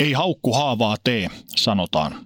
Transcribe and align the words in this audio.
Ei 0.00 0.12
haukku 0.12 0.52
haavaa 0.52 0.96
tee, 1.04 1.28
sanotaan. 1.56 2.24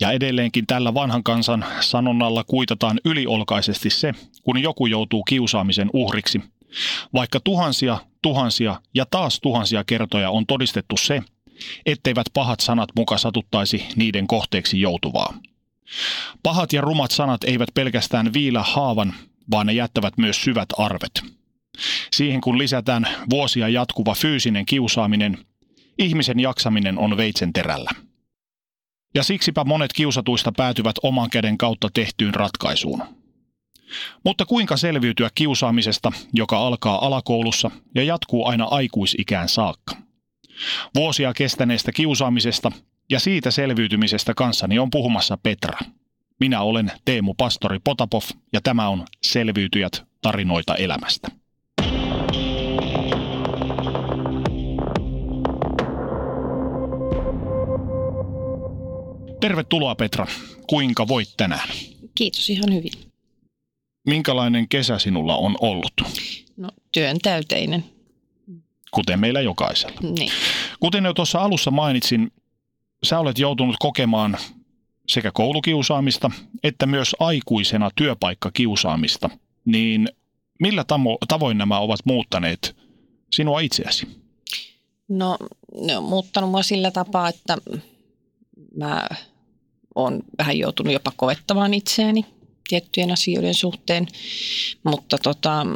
Ja 0.00 0.10
edelleenkin 0.12 0.66
tällä 0.66 0.94
vanhan 0.94 1.22
kansan 1.22 1.64
sanonnalla 1.80 2.44
kuitataan 2.44 3.00
yliolkaisesti 3.04 3.90
se, 3.90 4.12
kun 4.42 4.62
joku 4.62 4.86
joutuu 4.86 5.24
kiusaamisen 5.24 5.90
uhriksi. 5.92 6.40
Vaikka 7.14 7.40
tuhansia, 7.40 7.98
tuhansia 8.22 8.80
ja 8.94 9.06
taas 9.10 9.40
tuhansia 9.40 9.84
kertoja 9.84 10.30
on 10.30 10.46
todistettu 10.46 10.96
se, 10.96 11.22
etteivät 11.86 12.26
pahat 12.34 12.60
sanat 12.60 12.88
muka 12.96 13.18
satuttaisi 13.18 13.86
niiden 13.96 14.26
kohteeksi 14.26 14.80
joutuvaa. 14.80 15.34
Pahat 16.42 16.72
ja 16.72 16.80
rumat 16.80 17.10
sanat 17.10 17.44
eivät 17.44 17.68
pelkästään 17.74 18.32
viilä 18.32 18.62
haavan, 18.62 19.14
vaan 19.50 19.66
ne 19.66 19.72
jättävät 19.72 20.18
myös 20.18 20.42
syvät 20.42 20.68
arvet. 20.78 21.22
Siihen 22.12 22.40
kun 22.40 22.58
lisätään 22.58 23.08
vuosia 23.30 23.68
jatkuva 23.68 24.14
fyysinen 24.14 24.66
kiusaaminen, 24.66 25.38
ihmisen 25.98 26.40
jaksaminen 26.40 26.98
on 26.98 27.16
veitsen 27.16 27.52
terällä. 27.52 27.90
Ja 29.14 29.22
siksipä 29.22 29.64
monet 29.64 29.92
kiusatuista 29.92 30.52
päätyvät 30.56 30.96
oman 31.02 31.30
käden 31.30 31.58
kautta 31.58 31.88
tehtyyn 31.94 32.34
ratkaisuun. 32.34 33.02
Mutta 34.24 34.46
kuinka 34.46 34.76
selviytyä 34.76 35.30
kiusaamisesta, 35.34 36.12
joka 36.32 36.58
alkaa 36.58 37.06
alakoulussa 37.06 37.70
ja 37.94 38.02
jatkuu 38.02 38.46
aina 38.46 38.64
aikuisikään 38.64 39.48
saakka? 39.48 39.96
Vuosia 40.94 41.34
kestäneestä 41.34 41.92
kiusaamisesta 41.92 42.72
ja 43.10 43.20
siitä 43.20 43.50
selviytymisestä 43.50 44.34
kanssani 44.34 44.78
on 44.78 44.90
puhumassa 44.90 45.38
Petra. 45.42 45.78
Minä 46.40 46.60
olen 46.60 46.92
Teemu 47.04 47.34
Pastori 47.34 47.78
Potapov 47.84 48.22
ja 48.52 48.60
tämä 48.60 48.88
on 48.88 49.04
Selviytyjät 49.22 50.02
tarinoita 50.22 50.74
elämästä. 50.74 51.28
Tervetuloa 59.40 59.94
Petra. 59.94 60.26
Kuinka 60.66 61.08
voit 61.08 61.28
tänään? 61.36 61.68
Kiitos 62.14 62.50
ihan 62.50 62.74
hyvin. 62.74 62.92
Minkälainen 64.06 64.68
kesä 64.68 64.98
sinulla 64.98 65.36
on 65.36 65.56
ollut? 65.60 65.92
No 66.56 66.68
työn 66.92 67.18
täyteinen. 67.22 67.84
Kuten 68.90 69.20
meillä 69.20 69.40
jokaisella. 69.40 70.00
Niin. 70.02 70.32
Kuten 70.80 71.04
jo 71.04 71.14
tuossa 71.14 71.38
alussa 71.38 71.70
mainitsin, 71.70 72.32
sä 73.02 73.18
olet 73.18 73.38
joutunut 73.38 73.76
kokemaan 73.78 74.36
sekä 75.08 75.30
koulukiusaamista 75.34 76.30
että 76.62 76.86
myös 76.86 77.16
aikuisena 77.20 77.90
työpaikkakiusaamista. 77.96 79.30
Niin 79.64 80.08
millä 80.60 80.82
tamo- 80.82 81.18
tavoin 81.28 81.58
nämä 81.58 81.78
ovat 81.78 82.00
muuttaneet 82.04 82.76
sinua 83.32 83.60
itseäsi? 83.60 84.08
No 85.08 85.36
ne 85.80 85.96
on 85.96 86.04
muuttanut 86.04 86.50
mua 86.50 86.62
sillä 86.62 86.90
tapaa, 86.90 87.28
että 87.28 87.56
mä 88.78 89.08
oon 89.94 90.22
vähän 90.38 90.58
joutunut 90.58 90.92
jopa 90.92 91.12
kovettamaan 91.16 91.74
itseäni 91.74 92.24
tiettyjen 92.68 93.10
asioiden 93.10 93.54
suhteen, 93.54 94.08
mutta 94.84 95.18
tota, 95.18 95.66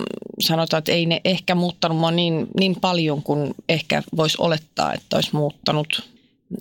sanotaan, 0.41 0.79
että 0.79 0.93
ei 0.93 1.07
ne 1.07 1.21
ehkä 1.25 1.55
muuttanut 1.55 1.99
mua 1.99 2.11
niin, 2.11 2.47
niin 2.59 2.77
paljon 2.81 3.23
kuin 3.23 3.55
ehkä 3.69 4.03
voisi 4.17 4.37
olettaa, 4.41 4.93
että 4.93 5.17
olisi 5.17 5.31
muuttanut. 5.33 6.11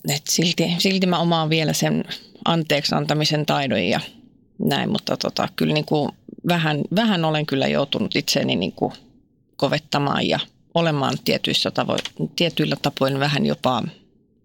Et 0.10 0.22
silti, 0.30 0.76
silti 0.78 1.08
mä 1.08 1.20
omaan 1.20 1.50
vielä 1.50 1.74
sen 1.74 2.04
anteeksi 2.46 2.96
antamisen 2.96 3.46
taidon 3.46 3.84
ja 3.84 4.00
näin, 4.60 4.92
mutta 4.92 5.18
tota, 5.18 5.48
kyllä 5.56 5.74
niin 5.74 5.86
kuin 5.86 6.12
vähän, 6.48 6.82
vähän 6.96 7.26
olen 7.26 7.46
kyllä 7.46 7.68
joutunut 7.68 8.16
itseäni 8.16 8.56
niin 8.56 8.72
kuin 8.72 8.94
kovettamaan 9.56 10.28
ja 10.28 10.40
olemaan 10.74 11.18
tietyissä 11.26 11.72
tavoin, 11.72 12.00
tietyillä 12.36 12.76
tapoin 12.82 13.20
vähän 13.20 13.46
jopa 13.46 13.84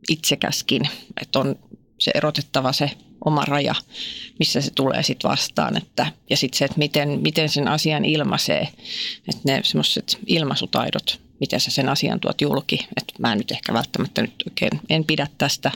itsekäskin, 0.09 0.83
että 1.21 1.39
on 1.39 1.57
se 1.99 2.11
erotettava 2.15 2.73
se 2.73 2.91
oma 3.25 3.45
raja, 3.45 3.75
missä 4.39 4.61
se 4.61 4.71
tulee 4.71 5.03
sitten 5.03 5.31
vastaan. 5.31 5.77
Että, 5.77 6.13
ja 6.31 6.37
sitten 6.37 6.59
se, 6.59 6.65
että 6.65 6.79
miten, 6.79 7.21
miten 7.23 7.49
sen 7.49 7.69
asian 7.69 8.05
ilmaisee, 8.05 8.69
että 9.29 9.43
ne 9.45 9.61
semmoiset 9.65 10.19
ilmaisutaidot, 10.27 11.21
miten 11.41 11.61
sä 11.61 11.71
sen 11.71 11.89
asian 11.89 12.21
tuot 12.21 12.41
julki, 12.41 12.87
että 12.97 13.15
mä 13.19 13.33
en 13.33 13.39
nyt 13.39 13.51
ehkä 13.51 13.73
välttämättä 13.73 14.23
nyt 14.23 14.43
oikein 14.47 14.81
en 14.91 15.05
pidä 15.05 15.27
tästä, 15.39 15.73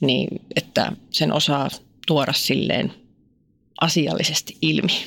niin 0.00 0.28
että 0.56 0.92
sen 1.10 1.32
osaa 1.32 1.68
tuoda 2.06 2.32
silleen 2.32 2.94
asiallisesti 3.80 4.56
ilmi. 4.62 5.04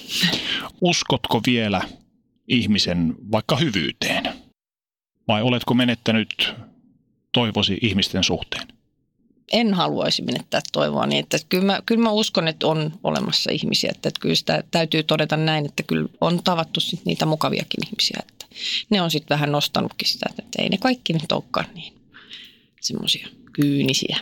Uskotko 0.82 1.42
vielä 1.46 1.82
ihmisen 2.48 3.16
vaikka 3.32 3.56
hyvyyteen? 3.56 4.24
Vai 5.28 5.42
oletko 5.42 5.74
menettänyt 5.74 6.54
toivosi 7.32 7.78
ihmisten 7.82 8.24
suhteen? 8.24 8.75
En 9.54 9.74
haluaisi 9.74 10.22
menettää 10.22 10.62
toivoa 10.72 11.06
niin, 11.06 11.20
että 11.20 11.38
kyllä 11.50 11.66
mä, 11.66 11.80
kyllä 11.86 12.04
mä 12.04 12.12
uskon, 12.12 12.48
että 12.48 12.68
on 12.68 12.92
olemassa 13.04 13.52
ihmisiä, 13.52 13.92
että, 13.96 14.10
että 14.10 14.22
kyllä 14.22 14.36
sitä 14.36 14.64
täytyy 14.72 15.04
todeta 15.04 15.38
näin, 15.38 15.66
että 15.66 15.84
kyllä 15.84 16.10
on 16.22 16.44
tavattu 16.44 16.80
sit 16.80 17.06
niitä 17.06 17.26
mukaviakin 17.26 17.88
ihmisiä, 17.88 18.20
että 18.30 18.46
ne 18.90 19.02
on 19.02 19.12
sitten 19.12 19.36
vähän 19.36 19.52
nostanutkin 19.52 20.08
sitä, 20.08 20.26
että 20.30 20.62
ei 20.62 20.70
ne 20.70 20.78
kaikki 20.78 21.14
nyt 21.14 21.32
olekaan 21.32 21.66
niin 21.74 21.94
semmoisia 22.82 23.28
kyynisiä. 23.54 24.18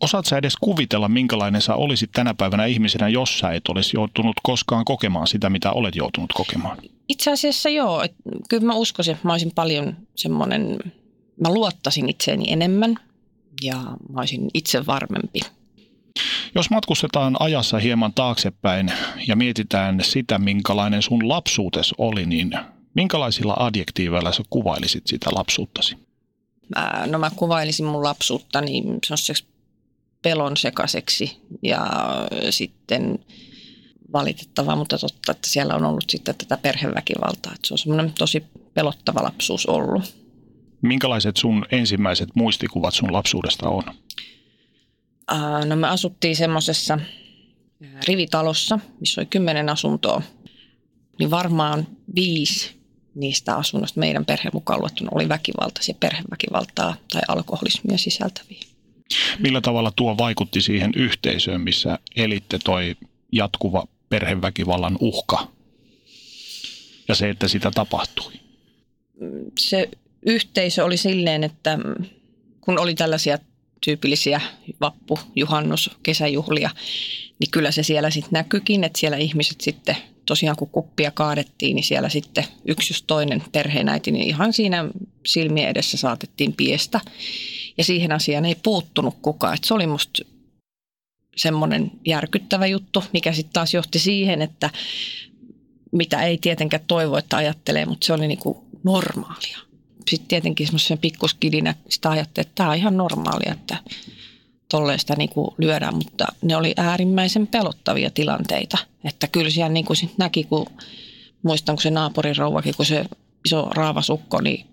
Osaat 0.00 0.26
sä 0.26 0.38
edes 0.38 0.56
kuvitella, 0.60 1.08
minkälainen 1.08 1.62
sä 1.62 1.74
olisit 1.74 2.10
tänä 2.12 2.34
päivänä 2.34 2.66
ihmisenä, 2.66 3.08
jos 3.08 3.38
sä 3.38 3.50
et 3.50 3.68
olisi 3.68 3.96
joutunut 3.96 4.36
koskaan 4.42 4.84
kokemaan 4.84 5.26
sitä, 5.26 5.50
mitä 5.50 5.72
olet 5.72 5.96
joutunut 5.96 6.32
kokemaan? 6.32 6.78
Itse 7.08 7.30
asiassa 7.30 7.68
joo. 7.68 8.02
Että 8.02 8.16
kyllä 8.48 8.66
mä 8.66 8.74
uskoisin, 8.74 9.14
että 9.14 9.28
mä 9.28 9.32
olisin 9.32 9.52
paljon 9.54 9.96
semmoinen, 10.16 10.78
mä 11.40 11.54
luottasin 11.54 12.08
itseeni 12.08 12.52
enemmän– 12.52 12.96
ja 13.62 13.76
mä 14.12 14.20
olisin 14.20 14.50
itse 14.54 14.86
varmempi. 14.86 15.40
Jos 16.54 16.70
matkustetaan 16.70 17.36
ajassa 17.40 17.78
hieman 17.78 18.14
taaksepäin 18.14 18.92
ja 19.28 19.36
mietitään 19.36 20.04
sitä, 20.04 20.38
minkälainen 20.38 21.02
sun 21.02 21.28
lapsuutes 21.28 21.94
oli, 21.98 22.26
niin 22.26 22.52
minkälaisilla 22.94 23.56
adjektiiveilla 23.58 24.32
sä 24.32 24.42
kuvailisit 24.50 25.06
sitä 25.06 25.30
lapsuuttasi? 25.32 25.96
Mä, 26.76 27.06
no 27.06 27.18
mä 27.18 27.30
kuvailisin 27.36 27.86
mun 27.86 28.04
lapsuutta 28.04 28.60
niin 28.60 28.98
semmoiseksi 29.06 29.44
pelon 30.22 30.56
sekaiseksi 30.56 31.40
ja 31.62 31.86
sitten 32.50 33.18
valitettavaa, 34.12 34.76
mutta 34.76 34.98
totta, 34.98 35.32
että 35.32 35.48
siellä 35.48 35.74
on 35.74 35.84
ollut 35.84 36.10
sitten 36.10 36.34
tätä 36.34 36.56
perheväkivaltaa. 36.56 37.52
Että 37.54 37.68
se 37.68 37.74
on 37.74 37.78
semmoinen 37.78 38.12
tosi 38.12 38.44
pelottava 38.74 39.22
lapsuus 39.22 39.66
ollut. 39.66 40.19
Minkälaiset 40.82 41.36
sun 41.36 41.66
ensimmäiset 41.70 42.28
muistikuvat 42.34 42.94
sun 42.94 43.12
lapsuudesta 43.12 43.68
on? 43.68 43.82
No 45.66 45.76
me 45.76 45.88
asuttiin 45.88 46.36
semmoisessa 46.36 46.98
rivitalossa, 48.08 48.78
missä 49.00 49.20
oli 49.20 49.26
kymmenen 49.26 49.68
asuntoa. 49.68 50.22
Niin 51.18 51.30
varmaan 51.30 51.86
viisi 52.14 52.80
niistä 53.14 53.56
asunnoista 53.56 54.00
meidän 54.00 54.24
perheen 54.24 54.50
mukaan 54.54 54.80
luettuna 54.80 55.10
oli 55.14 55.28
väkivaltaisia, 55.28 55.94
perheväkivaltaa 56.00 56.96
tai 57.12 57.22
alkoholismia 57.28 57.98
sisältäviä. 57.98 58.60
Millä 59.38 59.60
tavalla 59.60 59.92
tuo 59.96 60.18
vaikutti 60.18 60.60
siihen 60.60 60.92
yhteisöön, 60.96 61.60
missä 61.60 61.98
elitte 62.16 62.58
toi 62.64 62.96
jatkuva 63.32 63.86
perheväkivallan 64.08 64.96
uhka 65.00 65.48
ja 67.08 67.14
se, 67.14 67.30
että 67.30 67.48
sitä 67.48 67.70
tapahtui? 67.70 68.32
Se 69.58 69.88
yhteisö 70.26 70.84
oli 70.84 70.96
silleen, 70.96 71.44
että 71.44 71.78
kun 72.60 72.78
oli 72.78 72.94
tällaisia 72.94 73.38
tyypillisiä 73.84 74.40
vappu, 74.80 75.18
juhannus, 75.36 75.90
kesäjuhlia, 76.02 76.70
niin 77.38 77.50
kyllä 77.50 77.70
se 77.70 77.82
siellä 77.82 78.10
sitten 78.10 78.32
näkyikin, 78.32 78.84
että 78.84 78.98
siellä 78.98 79.16
ihmiset 79.16 79.60
sitten 79.60 79.96
tosiaan 80.26 80.56
kun 80.56 80.68
kuppia 80.68 81.10
kaadettiin, 81.10 81.74
niin 81.74 81.84
siellä 81.84 82.08
sitten 82.08 82.44
yksi 82.64 82.92
just 82.92 83.04
toinen 83.06 83.42
perheenäiti, 83.52 84.10
niin 84.10 84.26
ihan 84.26 84.52
siinä 84.52 84.84
silmien 85.26 85.68
edessä 85.68 85.96
saatettiin 85.96 86.52
piestä. 86.52 87.00
Ja 87.78 87.84
siihen 87.84 88.12
asiaan 88.12 88.44
ei 88.44 88.54
puuttunut 88.62 89.16
kukaan. 89.22 89.54
Et 89.54 89.64
se 89.64 89.74
oli 89.74 89.86
musta 89.86 90.22
semmoinen 91.36 91.90
järkyttävä 92.06 92.66
juttu, 92.66 93.04
mikä 93.12 93.32
sitten 93.32 93.52
taas 93.52 93.74
johti 93.74 93.98
siihen, 93.98 94.42
että 94.42 94.70
mitä 95.92 96.22
ei 96.22 96.38
tietenkään 96.38 96.84
toivo, 96.86 97.16
että 97.16 97.36
ajattelee, 97.36 97.86
mutta 97.86 98.06
se 98.06 98.12
oli 98.12 98.28
niinku 98.28 98.64
normaalia 98.84 99.69
sitten 100.10 100.28
tietenkin 100.28 100.66
semmoisen 100.66 100.98
pikkuskidinä 100.98 101.74
sitä 101.88 102.10
ajattelin, 102.10 102.46
että 102.46 102.54
tämä 102.54 102.70
on 102.70 102.76
ihan 102.76 102.96
normaalia, 102.96 103.52
että 103.52 103.76
tolleen 104.68 104.98
sitä 104.98 105.16
niin 105.16 105.28
kuin 105.28 105.50
lyödä, 105.58 105.90
mutta 105.90 106.26
ne 106.42 106.56
oli 106.56 106.74
äärimmäisen 106.76 107.46
pelottavia 107.46 108.10
tilanteita. 108.10 108.78
Että 109.04 109.26
kyllä 109.26 109.50
siellä 109.50 109.72
niin 109.72 109.84
kuin 109.84 109.96
sit 109.96 110.18
näki, 110.18 110.44
kun 110.44 110.66
muistan, 111.42 111.76
kun 111.76 111.82
se 111.82 111.90
naapurin 111.90 112.36
rouvakin, 112.36 112.74
kun 112.76 112.86
se 112.86 113.04
iso 113.44 113.68
raavasukko, 113.70 114.40
niin 114.40 114.66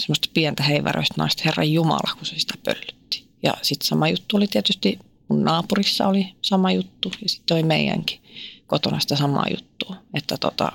semmoista 0.00 0.28
pientä 0.34 0.62
heiväröistä 0.62 1.14
naista, 1.18 1.42
Herran 1.44 1.72
Jumala, 1.72 2.14
kun 2.16 2.26
se 2.26 2.38
sitä 2.38 2.54
pöllytti. 2.64 3.24
Ja 3.42 3.54
sitten 3.62 3.86
sama 3.86 4.08
juttu 4.08 4.36
oli 4.36 4.46
tietysti, 4.46 4.98
mun 5.28 5.44
naapurissa 5.44 6.06
oli 6.08 6.34
sama 6.42 6.72
juttu 6.72 7.12
ja 7.22 7.28
sitten 7.28 7.54
oli 7.54 7.62
meidänkin 7.62 8.20
kotona 8.66 9.00
sitä 9.00 9.16
samaa 9.16 9.46
juttua. 9.50 9.96
Että 10.14 10.36
tota, 10.36 10.72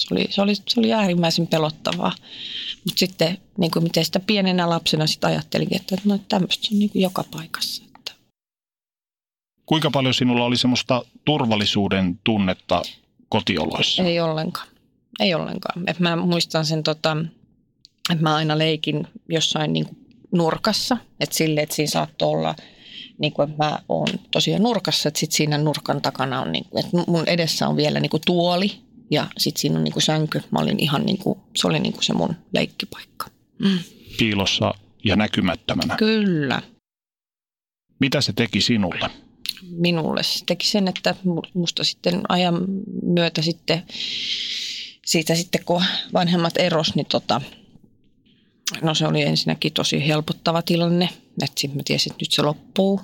se 0.00 0.14
oli, 0.14 0.26
se 0.30 0.42
oli, 0.42 0.54
se 0.54 0.80
oli 0.80 0.92
äärimmäisen 0.92 1.46
pelottavaa. 1.46 2.12
Mutta 2.84 2.98
sitten 2.98 3.38
niin 3.58 3.70
kuin 3.70 3.82
miten 3.82 4.04
sitä 4.04 4.20
pienenä 4.20 4.68
lapsena 4.68 5.06
sitten 5.06 5.30
ajattelinkin, 5.30 5.80
että 5.80 5.96
no, 6.04 6.18
tämmöistä 6.28 6.68
on 6.72 6.78
niin 6.78 6.90
kuin 6.90 7.02
joka 7.02 7.24
paikassa. 7.30 7.84
Että. 7.96 8.12
Kuinka 9.66 9.90
paljon 9.90 10.14
sinulla 10.14 10.44
oli 10.44 10.56
semmoista 10.56 11.02
turvallisuuden 11.24 12.20
tunnetta 12.24 12.82
kotioloissa? 13.28 14.02
Ei 14.02 14.20
ollenkaan. 14.20 14.68
Ei 15.20 15.34
ollenkaan. 15.34 15.84
Et 15.86 15.98
mä 15.98 16.16
muistan 16.16 16.66
sen, 16.66 16.82
tota, 16.82 17.16
että 18.10 18.22
mä 18.22 18.34
aina 18.34 18.58
leikin 18.58 19.06
jossain 19.28 19.72
niin 19.72 19.86
kuin 19.86 20.06
nurkassa. 20.32 20.96
Että 21.20 21.36
sille, 21.36 21.60
että 21.60 21.74
siinä 21.74 21.90
saattoi 21.90 22.28
olla, 22.28 22.54
niin 23.18 23.32
kuin, 23.32 23.50
että 23.50 23.64
mä 23.64 23.78
oon 23.88 24.08
tosiaan 24.30 24.62
nurkassa, 24.62 25.08
että 25.08 25.20
sit 25.20 25.32
siinä 25.32 25.58
nurkan 25.58 26.02
takana 26.02 26.40
on, 26.40 26.52
niin 26.52 26.64
kuin, 26.70 26.84
että 26.84 26.96
mun 27.06 27.28
edessä 27.28 27.68
on 27.68 27.76
vielä 27.76 28.00
niin 28.00 28.10
kuin 28.10 28.22
tuoli, 28.26 28.72
ja 29.10 29.26
sitten 29.38 29.60
siinä 29.60 29.78
on 29.78 29.84
niinku 29.84 30.00
sänky. 30.00 30.42
Mä 30.50 30.58
olin 30.58 30.80
ihan 30.80 31.06
niinku, 31.06 31.40
se 31.56 31.66
oli 31.66 31.80
niinku 31.80 32.02
se 32.02 32.12
mun 32.12 32.34
leikkipaikka. 32.52 33.26
Mm. 33.58 33.78
Piilossa 34.18 34.74
ja 35.04 35.16
näkymättömänä. 35.16 35.96
Kyllä. 35.96 36.62
Mitä 37.98 38.20
se 38.20 38.32
teki 38.32 38.60
sinulle? 38.60 39.10
Minulle 39.62 40.22
se 40.22 40.44
teki 40.46 40.66
sen, 40.66 40.88
että 40.88 41.14
musta 41.54 41.84
sitten 41.84 42.20
ajan 42.28 42.64
myötä 43.02 43.42
sitten, 43.42 43.82
siitä 45.06 45.34
sitten 45.34 45.64
kun 45.64 45.84
vanhemmat 46.12 46.56
eros, 46.56 46.94
niin 46.94 47.06
tota, 47.06 47.40
no 48.82 48.94
se 48.94 49.06
oli 49.06 49.22
ensinnäkin 49.22 49.72
tosi 49.72 50.06
helpottava 50.08 50.62
tilanne. 50.62 51.08
Että 51.42 51.60
sitten 51.60 51.76
mä 51.76 51.82
tiesin, 51.84 52.12
että 52.12 52.22
nyt 52.22 52.32
se 52.32 52.42
loppuu. 52.42 53.00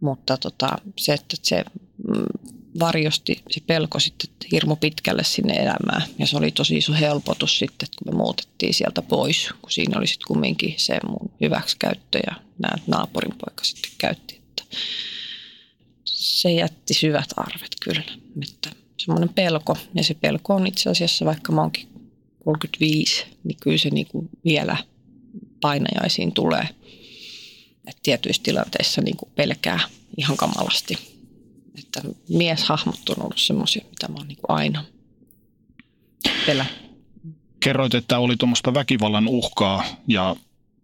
Mutta 0.00 0.36
tota, 0.36 0.78
se, 0.96 1.12
että 1.12 1.36
se 1.42 1.64
mm, 2.08 2.57
varjosti 2.78 3.42
se 3.50 3.60
pelko 3.66 4.00
sitten 4.00 4.30
hirmu 4.52 4.76
pitkälle 4.76 5.24
sinne 5.24 5.54
elämään. 5.54 6.02
Ja 6.18 6.26
se 6.26 6.36
oli 6.36 6.50
tosi 6.50 6.76
iso 6.76 6.92
helpotus 6.92 7.58
sitten, 7.58 7.88
kun 7.98 8.14
me 8.14 8.16
muutettiin 8.16 8.74
sieltä 8.74 9.02
pois, 9.02 9.48
kun 9.62 9.70
siinä 9.70 9.98
oli 9.98 10.06
sitten 10.06 10.26
kumminkin 10.28 10.74
se 10.76 10.98
mun 11.08 11.30
hyväksikäyttö 11.40 12.18
ja 12.26 12.34
nämä 12.58 12.74
naapurin 12.86 13.34
poika 13.38 13.64
sitten 13.64 13.90
käytti. 13.98 14.34
Että 14.34 14.62
se 16.04 16.52
jätti 16.52 16.94
syvät 16.94 17.28
arvet 17.36 17.76
kyllä. 17.82 18.02
Että 18.42 18.70
semmoinen 18.96 19.28
pelko, 19.28 19.76
ja 19.94 20.04
se 20.04 20.14
pelko 20.14 20.54
on 20.54 20.66
itse 20.66 20.90
asiassa, 20.90 21.24
vaikka 21.24 21.52
mä 21.52 21.60
oonkin 21.60 21.88
35, 22.44 23.24
niin 23.44 23.58
kyllä 23.60 23.78
se 23.78 23.90
niin 23.90 24.06
kuin 24.06 24.28
vielä 24.44 24.76
painajaisiin 25.60 26.32
tulee. 26.32 26.68
Että 27.88 28.00
tietyissä 28.02 28.42
tilanteissa 28.42 29.00
niin 29.00 29.16
kuin 29.16 29.32
pelkää 29.34 29.80
ihan 30.16 30.36
kamalasti 30.36 31.17
että 31.78 32.00
mieshahmot 32.28 33.08
on 33.08 33.22
ollut 33.22 33.38
semmoisia, 33.38 33.84
mitä 33.90 34.08
mä 34.08 34.14
oon 34.16 34.28
niin 34.28 34.38
aina 34.48 34.84
pelä. 36.46 36.66
Kerroit, 37.60 37.94
että 37.94 38.18
oli 38.18 38.36
tuommoista 38.36 38.74
väkivallan 38.74 39.28
uhkaa 39.28 39.84
ja 40.06 40.36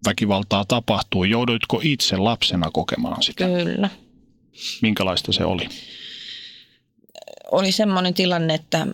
väkivaltaa 0.07 0.65
tapahtuu. 0.65 1.25
Jouduitko 1.25 1.81
itse 1.83 2.17
lapsena 2.17 2.71
kokemaan 2.71 3.23
sitä? 3.23 3.45
Kyllä. 3.47 3.91
Minkälaista 4.83 5.33
se 5.33 5.45
oli? 5.45 5.69
Oli 7.53 7.73
semmoinen 7.73 8.15
tilanne, 8.15 8.55
että 8.55 8.87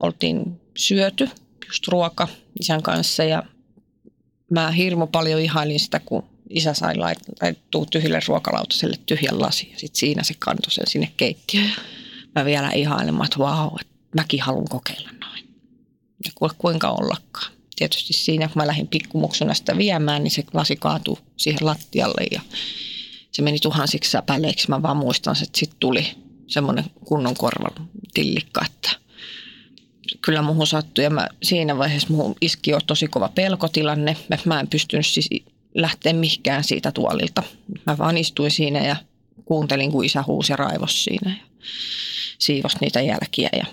oltiin 0.00 0.60
syöty 0.76 1.28
just 1.66 1.88
ruoka 1.88 2.28
isän 2.60 2.82
kanssa 2.82 3.24
ja 3.24 3.42
mä 4.50 4.70
hirmu 4.70 5.06
paljon 5.06 5.40
ihailin 5.40 5.80
sitä, 5.80 6.00
kun 6.00 6.29
isä 6.50 6.74
sai 6.74 6.94
laittua 7.40 7.86
tyhjille 7.90 8.20
ruokalautaselle 8.28 8.96
tyhjän 9.06 9.40
lasi 9.40 9.68
ja 9.72 9.78
sitten 9.78 10.00
siinä 10.00 10.22
se 10.22 10.34
kantoi 10.38 10.70
sen 10.70 10.86
sinne 10.88 11.12
keittiöön. 11.16 11.72
Mä 12.34 12.44
vielä 12.44 12.70
ihailemaan, 12.70 13.24
että 13.24 13.38
vau, 13.38 13.70
että 13.80 13.92
mäkin 14.16 14.40
haluan 14.40 14.68
kokeilla 14.68 15.10
noin. 15.20 15.44
Ja 16.24 16.32
ku, 16.34 16.50
kuinka 16.58 16.90
ollakaan. 16.90 17.52
Tietysti 17.76 18.12
siinä, 18.12 18.48
kun 18.48 18.56
mä 18.56 18.66
lähdin 18.66 18.88
pikkumuksuna 18.88 19.54
sitä 19.54 19.78
viemään, 19.78 20.24
niin 20.24 20.30
se 20.30 20.44
lasi 20.52 20.76
kaatui 20.76 21.16
siihen 21.36 21.66
lattialle 21.66 22.26
ja 22.30 22.40
se 23.32 23.42
meni 23.42 23.58
tuhansiksi 23.58 24.10
säpäleiksi. 24.10 24.68
Mä 24.68 24.82
vaan 24.82 24.96
muistan, 24.96 25.36
että 25.42 25.58
sitten 25.58 25.80
tuli 25.80 26.06
semmoinen 26.46 26.84
kunnon 27.04 27.36
korvan 27.36 27.88
tillikka, 28.14 28.64
että 28.66 28.90
kyllä 30.20 30.42
muuhun 30.42 30.66
sattui. 30.66 31.04
Ja 31.04 31.10
mä, 31.10 31.28
siinä 31.42 31.78
vaiheessa 31.78 32.08
muuhun 32.10 32.34
iski 32.40 32.70
jo 32.70 32.80
tosi 32.86 33.06
kova 33.06 33.28
pelkotilanne. 33.28 34.16
Mä 34.44 34.60
en 34.60 34.68
pystynyt 34.68 35.06
siis 35.06 35.28
lähteä 35.82 36.12
mihinkään 36.12 36.64
siitä 36.64 36.92
tuolilta. 36.92 37.42
Mä 37.86 37.98
vaan 37.98 38.18
istuin 38.18 38.50
siinä 38.50 38.86
ja 38.86 38.96
kuuntelin, 39.44 39.92
kun 39.92 40.04
isä 40.04 40.24
huusi 40.26 40.56
raivos 40.56 41.04
siinä 41.04 41.30
ja 41.30 41.46
siivos 42.38 42.80
niitä 42.80 43.00
jälkiä. 43.00 43.50
Ja, 43.52 43.64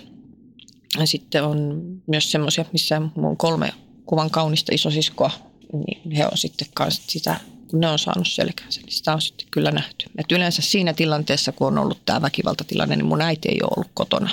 sitten 1.06 1.44
on 1.44 1.82
myös 2.06 2.30
semmoisia, 2.30 2.64
missä 2.72 3.02
mun 3.14 3.36
kolme 3.36 3.72
kuvan 4.06 4.30
kaunista 4.30 4.74
isosiskoa, 4.74 5.30
niin 5.72 6.10
he 6.10 6.24
on 6.24 6.38
sitten 6.38 6.68
kanssa 6.74 7.02
sitä, 7.06 7.40
kun 7.70 7.80
ne 7.80 7.88
on 7.88 7.98
saanut 7.98 8.28
selkäänsä, 8.28 8.80
niin 8.80 8.92
sitä 8.92 9.12
on 9.12 9.22
sitten 9.22 9.46
kyllä 9.50 9.70
nähty. 9.70 10.10
Et 10.18 10.32
yleensä 10.32 10.62
siinä 10.62 10.92
tilanteessa, 10.92 11.52
kun 11.52 11.66
on 11.66 11.78
ollut 11.78 12.04
tämä 12.04 12.22
väkivaltatilanne, 12.22 12.96
niin 12.96 13.06
mun 13.06 13.22
äiti 13.22 13.48
ei 13.48 13.58
ole 13.62 13.72
ollut 13.76 13.90
kotona. 13.94 14.30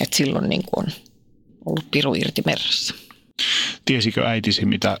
Et 0.00 0.12
silloin 0.12 0.48
niin 0.48 0.62
on 0.76 0.86
ollut 1.66 1.90
piru 1.90 2.14
irti 2.14 2.42
merrassa. 2.46 2.94
Tiesikö 3.84 4.28
äitisi, 4.28 4.66
mitä 4.66 4.98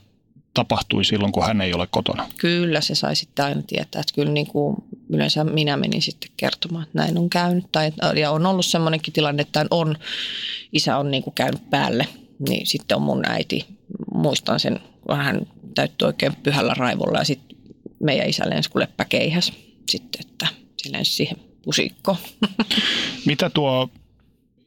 tapahtui 0.54 1.04
silloin, 1.04 1.32
kun 1.32 1.46
hän 1.46 1.60
ei 1.60 1.74
ole 1.74 1.86
kotona? 1.86 2.26
Kyllä, 2.38 2.80
se 2.80 2.94
sai 2.94 3.16
sitten 3.16 3.44
aina 3.44 3.62
tietää. 3.66 4.00
Että 4.00 4.14
kyllä 4.14 4.32
niin 4.32 4.46
kuin 4.46 4.76
yleensä 5.08 5.44
minä 5.44 5.76
menin 5.76 6.02
sitten 6.02 6.30
kertomaan, 6.36 6.82
että 6.84 6.98
näin 6.98 7.18
on 7.18 7.30
käynyt. 7.30 7.64
Tai, 7.72 7.92
ja 8.20 8.30
on 8.30 8.46
ollut 8.46 8.66
semmoinenkin 8.66 9.12
tilanne, 9.12 9.42
että 9.42 9.66
on, 9.70 9.96
isä 10.72 10.98
on 10.98 11.10
niin 11.10 11.22
kuin 11.22 11.34
käynyt 11.34 11.70
päälle, 11.70 12.08
niin 12.48 12.66
sitten 12.66 12.96
on 12.96 13.02
mun 13.02 13.22
äiti. 13.28 13.66
Muistan 14.14 14.60
sen, 14.60 14.80
kun 15.06 15.16
hän 15.16 15.46
täyttyi 15.74 16.06
oikein 16.06 16.36
pyhällä 16.42 16.74
raivolla 16.74 17.18
ja 17.18 17.24
sitten 17.24 17.56
meidän 18.00 18.28
isä 18.28 18.50
lensi 18.50 18.70
kuin 18.70 18.80
leppäkeihäs 18.80 19.52
sitten, 19.90 20.20
että 20.20 20.46
se 20.76 20.92
lensi 20.92 21.12
siihen 21.12 21.36
pusikkoon. 21.64 22.18
Mitä 23.26 23.50
tuo 23.50 23.88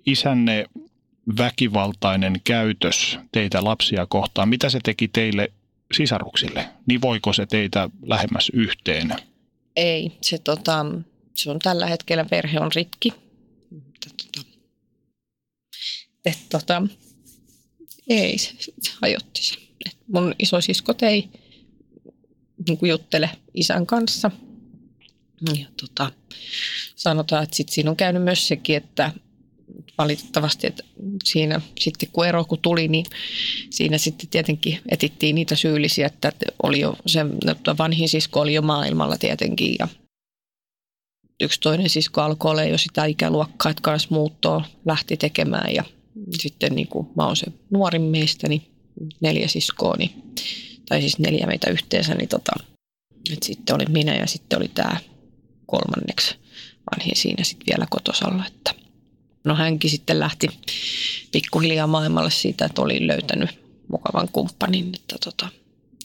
isänne 0.06 0.66
väkivaltainen 1.38 2.42
käytös 2.44 3.20
teitä 3.32 3.64
lapsia 3.64 4.06
kohtaan, 4.06 4.50
mitä 4.50 4.70
se 4.70 4.80
teki 4.84 5.08
teille 5.08 5.52
sisaruksille, 5.94 6.70
niin 6.86 7.02
voiko 7.02 7.34
se 7.34 7.46
teitä 7.46 7.90
lähemmäs 8.02 8.52
yhteen? 8.54 9.14
Ei, 9.76 10.12
se, 10.22 10.38
tota, 10.38 10.86
se 11.34 11.52
on 11.52 11.60
tällä 11.60 11.88
hetkellä 11.88 12.26
perhe 12.26 12.60
on 12.60 12.72
rikki. 12.76 13.14
Tota, 14.06 14.48
et, 16.26 16.38
tota, 16.50 16.84
ei, 18.10 18.38
se, 18.38 18.52
se 18.60 18.92
hajotti 19.02 19.44
se. 19.44 19.56
Et 19.86 19.98
mun 20.08 20.36
isosiskot 20.40 21.04
ei 21.04 21.30
niin 22.68 22.78
kuin 22.78 22.90
juttele 22.90 23.30
isän 23.54 23.86
kanssa. 23.86 24.32
Ja, 25.60 25.66
tota, 25.82 26.12
sanotaan, 26.96 27.44
että 27.44 27.56
sit 27.56 27.70
siinä 27.70 27.90
on 27.90 27.98
käynyt 27.98 28.24
myös 28.24 28.48
sekin, 28.48 28.78
että 28.78 29.12
valitettavasti, 29.98 30.68
että 30.68 30.84
siinä 31.24 31.62
sitten 31.80 32.10
kun 32.12 32.28
ero 32.28 32.46
kun 32.46 32.60
tuli, 32.62 32.88
niin 32.88 33.06
siinä 33.70 33.98
sitten 33.98 34.30
tietenkin 34.30 34.80
etittiin 34.90 35.36
niitä 35.36 35.56
syyllisiä, 35.56 36.08
että 36.08 36.32
oli 36.64 36.80
jo 36.80 36.96
se 37.06 37.26
vanhin 37.78 38.10
sisko 38.10 38.40
oli 38.40 38.54
jo 38.54 38.62
maailmalla 38.62 39.18
tietenkin 39.18 39.76
ja 39.80 39.88
yksi 41.42 41.60
toinen 41.60 41.90
sisko 41.90 42.22
alkoi 42.22 42.52
olla 42.52 42.64
jo 42.64 42.78
sitä 42.78 43.06
ikäluokkaa, 43.06 43.70
että 43.70 43.82
kanssa 43.82 44.10
muuttoa 44.12 44.66
lähti 44.86 45.18
tekemään 45.18 45.74
ja 45.74 45.84
sitten 46.40 46.76
niin 46.76 46.88
kuin 46.88 47.08
mä 47.16 47.26
oon 47.26 47.36
se 47.36 47.46
nuorin 47.70 48.02
meistä, 48.02 48.48
niin 48.50 48.62
neljä 49.20 49.48
siskoa, 49.48 49.96
niin, 49.98 50.24
tai 50.90 51.02
siis 51.02 51.20
neljä 51.20 51.48
meitä 51.48 51.70
yhteensä, 51.70 52.16
niin 52.16 52.30
tota, 52.30 52.52
että 53.34 53.46
sitten 53.46 53.76
oli 53.76 53.86
minä 53.86 54.16
ja 54.16 54.28
sitten 54.28 54.60
oli 54.60 54.68
tämä 54.68 54.98
kolmanneksi 55.66 56.36
vanhin 56.92 57.16
siinä 57.16 57.44
sitten 57.44 57.66
vielä 57.76 57.88
kotosalla, 57.90 58.46
että 58.48 58.87
No 59.48 59.56
hänkin 59.56 59.90
sitten 59.90 60.20
lähti 60.20 60.48
pikkuhiljaa 61.32 61.88
maailmalle 61.88 62.32
siitä, 62.32 62.66
että 62.66 62.82
oli 62.82 63.08
löytänyt 63.08 63.50
mukavan 63.88 64.30
kumppanin, 64.32 64.92
että 64.96 65.16
tota, 65.26 65.48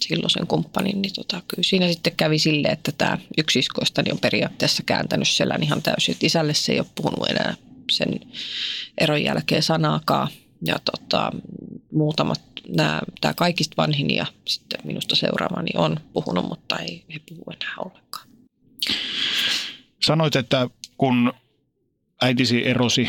silloisen 0.00 0.46
kumppanin, 0.46 1.02
niin 1.02 1.14
tota, 1.14 1.42
kyllä 1.48 1.62
siinä 1.62 1.88
sitten 1.88 2.16
kävi 2.16 2.38
sille, 2.38 2.68
että 2.68 2.92
tämä 2.92 3.18
yksi 3.38 3.58
iskoistani 3.58 4.12
on 4.12 4.18
periaatteessa 4.18 4.82
kääntänyt 4.82 5.28
selän 5.28 5.62
ihan 5.62 5.82
täysin. 5.82 6.12
Että 6.12 6.26
isälle 6.26 6.54
se 6.54 6.72
ei 6.72 6.80
ole 6.80 6.86
puhunut 6.94 7.28
enää 7.28 7.54
sen 7.90 8.20
eron 8.98 9.22
jälkeen 9.22 9.62
sanaakaan. 9.62 10.28
Ja 10.66 10.78
tota, 10.84 11.32
muutamat, 11.92 12.42
tämä 13.20 13.34
kaikista 13.36 13.74
vanhin 13.76 14.14
ja 14.14 14.26
sitten 14.44 14.80
minusta 14.84 15.16
seuraavani 15.16 15.70
on 15.74 16.00
puhunut, 16.12 16.48
mutta 16.48 16.78
ei, 16.78 17.04
ei 17.08 17.18
puhu 17.28 17.44
enää 17.50 17.74
ollenkaan. 17.78 18.28
Sanoit, 20.06 20.36
että 20.36 20.70
kun 20.98 21.32
äitisi 22.22 22.66
erosi 22.68 23.08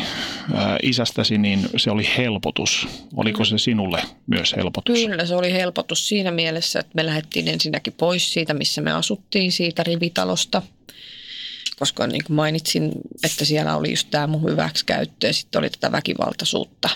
ää, 0.54 0.76
isästäsi, 0.82 1.38
niin 1.38 1.68
se 1.76 1.90
oli 1.90 2.08
helpotus. 2.16 2.88
Oliko 3.16 3.44
se 3.44 3.58
sinulle 3.58 4.02
myös 4.26 4.56
helpotus? 4.56 5.00
Kyllä 5.00 5.26
se 5.26 5.34
oli 5.34 5.52
helpotus 5.52 6.08
siinä 6.08 6.30
mielessä, 6.30 6.80
että 6.80 6.92
me 6.94 7.06
lähdettiin 7.06 7.48
ensinnäkin 7.48 7.92
pois 7.92 8.32
siitä, 8.32 8.54
missä 8.54 8.80
me 8.80 8.92
asuttiin, 8.92 9.52
siitä 9.52 9.82
rivitalosta. 9.82 10.62
Koska 11.78 12.06
niin 12.06 12.24
kuin 12.24 12.36
mainitsin, 12.36 12.92
että 13.24 13.44
siellä 13.44 13.76
oli 13.76 13.90
just 13.90 14.08
tämä 14.10 14.26
mun 14.26 14.50
hyväksikäyttö 14.50 15.26
ja 15.26 15.32
sitten 15.32 15.58
oli 15.58 15.70
tätä 15.70 15.92
väkivaltaisuutta. 15.92 16.88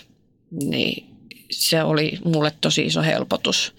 Niin 0.50 1.06
se 1.50 1.82
oli 1.82 2.18
mulle 2.24 2.52
tosi 2.60 2.86
iso 2.86 3.02
helpotus. 3.02 3.74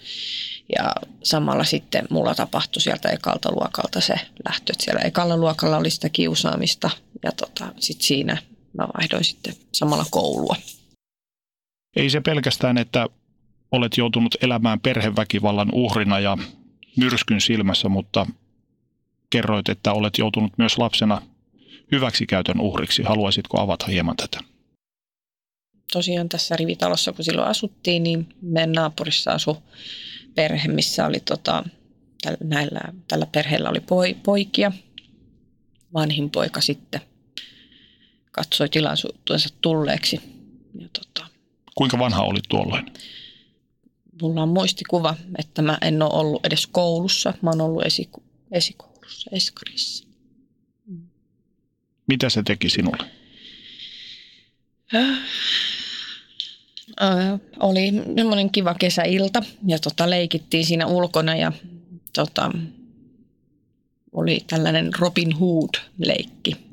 Ja 0.78 0.94
samalla 1.22 1.64
sitten 1.64 2.06
mulla 2.10 2.34
tapahtui 2.34 2.82
sieltä 2.82 3.08
ekalta 3.08 3.52
luokalta 3.52 4.00
se 4.00 4.14
lähtö. 4.48 4.72
Että 4.72 4.84
siellä 4.84 5.00
ekalla 5.00 5.36
luokalla 5.36 5.76
oli 5.76 5.90
sitä 5.90 6.08
kiusaamista 6.08 6.90
ja 7.22 7.32
tota, 7.32 7.72
sitten 7.78 8.06
siinä 8.06 8.42
mä 8.72 8.88
vaihdoin 8.98 9.24
sitten 9.24 9.54
samalla 9.72 10.04
koulua. 10.10 10.56
Ei 11.96 12.10
se 12.10 12.20
pelkästään, 12.20 12.78
että 12.78 13.06
olet 13.72 13.96
joutunut 13.96 14.34
elämään 14.42 14.80
perheväkivallan 14.80 15.68
uhrina 15.72 16.20
ja 16.20 16.38
myrskyn 16.96 17.40
silmässä, 17.40 17.88
mutta 17.88 18.26
kerroit, 19.30 19.68
että 19.68 19.92
olet 19.92 20.18
joutunut 20.18 20.52
myös 20.58 20.78
lapsena 20.78 21.22
hyväksikäytön 21.92 22.60
uhriksi. 22.60 23.02
Haluaisitko 23.02 23.60
avata 23.60 23.86
hieman 23.86 24.16
tätä? 24.16 24.40
Tosiaan 25.92 26.28
tässä 26.28 26.56
rivitalossa, 26.56 27.12
kun 27.12 27.24
silloin 27.24 27.48
asuttiin, 27.48 28.02
niin 28.02 28.28
meidän 28.42 28.72
naapurissa 28.72 29.30
asui 29.30 29.56
perhe, 30.34 30.68
missä 30.68 31.06
oli 31.06 31.20
tota, 31.20 31.64
tällä, 32.22 32.38
näillä, 32.44 32.80
tällä 33.08 33.26
perheellä 33.26 33.70
oli 33.70 33.80
poi, 33.80 34.14
poikia. 34.14 34.72
Vanhin 35.94 36.30
poika 36.30 36.60
sitten 36.60 37.00
katsoi 38.30 38.68
tilaisuutensa 38.68 39.48
tulleeksi. 39.60 40.20
Ja 40.78 40.88
tota, 40.92 41.26
Kuinka 41.74 41.98
vanha 41.98 42.22
olit 42.22 42.44
tuolloin? 42.48 42.92
mulla 44.22 44.42
on 44.42 44.48
muistikuva, 44.48 45.16
että 45.38 45.62
mä 45.62 45.78
en 45.82 46.02
ole 46.02 46.10
ollut 46.12 46.46
edes 46.46 46.66
koulussa. 46.66 47.34
Mä 47.42 47.50
oon 47.50 47.60
ollut 47.60 47.86
esiku, 47.86 48.22
esikoulussa, 48.52 49.30
eskarissa. 49.32 50.06
Mitä 52.06 52.30
se 52.30 52.42
teki 52.42 52.70
sinulle? 52.70 53.10
Ö, 54.94 55.04
oli 57.60 57.92
semmoinen 58.16 58.50
kiva 58.50 58.74
kesäilta 58.74 59.42
ja 59.66 59.78
tota, 59.78 60.10
leikittiin 60.10 60.64
siinä 60.64 60.86
ulkona 60.86 61.36
ja 61.36 61.52
tota, 62.12 62.52
oli 64.12 64.44
tällainen 64.46 64.90
Robin 64.98 65.32
Hood-leikki. 65.32 66.69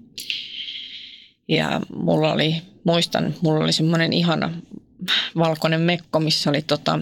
Ja 1.48 1.82
mulla 1.96 2.34
oli, 2.34 2.62
muistan, 2.84 3.36
mulla 3.42 3.64
oli 3.64 3.74
semmoinen 3.74 4.14
ihana 4.14 4.54
valkoinen 5.38 5.82
mekko, 5.82 6.20
missä 6.20 6.50
oli 6.50 6.62
tota, 6.62 7.00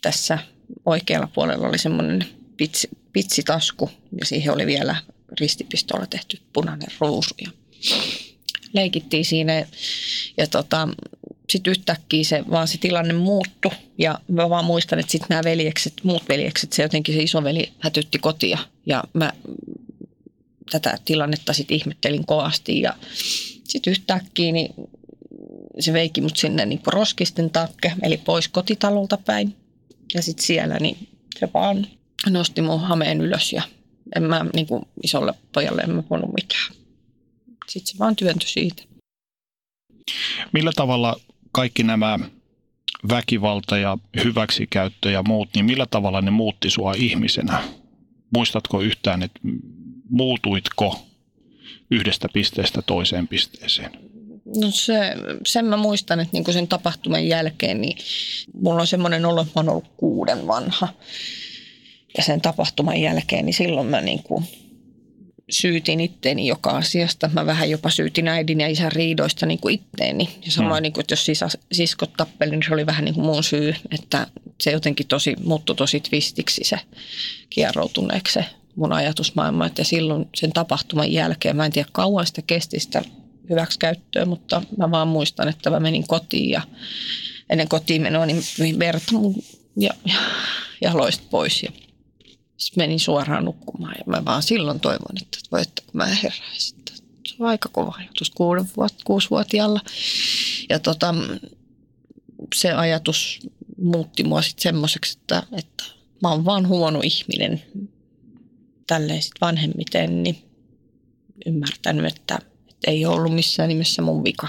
tässä 0.00 0.38
oikealla 0.86 1.28
puolella 1.34 1.68
oli 1.68 1.78
semmoinen 1.78 2.24
pitsi, 2.56 2.88
pitsitasku 3.12 3.90
ja 4.20 4.26
siihen 4.26 4.54
oli 4.54 4.66
vielä 4.66 4.96
ristipistolla 5.40 6.06
tehty 6.06 6.38
punainen 6.52 6.88
ruusu. 7.00 7.34
Ja 7.44 7.50
leikittiin 8.72 9.24
siinä 9.24 9.66
ja 10.36 10.46
tota, 10.46 10.88
sitten 11.50 11.70
yhtäkkiä 11.70 12.24
se, 12.24 12.44
vaan 12.50 12.68
se 12.68 12.78
tilanne 12.78 13.12
muuttui 13.12 13.70
ja 13.98 14.20
mä 14.28 14.50
vaan 14.50 14.64
muistan, 14.64 14.98
että 14.98 15.12
sitten 15.12 15.26
nämä 15.30 15.44
veljekset, 15.44 15.92
muut 16.02 16.28
veljekset, 16.28 16.72
se 16.72 16.82
jotenkin 16.82 17.14
se 17.14 17.22
isoveli 17.22 17.72
hätytti 17.78 18.18
kotia 18.18 18.58
ja 18.86 19.04
mä 19.12 19.32
tätä 20.70 20.98
tilannetta 21.04 21.52
sitten 21.52 21.76
ihmettelin 21.76 22.26
kovasti 22.26 22.80
ja 22.80 22.94
sitten 23.64 23.90
yhtäkkiä 23.90 24.52
niin 24.52 24.74
se 25.80 25.92
veiki 25.92 26.20
mut 26.20 26.36
sinne 26.36 26.66
niin 26.66 26.80
roskisten 26.86 27.50
takke, 27.50 27.92
eli 28.02 28.16
pois 28.16 28.48
kotitalolta 28.48 29.16
päin. 29.16 29.56
Ja 30.14 30.22
sitten 30.22 30.46
siellä 30.46 30.78
niin 30.78 31.08
se 31.38 31.48
vaan 31.54 31.86
nosti 32.30 32.62
mun 32.62 32.80
hameen 32.80 33.20
ylös 33.20 33.52
ja 33.52 33.62
en 34.16 34.22
mä 34.22 34.46
niin 34.54 34.66
kuin 34.66 34.82
isolle 35.02 35.34
pojalle 35.52 35.82
en 35.82 35.90
mä 35.90 36.02
voinut 36.10 36.30
mitään. 36.34 36.74
Sitten 37.68 37.92
se 37.92 37.98
vaan 37.98 38.16
työntyi 38.16 38.48
siitä. 38.48 38.82
Millä 40.52 40.72
tavalla 40.76 41.16
kaikki 41.52 41.82
nämä 41.82 42.18
väkivalta 43.08 43.78
ja 43.78 43.98
hyväksikäyttö 44.24 45.10
ja 45.10 45.22
muut, 45.22 45.48
niin 45.54 45.64
millä 45.64 45.86
tavalla 45.90 46.20
ne 46.20 46.30
muutti 46.30 46.70
sua 46.70 46.92
ihmisenä? 46.96 47.62
Muistatko 48.34 48.80
yhtään, 48.80 49.22
että 49.22 49.40
muutuitko 50.10 50.98
yhdestä 51.90 52.28
pisteestä 52.32 52.82
toiseen 52.82 53.28
pisteeseen? 53.28 53.90
No 54.46 54.70
se, 54.70 55.14
sen 55.46 55.64
mä 55.64 55.76
muistan, 55.76 56.20
että 56.20 56.32
niinku 56.32 56.52
sen 56.52 56.68
tapahtuman 56.68 57.26
jälkeen, 57.26 57.80
niin 57.80 57.98
mulla 58.62 58.80
on 58.80 58.86
semmoinen 58.86 59.26
olo, 59.26 59.40
että 59.40 59.52
mä 59.54 59.60
oon 59.60 59.68
ollut 59.68 59.90
kuuden 59.96 60.46
vanha. 60.46 60.88
Ja 62.16 62.22
sen 62.22 62.40
tapahtuman 62.40 63.00
jälkeen, 63.00 63.46
niin 63.46 63.54
silloin 63.54 63.86
mä 63.86 64.00
niinku 64.00 64.42
syytin 65.50 66.00
itteeni 66.00 66.46
joka 66.46 66.70
asiasta. 66.70 67.30
Mä 67.32 67.46
vähän 67.46 67.70
jopa 67.70 67.90
syytin 67.90 68.28
äidin 68.28 68.60
ja 68.60 68.68
isän 68.68 68.92
riidoista 68.92 69.46
niin 69.46 69.60
kuin 69.60 69.74
itteeni. 69.74 70.28
Ja 70.44 70.52
samoin, 70.52 70.80
mm. 70.80 70.82
niin 70.82 70.92
kuin, 70.92 71.00
että 71.00 71.12
jos 71.12 71.26
sisas, 71.26 71.58
siskot 71.72 72.12
tappeli, 72.16 72.50
niin 72.50 72.62
se 72.68 72.74
oli 72.74 72.86
vähän 72.86 73.04
niin 73.04 73.14
kuin 73.14 73.24
mun 73.24 73.44
syy. 73.44 73.74
Että 73.90 74.26
se 74.60 74.70
jotenkin 74.70 75.06
tosi, 75.06 75.36
muuttui 75.44 75.76
tosi 75.76 76.00
twistiksi 76.00 76.64
se 76.64 76.78
kierroutuneeksi 77.50 78.32
se 78.32 78.44
mun 78.76 78.92
ajatusmaailma. 78.92 79.66
Että 79.66 79.84
silloin 79.84 80.28
sen 80.34 80.52
tapahtuman 80.52 81.12
jälkeen, 81.12 81.56
mä 81.56 81.66
en 81.66 81.72
tiedä 81.72 81.88
kauan 81.92 82.26
sitä 82.26 82.42
kesti 82.42 82.80
sitä 82.80 83.02
hyväksikäyttöä, 83.50 84.24
mutta 84.24 84.62
mä 84.76 84.90
vaan 84.90 85.08
muistan, 85.08 85.48
että 85.48 85.70
mä 85.70 85.80
menin 85.80 86.06
kotiin 86.06 86.50
ja 86.50 86.62
ennen 87.50 87.68
kotiin 87.68 88.02
menoa, 88.02 88.26
niin 88.26 88.78
verta 88.78 89.12
mun 89.12 89.34
ja, 89.76 89.90
ja, 90.04 90.14
jaloista 90.80 91.24
pois. 91.30 91.62
Ja 91.62 91.72
sitten 92.56 92.82
menin 92.82 93.00
suoraan 93.00 93.44
nukkumaan 93.44 93.94
ja 93.98 94.04
mä 94.06 94.24
vaan 94.24 94.42
silloin 94.42 94.80
toivon, 94.80 95.16
että 95.22 95.38
voi, 95.52 95.62
että 95.62 95.82
kun 95.82 95.96
mä 95.96 96.06
heräisin. 96.06 96.76
Se 97.26 97.34
on 97.38 97.48
aika 97.48 97.68
kova 97.72 97.94
ajatus 97.98 98.30
kuuden 98.30 98.68
vuot, 98.76 98.94
kuusivuotiaalla. 99.04 99.80
Ja 100.68 100.78
tota, 100.78 101.14
se 102.54 102.72
ajatus 102.72 103.40
muutti 103.78 104.24
mua 104.24 104.42
sitten 104.42 104.62
semmoiseksi, 104.62 105.18
että, 105.20 105.42
että 105.58 105.84
mä 106.22 106.30
oon 106.30 106.44
vaan 106.44 106.68
huono 106.68 107.00
ihminen. 107.04 107.62
Tälleen 108.86 109.22
sitten 109.22 109.46
vanhemmiten, 109.46 110.22
niin 110.22 110.36
ymmärtänyt, 111.46 112.06
että, 112.06 112.38
että 112.68 112.90
ei 112.90 113.06
ollut 113.06 113.34
missään 113.34 113.68
nimessä 113.68 114.02
mun 114.02 114.24
vika. 114.24 114.48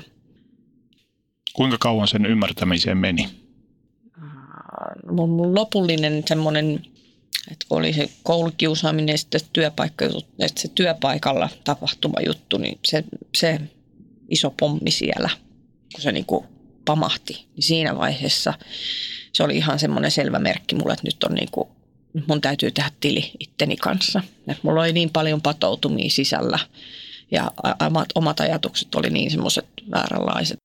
Kuinka 1.53 1.77
kauan 1.79 2.07
sen 2.07 2.25
ymmärtämiseen 2.25 2.97
meni? 2.97 3.29
Mun, 5.11 5.29
mun 5.29 5.55
lopullinen 5.55 6.23
semmoinen 6.27 6.81
että 7.51 7.65
kun 7.69 7.77
oli 7.77 7.93
se 7.93 8.09
koulukiusaaminen 8.23 9.13
ja 9.13 9.17
sitten 9.17 9.41
työpaikka, 9.53 10.05
että 10.39 10.61
se 10.61 10.67
työpaikalla 10.75 11.49
tapahtuma 11.63 12.21
juttu, 12.25 12.57
niin 12.57 12.79
se, 12.85 13.03
se 13.37 13.59
iso 14.29 14.51
pommi 14.51 14.91
siellä, 14.91 15.29
kun 15.93 16.01
se 16.01 16.11
niin 16.11 16.25
kuin 16.25 16.45
pamahti, 16.85 17.33
niin 17.55 17.63
siinä 17.63 17.97
vaiheessa 17.97 18.53
se 19.33 19.43
oli 19.43 19.57
ihan 19.57 19.79
semmoinen 19.79 20.11
selvä 20.11 20.39
merkki 20.39 20.75
mulle, 20.75 20.93
että 20.93 21.07
nyt 21.07 21.23
on 21.23 21.35
niin 21.35 21.51
kuin, 21.51 21.69
mun 22.27 22.41
täytyy 22.41 22.71
tehdä 22.71 22.91
tili 22.99 23.31
itteni 23.39 23.75
kanssa. 23.75 24.21
Että 24.47 24.61
mulla 24.63 24.81
oli 24.81 24.93
niin 24.93 25.09
paljon 25.09 25.41
patoutumia 25.41 26.09
sisällä 26.09 26.59
ja 27.31 27.51
omat, 27.87 28.09
omat 28.15 28.39
ajatukset 28.39 28.95
oli 28.95 29.09
niin 29.09 29.31
semmoiset 29.31 29.67
vääränlaiset. 29.91 30.57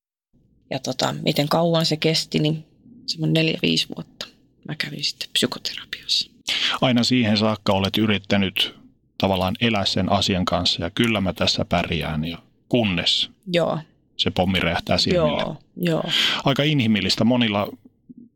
Ja 0.71 0.79
tota, 0.79 1.15
miten 1.23 1.49
kauan 1.49 1.87
se 1.87 1.97
kesti, 1.97 2.39
niin 2.39 2.65
semmoinen 3.07 3.35
neljä, 3.35 3.59
viisi 3.63 3.87
vuotta 3.97 4.27
mä 4.69 4.75
kävin 4.75 5.05
sitten 5.05 5.29
psykoterapiassa 5.33 6.33
aina 6.81 7.05
siihen 7.05 7.37
saakka 7.37 7.73
olet 7.73 7.99
yrittänyt 7.99 8.75
tavallaan 9.19 9.55
elää 9.61 9.85
sen 9.85 10.13
asian 10.13 10.45
kanssa 10.45 10.85
ja 10.85 10.91
kyllä 10.91 11.21
mä 11.21 11.33
tässä 11.33 11.65
pärjään 11.65 12.25
ja 12.25 12.39
kunnes 12.69 13.31
Joo. 13.53 13.79
se 14.17 14.31
pommi 14.31 14.61
räjähtää 14.61 14.99
silmille. 14.99 15.43
Joo, 15.43 15.57
joo. 15.77 16.05
Aika 16.45 16.63
inhimillistä. 16.63 17.25
Monilla, 17.25 17.69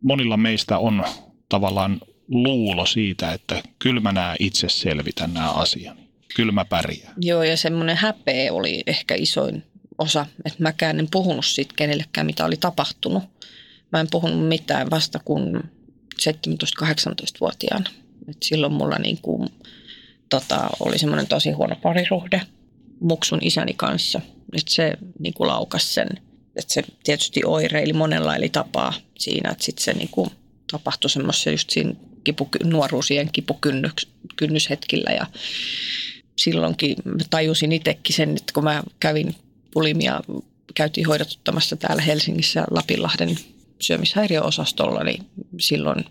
monilla 0.02 0.36
meistä 0.36 0.78
on 0.78 1.04
tavallaan 1.48 2.00
luulo 2.28 2.86
siitä, 2.86 3.32
että 3.32 3.62
kyllä 3.78 4.00
mä 4.00 4.36
itse 4.38 4.68
selvitän 4.68 5.34
nämä 5.34 5.50
asiani. 5.50 6.08
Kyllä 6.36 6.52
mä 6.52 6.64
pärjään. 6.64 7.14
Joo, 7.20 7.42
ja 7.42 7.56
semmoinen 7.56 7.96
häpeä 7.96 8.52
oli 8.52 8.82
ehkä 8.86 9.14
isoin 9.14 9.62
osa, 9.98 10.26
että 10.44 10.62
mäkään 10.62 10.98
en 10.98 11.08
puhunut 11.10 11.46
siitä 11.46 11.74
kenellekään, 11.76 12.26
mitä 12.26 12.44
oli 12.44 12.56
tapahtunut. 12.56 13.22
Mä 13.92 14.00
en 14.00 14.08
puhunut 14.10 14.48
mitään 14.48 14.90
vasta 14.90 15.18
kun 15.24 15.64
17-18-vuotiaana. 16.22 17.90
Et 18.28 18.36
silloin 18.42 18.72
mulla 18.72 18.98
niin 18.98 19.18
kuin, 19.22 19.48
tota, 20.28 20.70
oli 20.80 20.98
semmoinen 20.98 21.26
tosi 21.26 21.50
huono 21.50 21.76
parisuhde 21.76 22.40
muksun 23.00 23.38
isäni 23.42 23.74
kanssa. 23.74 24.20
Et 24.52 24.68
se 24.68 24.92
niin 25.18 25.34
kuin 25.34 25.48
laukas 25.48 25.94
sen, 25.94 26.08
että 26.56 26.74
se 26.74 26.82
tietysti 27.04 27.40
oireili 27.44 27.92
monella 27.92 28.36
eli 28.36 28.48
tapaa 28.48 28.92
siinä, 29.18 29.50
että 29.50 29.64
sitten 29.64 29.84
se 29.84 29.92
niin 29.92 30.08
kuin 30.08 30.30
tapahtui 30.72 31.10
semmoisessa 31.10 31.50
just 31.50 31.70
siinä 31.70 31.94
kipu, 32.26 32.48
nuoruusien 32.64 33.28
kipukynnyshetkillä 33.32 35.10
ja 35.10 35.26
silloinkin 36.36 36.96
tajusin 37.30 37.72
itsekin 37.72 38.16
sen, 38.16 38.30
että 38.30 38.52
kun 38.52 38.64
mä 38.64 38.82
kävin 39.00 39.34
pulimia, 39.70 40.20
käytiin 40.74 41.06
hoidotuttamassa 41.06 41.76
täällä 41.76 42.02
Helsingissä 42.02 42.64
Lapinlahden 42.70 43.38
syömishäiriöosastolla, 43.80 45.04
niin 45.04 45.26
silloin 45.60 46.04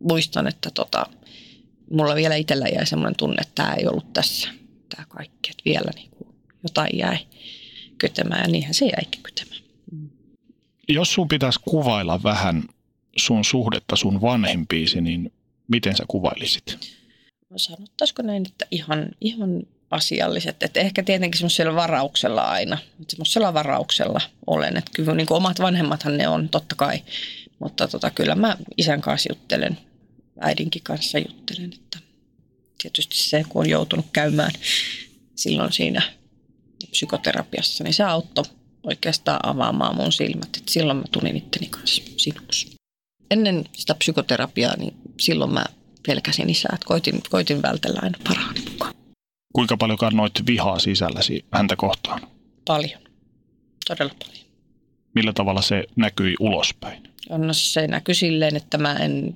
muistan, 0.00 0.46
että 0.46 0.70
tota, 0.70 1.06
mulla 1.90 2.14
vielä 2.14 2.34
itsellä 2.34 2.66
jäi 2.68 2.86
semmoinen 2.86 3.16
tunne, 3.16 3.36
että 3.40 3.62
tämä 3.62 3.74
ei 3.74 3.86
ollut 3.86 4.12
tässä, 4.12 4.48
tämä 4.88 5.06
kaikki, 5.08 5.50
että 5.50 5.62
vielä 5.64 5.90
niin 5.94 6.10
kuin 6.10 6.28
jotain 6.62 6.98
jäi 6.98 7.18
kytemään 7.98 8.42
ja 8.42 8.48
niinhän 8.48 8.74
se 8.74 8.86
jäikin 8.86 9.22
kytemään. 9.22 9.60
Jos 10.88 11.14
sun 11.14 11.28
pitäisi 11.28 11.60
kuvailla 11.60 12.22
vähän 12.22 12.62
sun 13.16 13.44
suhdetta 13.44 13.96
sun 13.96 14.20
vanhempiisi, 14.20 15.00
niin 15.00 15.32
miten 15.68 15.96
sä 15.96 16.04
kuvailisit? 16.08 16.78
No 17.50 17.58
sanottaisiko 17.58 18.22
näin, 18.22 18.46
että 18.46 18.66
ihan, 18.70 19.08
ihan 19.20 19.62
asialliset. 19.90 20.62
Että 20.62 20.80
ehkä 20.80 21.02
tietenkin 21.02 21.38
semmoisella 21.38 21.74
varauksella 21.74 22.42
aina. 22.42 22.78
Semmoisella 23.08 23.54
varauksella 23.54 24.20
olen. 24.46 24.76
Että 24.76 24.90
kyllä 24.94 25.14
niin 25.14 25.26
kuin 25.26 25.36
omat 25.36 25.60
vanhemmathan 25.60 26.16
ne 26.16 26.28
on, 26.28 26.48
totta 26.48 26.74
kai. 26.74 27.02
Mutta 27.58 27.88
tota, 27.88 28.10
kyllä 28.10 28.34
mä 28.34 28.56
isän 28.76 29.00
kanssa 29.00 29.32
juttelen, 29.32 29.78
äidinkin 30.40 30.82
kanssa 30.82 31.18
juttelen. 31.18 31.72
Että 31.72 31.98
tietysti 32.82 33.16
se, 33.16 33.44
kun 33.48 33.60
on 33.60 33.70
joutunut 33.70 34.06
käymään 34.12 34.52
silloin 35.34 35.72
siinä 35.72 36.02
psykoterapiassa, 36.90 37.84
niin 37.84 37.94
se 37.94 38.02
auttoi 38.02 38.44
oikeastaan 38.82 39.40
avaamaan 39.42 39.96
mun 39.96 40.12
silmät. 40.12 40.56
Et 40.56 40.68
silloin 40.68 40.98
mä 40.98 41.04
tulin 41.12 41.36
itteni 41.36 41.66
kanssa 41.66 42.02
sinuksi. 42.16 42.73
Ennen 43.30 43.64
sitä 43.72 43.94
psykoterapiaa, 43.94 44.76
niin 44.76 44.94
silloin 45.20 45.52
mä 45.52 45.64
pelkäsin 46.06 46.50
isää, 46.50 46.70
että 46.74 46.86
koitin, 46.86 47.20
koitin 47.30 47.62
vältellä 47.62 48.00
aina 48.02 48.18
paraani 48.24 48.60
mukaan. 48.70 48.94
Kuinka 49.52 49.76
paljon 49.76 49.98
kannoit 49.98 50.32
vihaa 50.46 50.78
sisälläsi 50.78 51.44
häntä 51.52 51.76
kohtaan? 51.76 52.20
Paljon, 52.64 53.00
todella 53.86 54.14
paljon. 54.24 54.44
Millä 55.14 55.32
tavalla 55.32 55.62
se 55.62 55.84
näkyi 55.96 56.34
ulospäin? 56.40 57.08
No 57.30 57.52
se 57.52 57.86
näkyi 57.86 58.14
silleen, 58.14 58.56
että 58.56 58.78
mä 58.78 58.94
en 58.94 59.34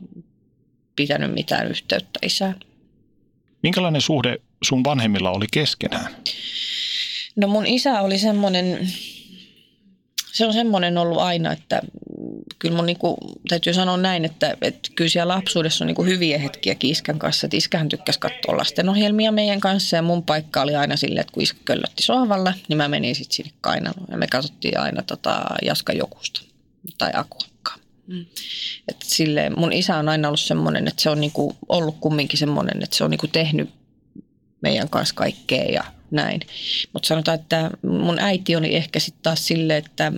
pitänyt 0.97 1.35
mitään 1.35 1.69
yhteyttä 1.69 2.19
isään. 2.23 2.61
Minkälainen 3.63 4.01
suhde 4.01 4.39
sun 4.63 4.85
vanhemmilla 4.85 5.31
oli 5.31 5.47
keskenään? 5.53 6.17
No 7.37 7.49
mun 7.49 7.67
isä 7.67 8.01
oli 8.01 8.19
semmoinen, 8.19 8.93
se 10.33 10.47
on 10.47 10.53
semmoinen 10.53 10.99
ollut 10.99 11.19
aina, 11.19 11.53
että 11.53 11.83
kyllä 12.59 12.77
mun 12.77 12.87
niinku, 12.87 13.17
täytyy 13.49 13.75
sanoa 13.75 13.97
näin, 13.97 14.25
että, 14.25 14.57
että 14.61 14.91
kyllä 14.95 15.11
siellä 15.11 15.35
lapsuudessa 15.35 15.85
on 15.85 15.87
niinku 15.87 16.05
hyviä 16.05 16.39
hetkiä 16.39 16.77
iskän 16.83 17.19
kanssa. 17.19 17.47
Että 17.47 17.57
iskähän 17.57 17.89
tykkäsi 17.89 18.21
katsoa 18.21 18.57
lastenohjelmia 18.57 19.33
meidän 19.33 19.61
kanssa 19.61 19.97
ja 19.97 20.03
mun 20.03 20.23
paikka 20.23 20.63
oli 20.63 20.77
aina 20.77 20.97
silleen, 20.97 21.21
että 21.21 21.33
kun 21.33 21.43
iskä 21.43 21.61
köllötti 21.65 22.03
sohvalla, 22.03 22.55
niin 22.69 22.77
mä 22.77 22.89
menin 22.89 23.15
sitten 23.15 23.37
sinne 23.37 23.53
kainaloon. 23.61 24.07
Ja 24.11 24.17
me 24.17 24.27
katsottiin 24.27 24.81
aina 24.81 25.03
tota 25.03 25.45
Jaska 25.63 25.93
Jokusta 25.93 26.41
tai 26.99 27.11
Akuakkaa. 27.15 27.77
Mm. 28.07 28.27
Silleen, 29.03 29.59
mun 29.59 29.73
isä 29.73 29.97
on 29.97 30.09
aina 30.09 30.29
ollut 30.29 30.41
semmoinen, 30.41 30.89
että 30.89 31.03
se 31.03 31.11
on 31.11 31.21
niinku 31.21 31.57
ollut 31.69 31.97
kumminkin 32.01 32.39
semmoinen, 32.39 32.83
että 32.83 32.97
se 32.97 33.05
on 33.05 33.11
niinku 33.11 33.29
tehnyt 33.29 33.71
meidän 34.61 34.89
kanssa 34.89 35.15
kaikkea 35.15 35.65
ja 35.65 35.85
näin. 36.11 36.41
Mutta 36.93 37.07
sanotaan, 37.07 37.41
että 37.41 37.71
mun 37.83 38.19
äiti 38.19 38.57
oli 38.57 38.77
ehkä 38.77 39.01
sitten 39.01 39.23
taas 39.23 39.47
silleen, 39.47 39.85
että 39.85 40.13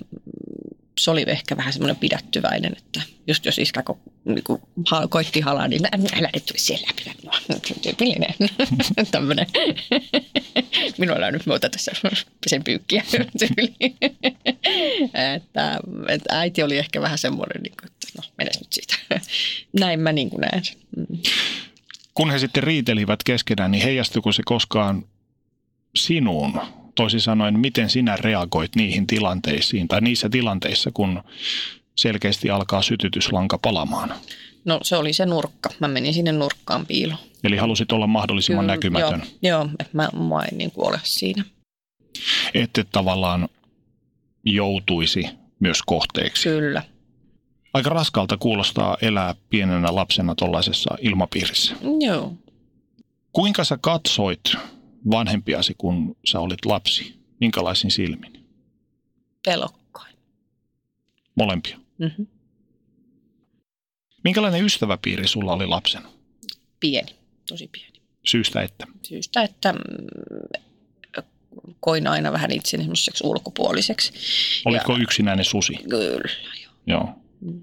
se 1.00 1.10
oli 1.10 1.24
ehkä 1.26 1.56
vähän 1.56 1.72
semmoinen 1.72 1.96
pidättyväinen, 1.96 2.76
että 2.78 3.02
just 3.26 3.46
jos 3.46 3.58
iskä 3.58 3.82
ko, 3.82 3.98
niin 4.24 4.44
kuin, 4.44 4.62
ha, 4.90 5.08
koitti 5.08 5.40
halaa, 5.40 5.68
niin 5.68 5.82
älä 6.18 6.30
nyt 6.34 6.46
tuli 6.46 6.58
siellä 6.58 6.86
läpi. 6.88 7.02
No, 7.24 7.32
tyypillinen 7.82 8.34
tämmöinen. 9.10 9.46
Minulla 10.98 11.26
on 11.26 11.32
nyt 11.32 11.46
muuta 11.46 11.68
tässä 11.68 11.92
sen 12.46 12.64
pyykkiä 12.64 13.02
että, 15.36 15.80
että, 16.08 16.38
äiti 16.38 16.62
oli 16.62 16.78
ehkä 16.78 17.00
vähän 17.00 17.18
semmoinen, 17.18 17.62
niin 17.62 17.74
kuin, 17.80 17.86
että 17.86 18.06
no 18.16 18.22
menes 18.38 18.60
nyt 18.60 18.72
siitä. 18.72 18.94
Näin 19.80 20.00
mä 20.00 20.12
niin 20.12 20.30
kuin 20.30 20.40
näen. 20.40 20.62
Mm. 20.96 21.06
Kun 22.14 22.30
he 22.30 22.38
sitten 22.38 22.62
riitelivät 22.62 23.24
keskenään, 23.24 23.70
niin 23.70 23.84
heijastuiko 23.84 24.32
se 24.32 24.42
koskaan 24.44 25.04
sinuun? 25.96 26.60
Toisin 26.94 27.20
sanoen, 27.20 27.58
miten 27.58 27.90
sinä 27.90 28.16
reagoit 28.16 28.76
niihin 28.76 29.06
tilanteisiin 29.06 29.88
tai 29.88 30.00
niissä 30.00 30.28
tilanteissa, 30.28 30.90
kun 30.94 31.22
selkeästi 31.96 32.50
alkaa 32.50 32.82
sytytyslanka 32.82 33.58
palamaan? 33.58 34.14
No 34.64 34.80
se 34.82 34.96
oli 34.96 35.12
se 35.12 35.26
nurkka. 35.26 35.70
Mä 35.80 35.88
menin 35.88 36.14
sinne 36.14 36.32
nurkkaan 36.32 36.86
piiloon. 36.86 37.18
Eli 37.44 37.56
halusit 37.56 37.92
olla 37.92 38.06
mahdollisimman 38.06 38.64
Kyllä, 38.64 38.74
näkymätön. 38.74 39.22
Joo, 39.42 39.60
joo 39.60 39.68
että 39.78 39.90
mä, 39.92 40.08
mä 40.28 40.42
en 40.42 40.58
niin 40.58 40.72
ole 40.76 41.00
siinä. 41.02 41.44
Että 42.54 42.84
tavallaan 42.92 43.48
joutuisi 44.44 45.28
myös 45.60 45.82
kohteeksi. 45.86 46.48
Kyllä. 46.48 46.82
Aika 47.74 47.90
raskalta 47.90 48.36
kuulostaa 48.36 48.96
elää 49.02 49.34
pienenä 49.50 49.94
lapsena 49.94 50.34
tuollaisessa 50.34 50.94
ilmapiirissä. 51.00 51.74
Joo. 52.00 52.32
Kuinka 53.32 53.64
sä 53.64 53.78
katsoit 53.80 54.40
vanhempiasi, 55.10 55.74
kun 55.78 56.16
sä 56.24 56.40
olit 56.40 56.64
lapsi? 56.64 57.14
Minkälaisin 57.40 57.90
silmin? 57.90 58.46
Pelokkain. 59.44 60.16
Molempia? 61.34 61.78
Mm-hmm. 61.98 62.26
Minkälainen 64.24 64.64
ystäväpiiri 64.64 65.28
sulla 65.28 65.52
oli 65.52 65.66
lapsena? 65.66 66.08
Pieni, 66.80 67.14
tosi 67.48 67.68
pieni. 67.72 68.00
Syystä 68.26 68.62
että? 68.62 68.86
Syystä, 69.02 69.42
että 69.42 69.72
mm, 69.72 69.78
koin 71.80 72.06
aina 72.06 72.32
vähän 72.32 72.50
itseni 72.50 72.82
semmoiseksi 72.82 73.26
ulkopuoliseksi. 73.26 74.12
Olitko 74.64 74.92
ja, 74.92 75.02
yksinäinen 75.02 75.44
susi? 75.44 75.74
Kyllä, 75.88 76.32
joo. 76.62 76.72
Joo. 76.86 77.08
Mm. 77.40 77.60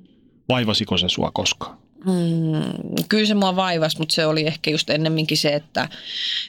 Vaivasiko 0.49 0.97
se 0.97 1.09
sua 1.09 1.31
koskaan? 1.33 1.77
Mm, 2.07 3.03
kyllä 3.09 3.25
se 3.25 3.33
mua 3.33 3.55
vaivasi, 3.55 3.99
mutta 3.99 4.15
se 4.15 4.25
oli 4.25 4.47
ehkä 4.47 4.71
just 4.71 4.89
ennemminkin 4.89 5.37
se, 5.37 5.53
että, 5.53 5.89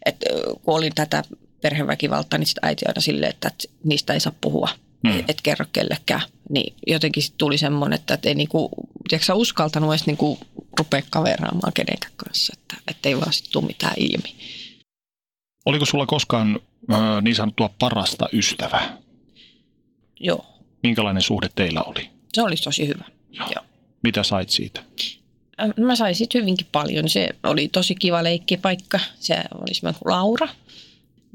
että 0.06 0.26
kun 0.62 0.74
olin 0.74 0.94
tätä 0.94 1.22
perheväkivaltaa, 1.60 2.38
niin 2.38 2.46
sitten 2.46 2.68
äiti 2.68 2.84
aina 2.88 3.00
silleen, 3.00 3.30
että, 3.30 3.48
että 3.48 3.68
niistä 3.84 4.12
ei 4.12 4.20
saa 4.20 4.32
puhua, 4.40 4.68
mm. 5.04 5.24
et 5.28 5.40
kerro 5.42 5.66
kellekään. 5.72 6.22
Niin 6.50 6.74
jotenkin 6.86 7.22
tuli 7.38 7.58
semmoinen, 7.58 7.98
että, 7.98 8.14
että 8.14 8.28
ei 8.28 8.34
niinku, 8.34 8.70
tiedätkö, 9.08 9.34
uskaltanut 9.34 9.90
edes 9.90 10.06
niinku 10.06 10.38
rupea 10.78 11.02
kaveraamaan 11.10 11.72
kenenkään 11.72 12.12
kanssa, 12.16 12.52
että 12.88 13.08
ei 13.08 13.20
vaan 13.20 13.32
sitten 13.32 13.52
tule 13.52 13.66
mitään 13.66 13.94
ilmi. 13.96 14.34
Oliko 15.66 15.86
sulla 15.86 16.06
koskaan 16.06 16.60
äh, 16.92 17.22
niin 17.22 17.36
sanottua 17.36 17.70
parasta 17.78 18.28
ystävää? 18.32 18.98
Joo. 20.20 20.46
Minkälainen 20.82 21.22
suhde 21.22 21.48
teillä 21.54 21.82
oli? 21.82 22.10
Se 22.32 22.42
oli 22.42 22.56
tosi 22.56 22.88
hyvä. 22.88 23.04
Joo. 23.30 23.48
Joo. 23.54 23.64
Mitä 24.02 24.22
sait 24.22 24.50
siitä? 24.50 24.82
Mä 25.76 25.96
sain 25.96 26.14
siitä 26.14 26.38
hyvinkin 26.38 26.66
paljon. 26.72 27.08
Se 27.08 27.28
oli 27.42 27.68
tosi 27.68 27.94
kiva 27.94 28.24
leikkipaikka. 28.24 29.00
Se 29.20 29.34
oli 29.54 29.74
semmoinen 29.74 30.00
Laura. 30.04 30.48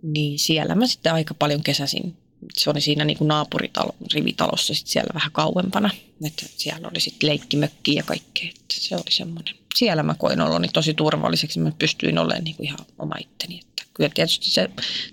Niin 0.04 0.40
siellä 0.40 0.76
mä 0.76 0.88
sitten 0.88 1.14
aika 1.14 1.34
paljon 1.34 1.64
kesäsin. 1.64 2.18
Se 2.54 2.70
oli 2.70 2.82
siinä 2.82 3.06
niin 3.06 3.18
kuin 3.18 3.28
naapuritalo, 3.28 3.96
rivitalossa 4.14 4.74
sitten 4.74 4.92
siellä 4.92 5.14
vähän 5.14 5.32
kauempana. 5.32 5.90
Että 6.26 6.46
siellä 6.58 6.88
oli 6.88 7.00
sitten 7.00 7.30
leikkimökki 7.30 7.96
ja 7.96 8.04
kaikkea. 8.04 8.50
Että 8.50 8.64
se 8.68 8.96
oli 8.96 9.12
semmoinen. 9.12 9.56
Siellä 9.76 10.04
mä 10.04 10.16
koin 10.18 10.42
oloni 10.42 10.68
tosi 10.68 10.94
turvalliseksi. 10.94 11.60
Mä 11.60 11.72
pystyin 11.80 12.18
olemaan 12.18 12.44
niin 12.44 12.56
kuin 12.56 12.68
ihan 12.68 12.80
oma 13.00 13.16
itteni. 13.20 13.60
Että 13.60 13.84
kyllä 13.94 14.10
tietysti 14.14 14.50
se 14.50 14.70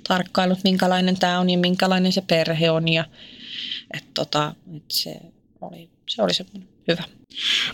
tarkkailut, 0.09 0.59
minkälainen 0.65 1.19
tämä 1.19 1.41
on 1.41 1.51
ja 1.51 1.59
minkälainen 1.59 2.13
se 2.13 2.21
perhe 2.21 2.71
on. 2.71 2.89
Ja, 2.89 3.05
että 3.95 4.11
tota, 4.15 4.55
että 4.77 4.95
se 4.95 5.17
oli, 5.61 5.89
se 6.09 6.23
oli 6.23 6.35
semmoinen 6.35 6.69
hyvä. 6.89 7.03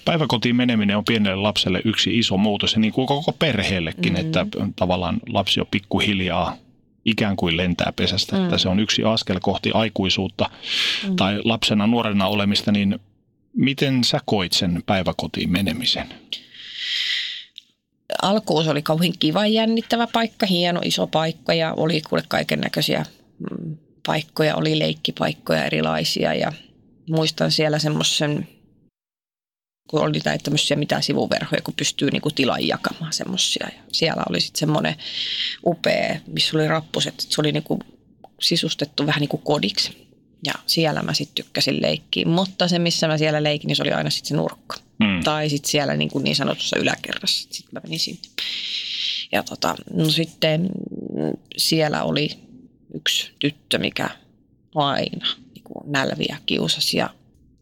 Päiväkotiin 0.04 0.56
meneminen 0.56 0.96
on 0.96 1.04
pienelle 1.04 1.42
lapselle 1.42 1.82
yksi 1.84 2.18
iso 2.18 2.36
muutos 2.36 2.72
ja 2.72 2.78
niin 2.80 2.92
kuin 2.92 3.06
koko 3.06 3.32
perheellekin, 3.32 4.12
mm-hmm. 4.12 4.26
että 4.26 4.46
tavallaan 4.76 5.20
lapsi 5.28 5.60
on 5.60 5.66
pikkuhiljaa 5.70 6.56
ikään 7.04 7.36
kuin 7.36 7.56
lentää 7.56 7.92
pesästä, 7.96 8.36
mm. 8.36 8.44
että 8.44 8.58
se 8.58 8.68
on 8.68 8.80
yksi 8.80 9.04
askel 9.04 9.38
kohti 9.42 9.70
aikuisuutta 9.74 10.50
mm. 11.08 11.16
tai 11.16 11.40
lapsena 11.44 11.86
nuorena 11.86 12.26
olemista, 12.26 12.72
niin 12.72 12.98
miten 13.56 14.04
sä 14.04 14.20
koit 14.24 14.52
sen 14.52 14.82
päiväkotiin 14.86 15.50
menemisen? 15.50 16.06
Alkuun 18.22 18.64
se 18.64 18.70
oli 18.70 18.82
kauhean 18.82 19.12
kiva 19.18 19.46
jännittävä 19.46 20.06
paikka, 20.12 20.46
hieno 20.46 20.80
iso 20.84 21.06
paikka 21.06 21.54
ja 21.54 21.74
oli 21.76 22.00
kuule 22.00 22.22
kaiken 22.28 22.60
näköisiä 22.60 23.04
mm, 23.38 23.76
paikkoja, 24.06 24.56
oli 24.56 24.78
leikkipaikkoja 24.78 25.64
erilaisia 25.64 26.34
ja 26.34 26.52
muistan 27.10 27.50
siellä 27.50 27.78
semmoisen 27.78 28.48
kun 29.86 30.00
oli 30.00 30.20
näitä 30.24 30.42
tämmöisiä 30.42 30.76
mitään 30.76 31.02
sivuverhoja, 31.02 31.62
kun 31.62 31.74
pystyy 31.74 32.10
niinku 32.10 32.30
tilan 32.30 32.66
jakamaan 32.66 33.12
semmoisia. 33.12 33.66
Ja 33.76 33.82
siellä 33.92 34.22
oli 34.28 34.40
sitten 34.40 34.58
semmoinen 34.58 34.96
upea, 35.66 36.20
missä 36.26 36.56
oli 36.56 36.68
rappuset, 36.68 37.14
että 37.14 37.34
se 37.34 37.40
oli 37.40 37.52
niinku 37.52 37.78
sisustettu 38.40 39.06
vähän 39.06 39.20
niin 39.20 39.28
kuin 39.28 39.42
kodiksi. 39.42 40.06
Ja 40.44 40.54
siellä 40.66 41.02
mä 41.02 41.14
sitten 41.14 41.34
tykkäsin 41.34 41.82
leikkiä, 41.82 42.26
mutta 42.26 42.68
se 42.68 42.78
missä 42.78 43.08
mä 43.08 43.18
siellä 43.18 43.42
leikin, 43.42 43.68
niin 43.68 43.76
se 43.76 43.82
oli 43.82 43.92
aina 43.92 44.10
sitten 44.10 44.28
se 44.28 44.36
nurkka. 44.36 44.76
Mm. 44.98 45.24
Tai 45.24 45.48
sitten 45.50 45.70
siellä 45.70 45.96
niin, 45.96 46.10
kuin 46.10 46.24
niin 46.24 46.36
sanotussa 46.36 46.78
yläkerrassa, 46.78 47.48
sitten 47.50 47.70
mä 47.72 47.80
menin 47.82 47.98
sinne. 47.98 48.20
Ja 49.32 49.42
tota, 49.42 49.74
no 49.92 50.10
sitten 50.10 50.68
siellä 51.56 52.02
oli 52.02 52.30
yksi 52.94 53.32
tyttö, 53.38 53.78
mikä 53.78 54.10
aina 54.74 55.26
niin 55.54 55.64
kuin 55.64 55.92
nälviä 55.92 56.38
kiusasi 56.46 56.96
ja 56.96 57.10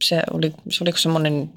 se 0.02 0.22
oli, 0.32 0.52
se 0.70 0.84
oli 0.84 0.92
semmoinen 0.96 1.50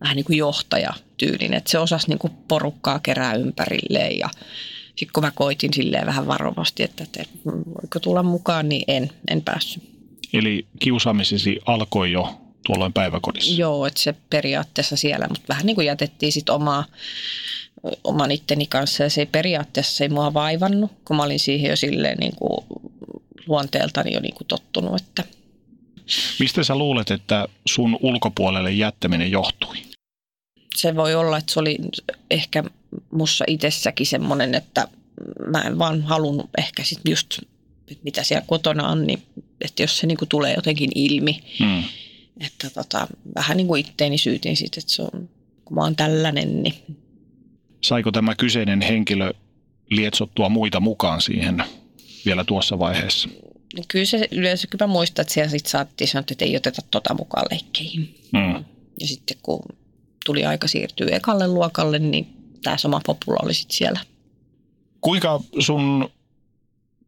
vähän 0.00 0.16
niin 0.16 0.24
kuin 0.24 0.38
johtajatyylinen, 0.38 1.58
että 1.58 1.70
se 1.70 1.78
osasi 1.78 2.08
niin 2.08 2.18
kuin 2.18 2.32
porukkaa 2.48 2.98
kerää 2.98 3.34
ympärilleen 3.34 4.18
ja 4.18 4.28
sitten 4.88 5.12
kun 5.12 5.22
mä 5.22 5.30
koitin 5.30 5.74
silleen 5.74 6.06
vähän 6.06 6.26
varovasti, 6.26 6.82
että, 6.82 7.04
että 7.04 7.24
voiko 7.46 8.00
tulla 8.00 8.22
mukaan, 8.22 8.68
niin 8.68 8.84
en, 8.88 9.10
en 9.30 9.42
päässyt. 9.42 9.82
Eli 10.32 10.66
kiusaamisesi 10.78 11.58
alkoi 11.66 12.12
jo 12.12 12.40
tuolloin 12.66 12.92
päiväkodissa? 12.92 13.60
Joo, 13.60 13.86
että 13.86 14.00
se 14.00 14.14
periaatteessa 14.30 14.96
siellä, 14.96 15.26
mutta 15.28 15.44
vähän 15.48 15.66
niin 15.66 15.74
kuin 15.74 15.86
jätettiin 15.86 16.32
sitten 16.32 16.54
omaa, 16.54 16.84
oman 18.04 18.30
itteni 18.30 18.66
kanssa 18.66 19.02
ja 19.02 19.10
se 19.10 19.26
periaatteessa 19.26 19.96
se 19.96 20.04
ei 20.04 20.08
mua 20.08 20.34
vaivannut, 20.34 20.92
kun 21.04 21.16
mä 21.16 21.22
olin 21.22 21.40
siihen 21.40 21.70
jo 21.70 21.76
silleen 21.76 22.18
niin 22.18 22.36
kuin 22.36 22.66
luonteeltani 23.46 24.12
jo 24.12 24.20
niin 24.20 24.34
kuin 24.34 24.48
tottunut. 24.48 25.00
Että. 25.00 25.24
Mistä 26.40 26.64
sä 26.64 26.74
luulet, 26.74 27.10
että 27.10 27.48
sun 27.66 27.98
ulkopuolelle 28.00 28.72
jättäminen 28.72 29.30
johtui? 29.30 29.76
Se 30.80 30.96
voi 30.96 31.14
olla, 31.14 31.38
että 31.38 31.52
se 31.52 31.60
oli 31.60 31.78
ehkä 32.30 32.64
mussa 33.10 33.44
itsessäkin 33.48 34.06
semmoinen, 34.06 34.54
että 34.54 34.88
mä 35.46 35.62
en 35.62 35.78
vaan 35.78 36.02
halunnut 36.02 36.50
ehkä 36.58 36.84
sitten 36.84 37.10
just, 37.10 37.38
mitä 38.02 38.22
siellä 38.22 38.44
kotona 38.46 38.88
on, 38.88 39.06
niin 39.06 39.22
että 39.60 39.82
jos 39.82 39.98
se 39.98 40.06
niinku 40.06 40.26
tulee 40.26 40.54
jotenkin 40.54 40.90
ilmi, 40.94 41.40
hmm. 41.58 41.84
että 42.40 42.70
tota, 42.70 43.06
vähän 43.34 43.56
niin 43.56 43.66
kuin 43.66 43.80
itteeni 43.80 44.18
syytin 44.18 44.56
sitten, 44.56 44.80
että 44.80 44.92
se 44.92 45.02
on, 45.02 45.28
kun 45.64 45.74
mä 45.74 45.80
oon 45.80 45.96
tällainen, 45.96 46.62
niin 46.62 46.74
Saiko 47.80 48.12
tämä 48.12 48.34
kyseinen 48.34 48.80
henkilö 48.80 49.32
lietsottua 49.90 50.48
muita 50.48 50.80
mukaan 50.80 51.20
siihen 51.20 51.64
vielä 52.26 52.44
tuossa 52.44 52.78
vaiheessa? 52.78 53.28
Kyllä 53.88 54.04
se 54.04 54.28
yleensä 54.30 54.66
kyllä 54.66 54.86
muistaa, 54.86 55.22
että 55.22 55.34
siellä 55.34 55.50
sitten 55.50 55.70
saattiin 55.70 56.08
sanoa, 56.08 56.24
että 56.30 56.44
ei 56.44 56.56
oteta 56.56 56.82
tota 56.90 57.14
mukaan 57.14 57.46
leikkeihin. 57.50 58.14
Hmm. 58.36 58.64
Ja 59.00 59.06
sitten 59.06 59.36
kun 59.42 59.62
tuli 60.24 60.44
aika 60.44 60.68
siirtyä 60.68 61.08
ekalle 61.16 61.48
luokalle, 61.48 61.98
niin 61.98 62.26
tämä 62.62 62.76
sama 62.76 63.00
popula 63.06 63.38
oli 63.42 63.54
sitten 63.54 63.76
siellä. 63.76 64.00
Kuinka 65.00 65.40
sun 65.58 66.10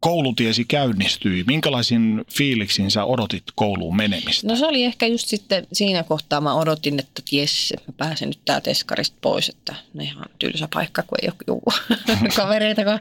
koulutiesi 0.03 0.65
käynnistyi? 0.65 1.43
Minkälaisin 1.47 2.25
fiiliksin 2.31 2.91
sä 2.91 3.05
odotit 3.05 3.43
kouluun 3.55 3.95
menemistä? 3.95 4.47
No 4.47 4.55
se 4.55 4.65
oli 4.65 4.83
ehkä 4.83 5.07
just 5.07 5.27
sitten 5.27 5.67
siinä 5.73 6.03
kohtaa 6.03 6.41
mä 6.41 6.53
odotin, 6.53 6.99
että 6.99 7.21
jes, 7.31 7.73
mä 7.87 7.93
pääsen 7.97 8.29
nyt 8.29 8.39
täältä 8.45 8.71
eskarista 8.71 9.17
pois, 9.21 9.49
että 9.49 9.75
ne 9.93 10.03
ihan 10.03 10.25
tylsä 10.39 10.67
paikka, 10.73 11.03
kun 11.03 11.17
ei 11.21 11.29
ole 11.29 11.35
juu, 11.47 11.63
kavereitakaan. 12.37 12.99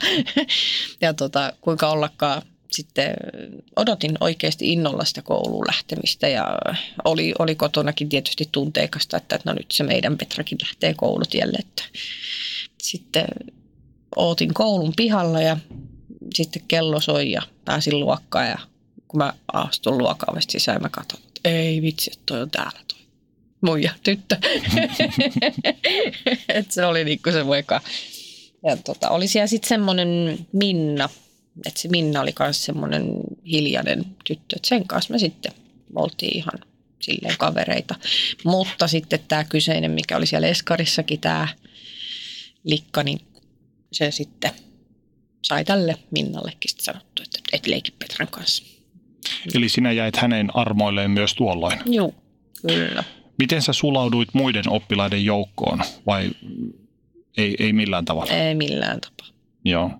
ja 1.00 1.14
tota, 1.14 1.52
kuinka 1.60 1.88
ollakaan 1.88 2.42
sitten 2.72 3.14
odotin 3.76 4.16
oikeasti 4.20 4.72
innolla 4.72 5.04
sitä 5.04 5.22
kouluun 5.22 5.66
lähtemistä 5.66 6.28
ja 6.28 6.58
oli, 7.04 7.34
oli 7.38 7.54
kotonakin 7.54 8.08
tietysti 8.08 8.48
tunteikasta, 8.52 9.16
että 9.16 9.38
no 9.44 9.52
nyt 9.52 9.66
se 9.72 9.84
meidän 9.84 10.18
Petrakin 10.18 10.58
lähtee 10.62 10.94
koulutielle. 10.94 11.58
Että 11.58 11.82
sitten 12.82 13.26
ootin 14.16 14.54
koulun 14.54 14.92
pihalla 14.96 15.40
ja 15.40 15.56
sitten 16.34 16.62
kello 16.68 17.00
soi 17.00 17.30
ja 17.30 17.42
pääsin 17.64 18.00
luokkaan 18.00 18.48
ja 18.48 18.58
kun 19.08 19.18
mä 19.18 19.32
astun 19.52 19.98
luokan 19.98 20.42
sisään, 20.48 20.82
mä 20.82 20.88
katson, 20.88 21.20
että 21.28 21.40
ei 21.44 21.82
vitsi, 21.82 22.10
että 22.12 22.22
toi 22.26 22.42
on 22.42 22.50
täällä 22.50 22.80
toi 22.88 23.02
muija 23.62 23.92
tyttö. 24.02 24.36
että 26.48 26.74
se 26.74 26.86
oli 26.86 27.04
niinku 27.04 27.32
se 27.32 27.46
voika. 27.46 27.80
Ja 28.64 28.76
tota, 28.76 29.10
oli 29.10 29.28
siellä 29.28 29.46
sitten 29.46 29.68
semmoinen 29.68 30.38
Minna, 30.52 31.08
että 31.66 31.80
se 31.80 31.88
Minna 31.88 32.20
oli 32.20 32.34
myös 32.38 32.64
semmoinen 32.64 33.04
hiljainen 33.46 34.04
tyttö, 34.24 34.56
että 34.56 34.68
sen 34.68 34.86
kanssa 34.86 35.12
me 35.12 35.18
sitten 35.18 35.52
oltiin 35.94 36.36
ihan 36.36 36.58
silleen 37.00 37.38
kavereita. 37.38 37.94
Mutta 38.44 38.88
sitten 38.88 39.20
tämä 39.28 39.44
kyseinen, 39.44 39.90
mikä 39.90 40.16
oli 40.16 40.26
siellä 40.26 40.48
Eskarissakin, 40.48 41.20
tämä 41.20 41.48
Likka, 42.64 43.02
niin 43.02 43.20
se 43.92 44.10
sitten 44.10 44.50
sai 45.42 45.64
tälle 45.64 45.96
Minnallekin 46.10 46.70
sanottu, 46.78 47.22
että 47.22 47.38
et 47.52 47.66
leiki 47.66 47.90
Petran 47.98 48.28
kanssa. 48.28 48.64
Eli 49.54 49.68
sinä 49.68 49.92
jäit 49.92 50.16
hänen 50.16 50.56
armoilleen 50.56 51.10
myös 51.10 51.34
tuolloin? 51.34 51.78
Joo, 51.86 52.14
kyllä. 52.66 53.04
Miten 53.38 53.62
sä 53.62 53.72
sulauduit 53.72 54.28
muiden 54.32 54.68
oppilaiden 54.68 55.24
joukkoon 55.24 55.82
vai 56.06 56.30
ei, 57.36 57.56
ei 57.58 57.72
millään 57.72 58.04
tavalla? 58.04 58.32
Ei 58.32 58.54
millään 58.54 59.00
tapaa. 59.00 59.26
Joo. 59.64 59.90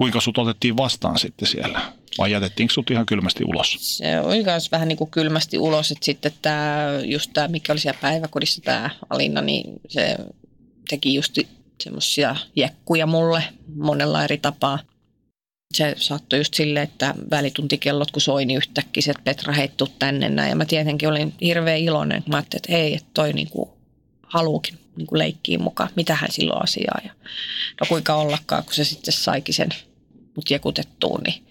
Kuinka 0.00 0.20
sut 0.20 0.38
otettiin 0.38 0.76
vastaan 0.76 1.18
sitten 1.18 1.48
siellä? 1.48 1.80
Vai 2.18 2.32
jätettiinkö 2.32 2.74
sut 2.74 2.90
ihan 2.90 3.06
kylmästi 3.06 3.44
ulos? 3.44 3.76
Se 3.80 4.20
oli 4.20 4.42
myös 4.42 4.72
vähän 4.72 4.88
niin 4.88 4.98
kuin 4.98 5.10
kylmästi 5.10 5.58
ulos, 5.58 5.90
että 5.90 6.04
sitten 6.04 6.32
tämä, 6.42 6.88
just 7.04 7.30
tämä, 7.34 7.48
mikä 7.48 7.72
oli 7.72 7.80
siellä 7.80 7.98
päiväkodissa 8.00 8.60
tämä 8.60 8.90
Alina, 9.10 9.40
niin 9.40 9.64
se 9.88 10.16
teki 10.88 11.14
just 11.14 11.38
semmoisia 11.82 12.36
jekkuja 12.56 13.06
mulle 13.06 13.42
monella 13.76 14.24
eri 14.24 14.38
tapaa. 14.38 14.78
Se 15.74 15.94
saattoi 15.96 16.38
just 16.38 16.54
silleen, 16.54 16.84
että 16.84 17.14
välituntikellot 17.30 18.10
kun 18.10 18.22
soi, 18.22 18.44
niin 18.44 18.56
yhtäkkiä 18.56 19.02
että 19.10 19.22
Petra 19.24 19.52
heittuu 19.52 19.88
tänne 19.98 20.28
näin. 20.28 20.50
Ja 20.50 20.56
mä 20.56 20.64
tietenkin 20.64 21.08
olin 21.08 21.34
hirveän 21.40 21.78
iloinen, 21.78 22.22
mä 22.26 22.36
ajattelin, 22.36 22.60
että 22.60 22.72
hei, 22.72 22.94
että 22.94 23.10
toi 23.14 23.32
niinku 23.32 23.78
haluukin 24.22 24.78
niinku 24.96 25.18
leikkiin 25.18 25.62
mukaan. 25.62 25.90
Mitähän 25.96 26.32
silloin 26.32 26.62
asiaa. 26.62 27.00
Ja 27.04 27.10
no 27.80 27.86
kuinka 27.88 28.14
ollakaan, 28.14 28.64
kun 28.64 28.74
se 28.74 28.84
sitten 28.84 29.12
saikin 29.12 29.54
sen 29.54 29.68
mut 30.36 30.50
jekutettuun, 30.50 31.20
niin 31.22 31.44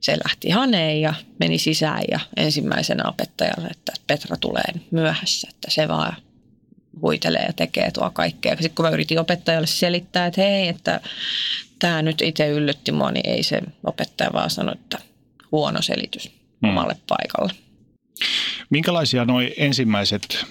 se 0.00 0.18
lähti 0.24 0.50
haneen 0.50 1.00
ja 1.00 1.14
meni 1.40 1.58
sisään 1.58 2.02
ja 2.10 2.20
ensimmäisenä 2.36 3.08
opettajalle, 3.08 3.68
että 3.68 3.92
Petra 4.06 4.36
tulee 4.36 4.72
myöhässä, 4.90 5.48
että 5.50 5.70
se 5.70 5.88
vaan 5.88 6.16
huitelee 7.02 7.44
ja 7.46 7.52
tekee 7.52 7.90
tuo 7.90 8.10
kaikkea. 8.10 8.52
Sitten 8.52 8.74
kun 8.74 8.84
mä 8.84 8.90
yritin 8.90 9.18
opettajalle 9.18 9.66
selittää, 9.66 10.26
että 10.26 10.40
hei, 10.40 10.68
että 10.68 11.00
tämä 11.78 12.02
nyt 12.02 12.22
itse 12.22 12.48
yllytti 12.48 12.92
mua, 12.92 13.10
niin 13.10 13.28
ei 13.28 13.42
se 13.42 13.62
opettaja 13.84 14.30
vaan 14.32 14.50
sano, 14.50 14.72
että 14.72 14.98
huono 15.52 15.82
selitys 15.82 16.30
hmm. 16.62 16.70
omalle 16.70 16.96
paikalle. 17.08 17.52
Minkälaisia 18.70 19.24
nuo 19.24 19.40
ensimmäiset 19.56 20.46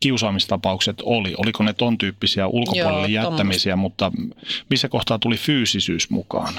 kiusaamistapaukset 0.00 0.96
oli? 1.02 1.34
Oliko 1.38 1.62
ne 1.62 1.72
ton 1.72 1.98
tyyppisiä 1.98 2.46
ulkopuolelle 2.46 3.08
Joo, 3.08 3.24
jättämisiä, 3.24 3.72
tommoista. 3.72 4.10
mutta 4.10 4.12
missä 4.70 4.88
kohtaa 4.88 5.18
tuli 5.18 5.36
fyysisyys 5.36 6.10
mukaan? 6.10 6.54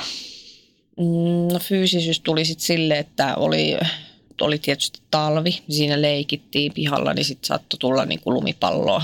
Mm, 0.97 1.53
no 1.53 1.59
fyysisyys 1.59 2.19
tuli 2.19 2.45
sitten 2.45 2.65
sille, 2.65 2.97
että 2.97 3.35
oli 3.35 3.77
oli 4.41 4.59
tietysti 4.59 5.01
talvi, 5.11 5.63
siinä 5.69 6.01
leikittiin 6.01 6.73
pihalla, 6.73 7.13
niin 7.13 7.25
sitten 7.25 7.47
saattoi 7.47 7.77
tulla 7.77 8.05
niin 8.05 8.19
kuin 8.19 8.33
lumipalloa, 8.33 9.01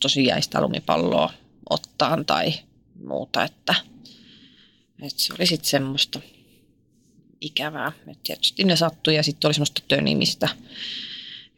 tosi 0.00 0.24
jäistä 0.24 0.60
lumipalloa 0.60 1.32
ottaan 1.70 2.26
tai 2.26 2.52
muuta, 3.04 3.44
että, 3.44 3.74
että 5.02 5.22
se 5.22 5.34
oli 5.38 5.46
sitten 5.46 5.70
semmoista 5.70 6.20
ikävää. 7.40 7.92
Et 8.10 8.18
tietysti 8.22 8.64
ne 8.64 8.76
sattui 8.76 9.14
ja 9.14 9.22
sitten 9.22 9.48
oli 9.48 9.54
semmoista 9.54 9.82
tönimistä. 9.88 10.48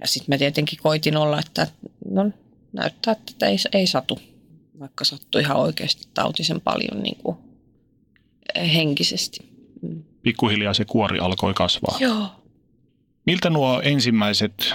Ja 0.01 0.07
sitten 0.07 0.35
mä 0.35 0.39
tietenkin 0.39 0.79
koitin 0.83 1.17
olla, 1.17 1.39
että 1.39 1.67
no 2.11 2.31
näyttää, 2.73 3.13
että 3.13 3.47
ei, 3.47 3.57
ei 3.73 3.87
satu, 3.87 4.21
vaikka 4.81 5.05
sattui 5.05 5.41
ihan 5.41 5.57
oikeasti 5.57 6.09
tautisen 6.15 6.61
paljon 6.61 7.03
niin 7.03 7.17
kuin 7.23 7.37
henkisesti. 8.75 9.39
Pikkuhiljaa 10.23 10.75
se 10.75 10.85
kuori 10.85 11.19
alkoi 11.19 11.55
kasvaa. 11.55 11.97
Joo, 12.01 12.29
Miltä 13.27 13.51
nuo 13.51 13.81
ensimmäiset 13.81 14.75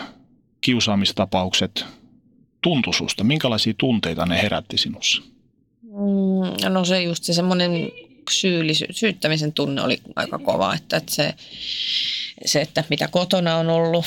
kiusaamistapaukset 0.61 1.85
tuntui 2.61 2.93
susta? 2.93 3.23
Minkälaisia 3.23 3.73
tunteita 3.77 4.25
ne 4.25 4.41
herätti 4.41 4.77
sinussa? 4.77 5.21
Mm, 5.81 6.73
no 6.73 6.85
se 6.85 7.03
just 7.03 7.23
se 7.23 7.33
semmoinen 7.33 7.71
syyllisy- 8.31 8.93
syyttämisen 8.93 9.53
tunne 9.53 9.81
oli 9.81 10.01
aika 10.15 10.39
kova, 10.39 10.73
että, 10.73 10.97
että 10.97 11.15
se, 11.15 11.33
se, 12.45 12.61
että 12.61 12.83
mitä 12.89 13.07
kotona 13.07 13.55
on 13.55 13.69
ollut 13.69 14.05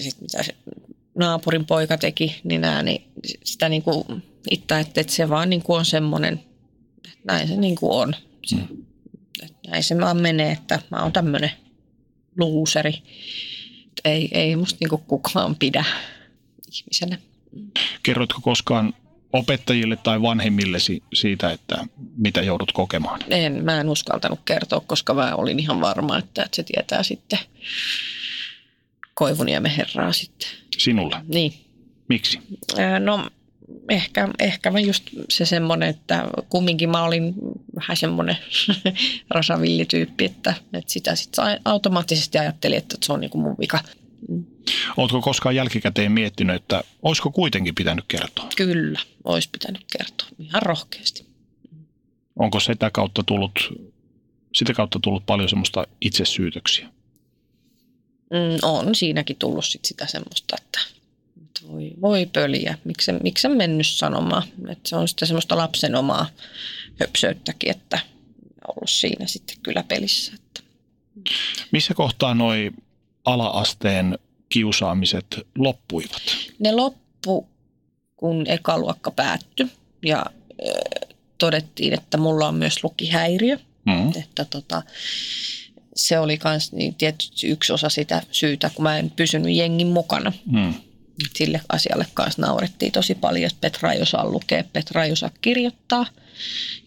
sit 0.00 0.20
mitä 0.20 0.42
se 0.42 0.54
naapurin 1.14 1.66
poika 1.66 1.98
teki, 1.98 2.40
niin, 2.44 2.60
nää, 2.60 2.82
niin 2.82 3.04
sitä 3.44 3.68
niin 3.68 3.82
kuin 3.82 4.04
itse, 4.50 4.80
että, 4.80 5.00
että 5.00 5.12
se 5.12 5.28
vaan 5.28 5.50
niin 5.50 5.62
kuin 5.62 5.78
on 5.78 5.84
semmoinen, 5.84 6.40
että 7.04 7.18
näin 7.24 7.48
se 7.48 7.56
niin 7.56 7.76
kuin 7.76 7.92
on. 7.92 8.14
Se, 8.46 8.56
mm. 8.56 8.66
että 9.42 9.70
näin 9.70 9.84
se 9.84 10.00
vaan 10.00 10.20
menee, 10.20 10.52
että 10.52 10.80
mä 10.90 11.02
oon 11.02 11.12
tämmöinen 11.12 11.50
luuseri 12.38 13.02
ei, 14.04 14.28
ei 14.32 14.56
musta 14.56 14.76
niinku 14.80 14.98
kukaan 14.98 15.56
pidä 15.56 15.84
ihmisenä. 16.72 17.18
Kerrotko 18.02 18.40
koskaan 18.40 18.94
opettajille 19.32 19.96
tai 19.96 20.22
vanhemmillesi 20.22 21.02
siitä, 21.14 21.50
että 21.50 21.86
mitä 22.16 22.42
joudut 22.42 22.72
kokemaan? 22.72 23.20
En, 23.30 23.64
mä 23.64 23.80
en 23.80 23.88
uskaltanut 23.88 24.40
kertoa, 24.44 24.80
koska 24.80 25.14
mä 25.14 25.34
olin 25.34 25.58
ihan 25.58 25.80
varma, 25.80 26.18
että, 26.18 26.42
että 26.42 26.56
se 26.56 26.62
tietää 26.62 27.02
sitten 27.02 27.38
Koivuniemen 29.14 29.70
herraa 29.70 30.12
sitten. 30.12 30.48
Sinulle? 30.78 31.16
Niin. 31.28 31.54
Miksi? 32.08 32.38
No 33.00 33.30
ehkä, 33.88 34.28
ehkä 34.38 34.70
mä 34.70 34.80
just 34.80 35.04
se 35.28 35.46
semmoinen, 35.46 35.88
että 35.88 36.24
kumminkin 36.48 36.90
mä 36.90 37.02
olin 37.02 37.34
vähän 37.76 37.96
semmoinen 37.96 38.36
rasavillityyppi, 39.34 40.24
että, 40.24 40.54
että 40.72 40.92
sitä 40.92 41.14
sitten 41.14 41.44
automaattisesti 41.64 42.38
ajattelin, 42.38 42.78
että 42.78 42.96
se 43.02 43.12
on 43.12 43.20
niin 43.20 43.30
kuin 43.30 43.42
mun 43.42 43.56
vika. 43.60 43.80
Oletko 44.96 45.20
koskaan 45.20 45.56
jälkikäteen 45.56 46.12
miettinyt, 46.12 46.56
että 46.56 46.84
olisiko 47.02 47.30
kuitenkin 47.30 47.74
pitänyt 47.74 48.04
kertoa? 48.08 48.48
Kyllä, 48.56 49.00
olisi 49.24 49.48
pitänyt 49.52 49.84
kertoa 49.98 50.28
ihan 50.38 50.62
rohkeasti. 50.62 51.26
Onko 52.36 52.60
sitä 52.60 52.90
kautta 52.90 53.22
tullut, 53.22 53.72
sitä 54.54 54.72
kautta 54.72 54.98
tullut 55.02 55.26
paljon 55.26 55.48
semmoista 55.48 55.86
itsesyytöksiä? 56.00 56.88
Mm, 58.34 58.58
on 58.62 58.94
siinäkin 58.94 59.36
tullut 59.36 59.64
sit 59.64 59.84
sitä 59.84 60.06
semmoista, 60.06 60.56
että, 60.62 60.80
että 61.42 61.60
voi, 61.68 61.90
voi 62.00 62.26
pöliä, 62.26 62.78
miksi, 62.84 63.12
miksi 63.12 63.48
mennyt 63.48 63.86
sanomaan. 63.86 64.42
Että 64.68 64.88
se 64.88 64.96
on 64.96 65.08
sitten 65.08 65.28
semmoista 65.28 65.56
lapsen 65.56 65.94
omaa 65.94 66.26
höpsöyttäkin, 67.00 67.70
että 67.70 67.98
ollut 68.68 68.90
siinä 68.90 69.26
sitten 69.26 69.56
kyllä 69.62 69.82
pelissä. 69.82 70.32
Että. 70.34 70.60
Missä 71.70 71.94
kohtaa 71.94 72.34
noi 72.34 72.70
ala-asteen 73.24 74.18
kiusaamiset 74.48 75.26
loppuivat? 75.58 76.22
Ne 76.58 76.72
loppu, 76.72 77.48
kun 78.16 78.44
eka 78.46 78.78
luokka 78.78 79.10
päättyi 79.10 79.66
ja 80.02 80.26
ö, 80.66 80.72
todettiin, 81.38 81.94
että 81.94 82.16
mulla 82.16 82.48
on 82.48 82.54
myös 82.54 82.84
lukihäiriö. 82.84 83.58
Mm. 83.86 84.12
Että 84.22 84.44
tota, 84.44 84.82
se 85.94 86.18
oli 86.18 86.38
myös 86.44 86.72
niin 86.72 86.94
tietysti 86.94 87.46
yksi 87.46 87.72
osa 87.72 87.88
sitä 87.88 88.22
syytä, 88.30 88.70
kun 88.74 88.82
mä 88.82 88.98
en 88.98 89.10
pysynyt 89.10 89.56
jengin 89.56 89.86
mukana. 89.86 90.32
Mm. 90.46 90.74
Sille 91.34 91.60
asialle 91.68 92.06
kanssa 92.14 92.42
naurettiin 92.42 92.92
tosi 92.92 93.14
paljon, 93.14 93.46
että 93.46 93.60
Petra 93.60 93.92
ei 93.92 94.02
osaa 94.02 94.30
lukea, 94.30 94.64
Petra 94.72 95.04
ei 95.04 95.12
osaa 95.12 95.30
kirjoittaa. 95.40 96.06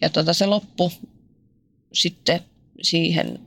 Ja 0.00 0.10
tota, 0.10 0.32
se 0.32 0.46
loppu 0.46 0.92
sitten 1.92 2.40
siihen 2.82 3.38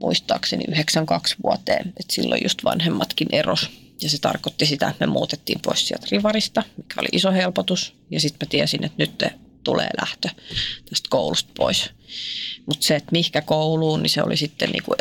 muistaakseni 0.00 0.64
92 0.68 1.36
vuoteen, 1.42 1.88
että 1.88 2.14
silloin 2.14 2.40
just 2.44 2.64
vanhemmatkin 2.64 3.28
eros. 3.32 3.70
Ja 4.02 4.10
se 4.10 4.18
tarkoitti 4.20 4.66
sitä, 4.66 4.88
että 4.88 5.06
me 5.06 5.12
muutettiin 5.12 5.60
pois 5.64 5.88
sieltä 5.88 6.06
rivarista, 6.10 6.62
mikä 6.76 7.00
oli 7.00 7.08
iso 7.12 7.32
helpotus. 7.32 7.94
Ja 8.10 8.20
sitten 8.20 8.46
mä 8.46 8.50
tiesin, 8.50 8.84
että 8.84 9.02
nyt 9.02 9.24
tulee 9.66 9.88
lähtö 10.00 10.28
tästä 10.90 11.08
koulusta 11.10 11.50
pois. 11.56 11.90
Mutta 12.66 12.86
se, 12.86 12.96
että 12.96 13.12
mihinkä 13.12 13.42
kouluun, 13.42 14.02
niin 14.02 14.10
se 14.10 14.22
oli 14.22 14.36
sitten 14.36 14.70
niinku 14.70 14.94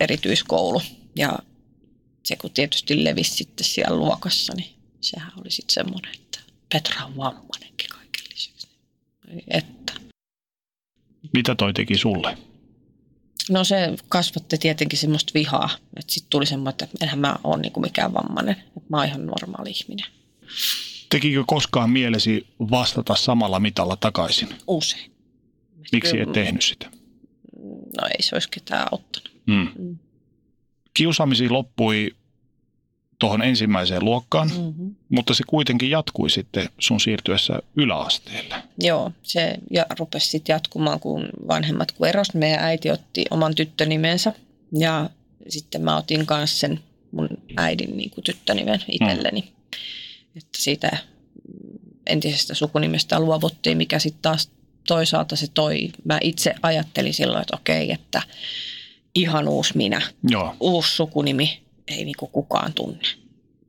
erityiskoulu. 0.00 0.82
Ja 1.16 1.38
se 2.24 2.36
kun 2.36 2.50
tietysti 2.50 3.04
levisi 3.04 3.34
sitten 3.34 3.64
siellä 3.64 3.96
luokassa, 3.96 4.52
niin 4.56 4.74
sehän 5.00 5.32
oli 5.40 5.50
sitten 5.50 5.74
semmoinen, 5.74 6.14
että 6.14 6.40
Petra 6.72 7.04
on 7.04 7.16
vammainenkin 7.16 7.88
kaiken 7.88 8.24
lisäksi. 8.30 8.68
Että. 9.48 9.92
Mitä 11.32 11.54
toi 11.54 11.72
teki 11.72 11.98
sulle? 11.98 12.38
No 13.50 13.64
se 13.64 13.76
kasvatti 14.08 14.58
tietenkin 14.58 14.98
semmoista 14.98 15.30
vihaa. 15.34 15.70
Että 15.96 16.12
sitten 16.12 16.30
tuli 16.30 16.46
semmoinen, 16.46 16.70
että 16.70 16.88
enhän 17.00 17.18
mä 17.18 17.36
ole 17.44 17.62
niinku 17.62 17.80
mikään 17.80 18.14
vammainen. 18.14 18.56
Että 18.76 18.90
mä 18.90 18.96
oon 18.96 19.06
ihan 19.06 19.26
normaali 19.26 19.70
ihminen. 19.70 20.06
Tekikö 21.08 21.44
koskaan 21.46 21.90
mielesi 21.90 22.46
vastata 22.70 23.14
samalla 23.16 23.60
mitalla 23.60 23.96
takaisin? 23.96 24.48
Usein. 24.66 25.10
Miksi 25.92 26.20
et 26.20 26.32
tehnyt 26.32 26.62
sitä? 26.62 26.90
No 28.00 28.06
ei 28.06 28.22
se 28.22 28.36
olisi 28.36 28.48
ketään 28.50 28.88
auttanut. 28.92 29.32
Mm. 29.46 29.68
Mm. 29.78 29.98
Kiusaamisi 30.94 31.48
loppui 31.48 32.14
tuohon 33.18 33.42
ensimmäiseen 33.42 34.04
luokkaan, 34.04 34.50
mm-hmm. 34.58 34.94
mutta 35.08 35.34
se 35.34 35.44
kuitenkin 35.46 35.90
jatkui 35.90 36.30
sitten 36.30 36.68
sun 36.78 37.00
siirtyessä 37.00 37.62
yläasteelle. 37.76 38.54
Joo, 38.78 39.12
se 39.22 39.54
ja 39.70 39.86
rupesi 39.98 40.30
sitten 40.30 40.52
jatkumaan, 40.52 41.00
kun 41.00 41.28
vanhemmat 41.48 41.92
kun 41.92 42.08
eros. 42.08 42.34
Meidän 42.34 42.64
äiti 42.64 42.90
otti 42.90 43.24
oman 43.30 43.54
tyttönimensä 43.54 44.32
ja 44.78 45.10
sitten 45.48 45.82
mä 45.82 45.96
otin 45.96 46.26
kanssa 46.26 46.58
sen 46.58 46.80
mun 47.12 47.28
äidin 47.56 47.96
niin 47.96 48.10
kuin 48.10 48.24
tyttönimen 48.24 48.80
itselleni. 48.88 49.40
Mm. 49.40 49.48
Että 50.38 50.58
siitä 50.62 50.98
entisestä 52.06 52.54
sukunimestä 52.54 53.20
luovuttiin, 53.20 53.76
mikä 53.76 53.98
sitten 53.98 54.22
taas 54.22 54.50
toisaalta 54.86 55.36
se 55.36 55.46
toi, 55.54 55.90
mä 56.04 56.18
itse 56.22 56.54
ajattelin 56.62 57.14
silloin, 57.14 57.42
että 57.42 57.56
okei, 57.56 57.92
että 57.92 58.22
ihan 59.14 59.48
uusi 59.48 59.76
minä, 59.76 60.02
Joo. 60.28 60.56
uusi 60.60 60.96
sukunimi, 60.96 61.62
ei 61.88 62.04
niinku 62.04 62.26
kukaan 62.26 62.72
tunne. 62.72 63.08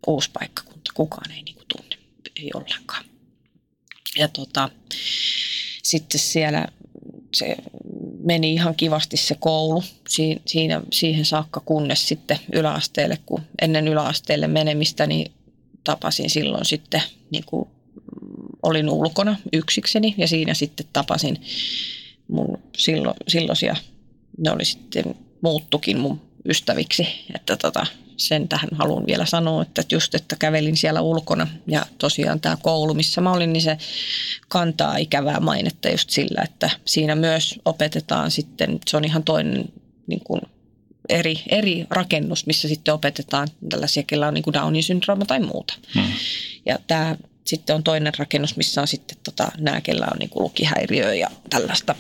Uusi 0.08 0.30
paikkakunta, 0.34 0.92
kukaan 0.94 1.32
ei 1.32 1.44
niinku 1.44 1.64
tunne, 1.68 1.96
ei 2.36 2.52
ollenkaan. 2.54 3.06
Ja 4.18 4.28
tota, 4.28 4.70
sitten 5.84 6.20
siellä 6.20 6.68
se 7.34 7.58
meni 8.24 8.54
ihan 8.54 8.76
kivasti 8.76 9.18
se 9.18 9.36
koulu 9.36 9.84
siinä, 10.46 10.82
siihen 10.94 11.26
saakka, 11.26 11.60
kunnes 11.60 12.08
sitten 12.08 12.40
yläasteelle, 12.54 13.18
kun 13.26 13.42
ennen 13.62 13.88
yläasteelle 13.88 14.48
menemistä, 14.48 15.08
niin 15.08 15.32
tapasin 15.90 16.30
silloin 16.30 16.66
sitten, 16.66 17.02
niin 17.32 17.44
kuin 17.46 17.70
olin 18.64 18.90
ulkona 18.90 19.36
yksikseni 19.54 20.16
ja 20.18 20.28
siinä 20.28 20.54
sitten 20.54 20.86
tapasin 20.94 21.42
mun 22.28 22.60
sillo, 22.78 23.14
silloisia, 23.28 23.76
ne 24.38 24.52
oli 24.52 24.66
sitten 24.66 25.16
muuttukin 25.42 26.00
mun 26.00 26.22
ystäviksi, 26.46 27.08
että 27.36 27.58
tota, 27.58 27.86
sen 28.18 28.48
tähän 28.48 28.70
haluan 28.72 29.06
vielä 29.08 29.26
sanoa, 29.26 29.62
että 29.62 29.84
just, 29.92 30.16
että 30.16 30.36
kävelin 30.40 30.78
siellä 30.78 31.02
ulkona 31.02 31.48
ja 31.68 31.86
tosiaan 31.98 32.40
tämä 32.40 32.58
koulu, 32.58 32.94
missä 32.94 33.22
mä 33.22 33.34
olin, 33.34 33.54
niin 33.54 33.64
se 33.64 33.78
kantaa 34.48 34.98
ikävää 34.98 35.40
mainetta 35.40 35.90
just 35.90 36.10
sillä, 36.10 36.42
että 36.44 36.70
siinä 36.86 37.16
myös 37.16 37.60
opetetaan 37.66 38.32
sitten, 38.32 38.80
se 38.88 38.98
on 38.98 39.06
ihan 39.06 39.24
toinen 39.24 39.66
niin 40.08 40.22
kuin 40.24 40.42
eri, 41.10 41.42
eri 41.50 41.86
rakennus, 41.90 42.46
missä 42.46 42.68
sitten 42.68 42.94
opetetaan 42.94 43.48
tällaisia, 43.70 44.04
kellä 44.04 44.28
on 44.28 44.34
niin 44.34 44.44
kuin 44.44 44.54
Downin 44.54 44.84
syndrooma 44.84 45.26
tai 45.26 45.40
muuta. 45.40 45.74
Hmm. 45.96 46.14
Ja 46.66 46.80
tämä 46.88 47.16
sitten 47.46 47.76
on 47.76 47.84
toinen 47.84 48.14
rakennus, 48.18 48.58
missä 48.58 48.82
on 48.82 48.88
sitten 48.88 49.18
tota, 49.24 49.52
nämä, 49.58 49.82
kellä 49.82 50.08
on 50.12 50.20
niin 50.20 50.30
kuin 50.30 50.44
lukihäiriö 50.44 51.14
ja 51.14 51.28
tällaista. 51.50 51.96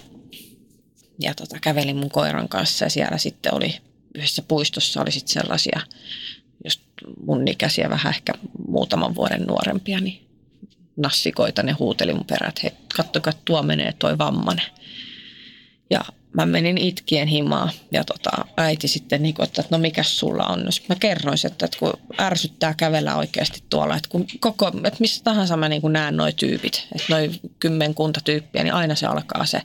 Ja 1.19 1.33
tota, 1.33 1.59
kävelin 1.61 1.97
mun 1.97 2.09
koiran 2.09 2.49
kanssa 2.49 2.85
ja 2.85 2.89
siellä 2.89 3.17
sitten 3.17 3.53
oli 3.53 3.77
yhdessä 4.15 4.41
puistossa 4.41 5.01
oli 5.01 5.11
sitten 5.11 5.33
sellaisia, 5.33 5.79
just 6.63 6.81
mun 7.25 7.47
ikäisiä 7.47 7.89
vähän 7.89 8.13
ehkä 8.13 8.33
muutaman 8.67 9.15
vuoden 9.15 9.41
nuorempia, 9.41 9.99
niin 9.99 10.27
nassikoita 10.97 11.63
ne 11.63 11.71
huuteli 11.71 12.13
mun 12.13 12.25
perään, 12.25 12.49
että 12.49 12.61
hei, 12.63 12.71
kattokaa, 12.95 13.33
tuo 13.45 13.63
menee 13.63 13.93
toi 13.99 14.17
vammanen. 14.17 14.65
Ja 15.89 16.01
mä 16.33 16.45
menin 16.45 16.77
itkien 16.77 17.27
himaa 17.27 17.69
ja 17.91 18.03
tota, 18.03 18.31
äiti 18.57 18.87
sitten, 18.87 19.23
niin 19.23 19.33
kuin, 19.33 19.43
että 19.43 19.63
no 19.69 19.77
mikä 19.77 20.03
sulla 20.03 20.45
on. 20.45 20.65
Mä 20.89 20.95
kerroin 20.95 21.37
että, 21.45 21.65
että 21.65 21.79
kun 21.79 21.93
ärsyttää 22.19 22.73
kävellä 22.73 23.15
oikeasti 23.15 23.63
tuolla, 23.69 23.95
että, 23.95 24.09
kun 24.09 24.27
koko, 24.39 24.67
että 24.67 24.99
missä 24.99 25.23
tahansa 25.23 25.57
mä 25.57 25.69
niin 25.69 25.81
näen 25.89 26.17
noi 26.17 26.33
tyypit, 26.33 26.87
että 26.95 27.05
noin 27.09 27.39
kymmenkunta 27.59 28.21
tyyppiä, 28.23 28.63
niin 28.63 28.73
aina 28.73 28.95
se 28.95 29.05
alkaa 29.05 29.45
se 29.45 29.61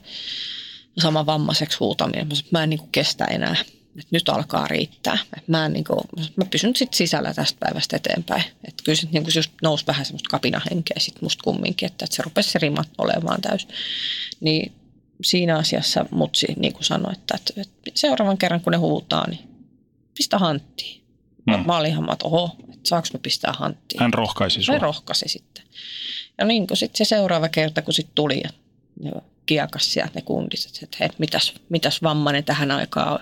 sama 0.97 1.25
vammaiseksi 1.25 1.77
huutaminen. 1.79 2.27
Mä, 2.27 2.33
mä 2.51 2.63
en 2.63 2.69
niin 2.69 2.79
kuin 2.79 2.91
kestä 2.91 3.25
enää, 3.25 3.55
että 3.99 4.07
nyt 4.11 4.29
alkaa 4.29 4.67
riittää. 4.67 5.17
Että 5.37 5.51
mä, 5.51 5.65
en, 5.65 5.73
niin 5.73 5.83
kuin, 5.83 5.99
mä 6.35 6.45
pysyn 6.45 6.75
sitten 6.75 6.97
sisällä 6.97 7.33
tästä 7.33 7.59
päivästä 7.59 7.97
eteenpäin. 7.97 8.43
Että 8.67 8.83
kyllä 8.83 8.95
se 8.95 9.07
niin 9.11 9.23
kuin 9.23 9.33
just 9.35 9.51
nousi 9.61 9.87
vähän 9.87 10.05
semmoista 10.05 10.29
kapinahenkeä 10.29 10.97
sitten 10.99 11.23
musta 11.23 11.43
kumminkin, 11.43 11.85
että, 11.85 12.05
että 12.05 12.15
se 12.15 12.23
rupesi 12.23 12.51
se 12.51 12.59
rimat 12.59 12.89
olemaan 12.97 13.41
täys. 13.41 13.67
Niin 14.39 14.73
siinä 15.23 15.57
asiassa 15.57 16.05
mutsi 16.11 16.47
niin 16.57 16.73
kuin 16.73 16.83
sanoi, 16.83 17.13
että, 17.13 17.37
että 17.57 17.91
seuraavan 17.93 18.37
kerran 18.37 18.61
kun 18.61 18.71
ne 18.71 18.77
huutaa, 18.77 19.29
niin 19.29 19.49
pistä 20.17 20.37
hanttiin. 20.37 21.01
Hmm. 21.51 21.65
Mä 21.65 21.77
olin 21.77 21.91
ihan, 21.91 22.13
että 22.13 22.25
oho, 22.25 22.55
että 22.59 22.89
saanko 22.89 23.07
mä 23.13 23.19
pistää 23.19 23.53
hanttiin. 23.53 24.01
Hän 24.01 24.13
rohkaisi 24.13 24.63
sinua. 24.63 24.73
Hän 24.73 24.81
rohkaisi 24.81 25.29
sitten. 25.29 25.63
Ja 26.37 26.45
niin 26.45 26.67
kuin 26.67 26.77
sitten 26.77 26.97
se 26.97 27.09
seuraava 27.09 27.49
kerta, 27.49 27.81
kun 27.81 27.93
sitten 27.93 28.15
tuli 28.15 28.41
ja, 28.43 28.49
ja 29.03 29.21
kiekas 29.45 29.93
sieltä 29.93 30.11
ne 30.15 30.21
kundit, 30.21 30.79
että 30.83 30.97
hei, 30.99 31.09
mitäs, 31.17 31.53
mitäs 31.69 32.03
vammainen 32.03 32.43
tähän 32.43 32.71
aikaan 32.71 33.19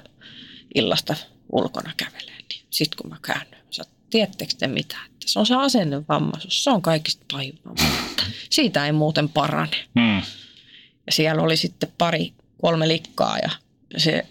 illasta 0.75 1.15
ulkona 1.51 1.91
kävelee. 1.97 2.37
Niin 2.49 2.65
sitten 2.69 2.97
kun 2.97 3.09
mä 3.09 3.17
käännyin, 3.21 3.63
mä 3.77 3.83
tiedättekö 4.09 4.53
te 4.59 4.67
mitä, 4.67 4.97
että 5.05 5.25
se 5.25 5.39
on 5.39 5.45
se 5.45 5.55
asennevammaisuus, 5.55 6.63
se 6.63 6.69
on 6.69 6.81
kaikista 6.81 7.25
pahimmasta. 7.31 8.23
Siitä 8.49 8.85
ei 8.85 8.91
muuten 8.91 9.29
parane. 9.29 9.87
Hmm. 9.99 10.21
Siellä 11.09 11.41
oli 11.41 11.57
sitten 11.57 11.91
pari, 11.97 12.33
kolme 12.61 12.87
likkaa 12.87 13.37
ja 13.37 13.49
se 13.97 14.25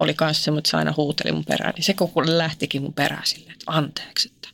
oli 0.00 0.14
kanssa 0.14 0.44
semmoinen, 0.44 0.60
että 0.60 0.70
se 0.70 0.76
aina 0.76 0.94
huuteli 0.96 1.32
mun 1.32 1.44
perään. 1.44 1.72
Niin 1.74 1.84
se 1.84 1.94
koko 1.94 2.22
lähtikin 2.26 2.82
mun 2.82 2.92
perään 2.92 3.26
silleen, 3.26 3.52
että 3.52 3.64
anteeksi, 3.66 4.30
että, 4.34 4.48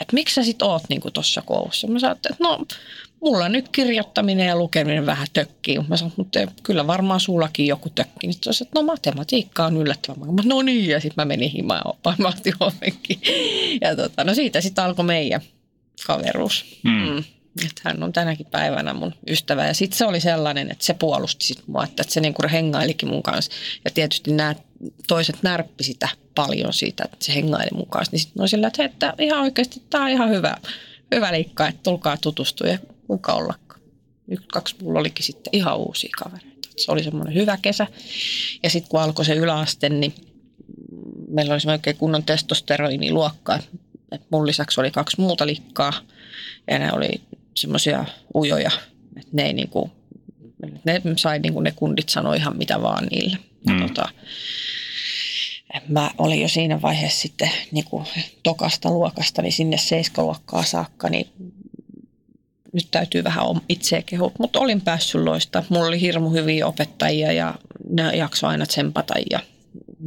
että 0.00 0.14
miksi 0.14 0.34
sä 0.34 0.44
sit 0.44 0.62
oot 0.62 0.82
niinku 0.88 1.10
tuossa 1.10 1.42
koulussa? 1.42 1.86
Mä 1.86 1.98
sanoin, 1.98 2.16
että 2.16 2.36
no 2.40 2.66
mulla 3.20 3.48
nyt 3.48 3.68
kirjoittaminen 3.68 4.46
ja 4.46 4.56
lukeminen 4.56 5.06
vähän 5.06 5.26
tökkii. 5.32 5.78
Mä 5.88 5.96
sanoin, 5.96 6.14
mutta 6.16 6.38
kyllä 6.62 6.86
varmaan 6.86 7.20
sullakin 7.20 7.66
joku 7.66 7.90
tökkii. 7.90 8.32
Sitten 8.32 8.52
sanoin, 8.52 8.68
että 8.68 8.80
no 8.80 8.86
matematiikka 8.86 9.66
on 9.66 9.76
yllättävän. 9.76 10.34
Mä 10.34 10.42
no 10.44 10.62
niin, 10.62 10.90
ja 10.90 11.00
sitten 11.00 11.22
mä 11.22 11.24
menin 11.24 11.50
himaan 11.50 11.82
oppaan, 11.84 12.16
mä 12.18 12.32
Ja 13.80 13.96
tota, 13.96 14.24
no 14.24 14.34
siitä 14.34 14.60
sitten 14.60 14.84
alkoi 14.84 15.04
meidän 15.04 15.40
kaveruus. 16.06 16.64
Mm. 16.82 16.90
Mm. 16.90 17.24
Että 17.62 17.82
hän 17.84 18.02
on 18.02 18.12
tänäkin 18.12 18.46
päivänä 18.46 18.94
mun 18.94 19.14
ystävä. 19.28 19.66
Ja 19.66 19.74
sitten 19.74 19.98
se 19.98 20.04
oli 20.04 20.20
sellainen, 20.20 20.70
että 20.70 20.84
se 20.84 20.94
puolusti 20.94 21.44
sit 21.44 21.62
mua, 21.66 21.84
että 21.84 22.04
se 22.08 22.20
niinku 22.20 22.42
hengailikin 22.52 23.08
mun 23.08 23.22
kanssa. 23.22 23.52
Ja 23.84 23.90
tietysti 23.90 24.32
nämä 24.32 24.54
toiset 25.08 25.36
närppi 25.42 25.84
sitä 25.84 26.08
paljon 26.34 26.72
siitä, 26.72 27.04
että 27.04 27.24
se 27.24 27.34
hengaili 27.34 27.70
mun 27.74 27.86
kanssa. 27.86 28.10
Niin 28.12 28.20
sitten 28.20 28.48
sillä, 28.48 28.66
että, 28.66 28.84
että 28.84 29.14
ihan 29.18 29.40
oikeasti 29.40 29.82
tämä 29.90 30.04
on 30.04 30.10
ihan 30.10 30.30
hyvä, 30.30 30.56
hyvä 31.14 31.32
liikka, 31.32 31.68
että 31.68 31.82
tulkaa 31.82 32.16
tutustua 32.16 32.68
ja 32.68 32.78
kuka 33.06 33.32
ollakaan. 33.32 33.80
Yksi, 34.28 34.48
kaksi 34.48 34.76
mulla 34.82 35.00
olikin 35.00 35.26
sitten 35.26 35.50
ihan 35.52 35.78
uusia 35.78 36.10
kavereita. 36.18 36.68
Se 36.76 36.92
oli 36.92 37.04
semmoinen 37.04 37.34
hyvä 37.34 37.58
kesä. 37.62 37.86
Ja 38.62 38.70
sitten 38.70 38.90
kun 38.90 39.00
alkoi 39.00 39.24
se 39.24 39.34
yläaste, 39.34 39.88
niin 39.88 40.14
meillä 41.28 41.54
oli 41.54 41.72
oikein 41.72 41.96
kunnon 41.96 42.22
testosteroiniluokka. 42.22 43.58
Et 44.12 44.22
mun 44.30 44.46
lisäksi 44.46 44.80
oli 44.80 44.90
kaksi 44.90 45.20
muuta 45.20 45.46
likkaa 45.46 45.92
ja 46.70 46.78
ne 46.78 46.92
oli 46.92 47.20
semmoisia 47.54 48.04
ujoja, 48.34 48.70
että 49.16 49.30
ne 49.32 49.42
ei 49.42 49.52
niinku, 49.52 49.90
ne 50.84 51.00
sai 51.16 51.38
niinku 51.38 51.60
ne 51.60 51.72
kundit 51.76 52.08
sanoa 52.08 52.34
ihan 52.34 52.56
mitä 52.56 52.82
vaan 52.82 53.06
niille. 53.06 53.38
Mm. 53.68 53.82
Tota, 53.82 54.08
mä 55.88 56.10
olin 56.18 56.40
jo 56.40 56.48
siinä 56.48 56.82
vaiheessa 56.82 57.20
sitten 57.20 57.50
niinku 57.70 58.04
tokasta 58.42 58.90
luokasta 58.90 59.42
niin 59.42 59.52
sinne 59.52 59.76
seiskaluokkaa 59.78 60.64
saakka, 60.64 61.08
niin 61.08 61.26
nyt 62.72 62.88
täytyy 62.90 63.24
vähän 63.24 63.46
itseä 63.68 64.02
kehua, 64.02 64.32
mutta 64.38 64.60
olin 64.60 64.80
päässyt 64.80 65.20
loista. 65.20 65.64
Mulla 65.68 65.86
oli 65.86 66.00
hirmu 66.00 66.30
hyviä 66.30 66.66
opettajia 66.66 67.32
ja 67.32 67.54
ne 67.90 68.16
jaksoi 68.16 68.50
aina 68.50 68.66
tsempata 68.66 69.14
ja 69.30 69.40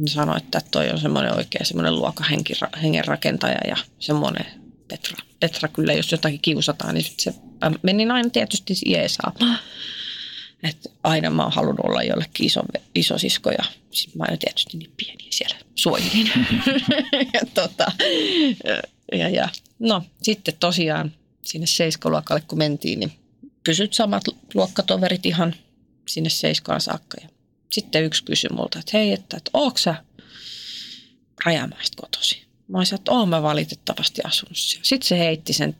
sanoi, 0.06 0.36
että 0.36 0.60
toi 0.70 0.90
on 0.90 0.98
semmoinen 0.98 1.36
oikein 1.36 1.66
semmoinen 1.66 1.94
luokahengen 1.96 3.04
rakentaja 3.06 3.58
ja 3.68 3.76
semmoinen 3.98 4.46
Petra. 4.88 5.16
Petra 5.40 5.68
kyllä, 5.68 5.92
jos 5.92 6.12
jotakin 6.12 6.40
kiusataan, 6.40 6.94
niin 6.94 7.06
se 7.18 7.34
meni 7.82 8.10
aina 8.10 8.30
tietysti 8.30 8.74
jeesaa. 8.86 9.32
Et 10.62 10.92
aina 11.02 11.30
mä 11.30 11.42
oon 11.42 11.52
halunnut 11.52 11.86
olla 11.86 12.02
jollekin 12.02 12.46
iso, 12.46 12.62
iso 12.94 13.18
sisko 13.18 13.50
ja 13.50 13.64
sit 13.90 14.14
mä 14.14 14.24
aina 14.24 14.36
tietysti 14.36 14.76
niin 14.76 14.92
pieni 14.96 15.26
siellä 15.30 15.56
suojelin. 15.74 16.30
ja, 17.34 17.40
tota, 17.54 17.92
ja, 19.12 19.28
ja, 19.28 19.48
no 19.78 20.02
sitten 20.22 20.54
tosiaan 20.60 21.12
sinne 21.44 21.66
seiskaluokalle 21.66 22.42
kun 22.48 22.58
mentiin, 22.58 23.00
niin 23.00 23.12
pysyt 23.64 23.94
samat 23.94 24.24
luokkatoverit 24.54 25.26
ihan 25.26 25.54
sinne 26.08 26.30
seiskaan 26.30 26.80
saakka. 26.80 27.16
Ja 27.22 27.28
sitten 27.72 28.04
yksi 28.04 28.24
kysyi 28.24 28.50
multa, 28.52 28.78
että 28.78 28.98
hei, 28.98 29.12
että, 29.12 29.36
että 29.36 29.50
ootko 29.54 29.78
sä 29.78 29.94
Rajamäestä 31.44 31.96
kotosi? 31.96 32.47
Mä 32.68 32.78
olisin, 32.78 32.98
että 32.98 33.12
oon 33.12 33.28
mä 33.28 33.42
valitettavasti 33.42 34.22
asunut 34.24 34.56
siellä. 34.56 34.84
Sitten 34.84 35.08
se 35.08 35.18
heitti 35.18 35.52
sen 35.52 35.76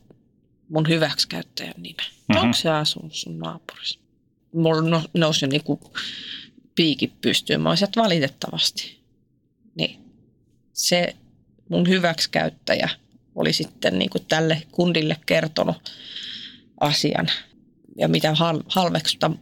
mun 0.68 0.88
hyväksikäyttäjän 0.88 1.74
nimen. 1.77 2.07
Mm-hmm. 2.07 2.42
Onko 2.42 2.55
se 2.57 2.70
asunut 2.70 3.14
sun 3.14 3.38
naapurissa? 3.38 4.01
Mulla 4.55 4.83
no, 4.83 5.03
nousi 5.14 5.46
niinku 5.46 5.81
piikit 6.74 7.20
pystyyn. 7.20 7.61
Mä 7.61 7.68
olisin, 7.68 7.85
että 7.88 8.03
valitettavasti. 8.03 9.01
Niin 9.74 10.01
se 10.72 11.16
mun 11.68 11.88
hyväksikäyttäjä 11.88 12.88
oli 13.35 13.53
sitten 13.53 13.98
niinku 13.98 14.18
tälle 14.18 14.62
kundille 14.72 15.16
kertonut 15.27 15.92
asian. 16.81 17.29
Ja 17.96 18.09
mitä 18.09 18.35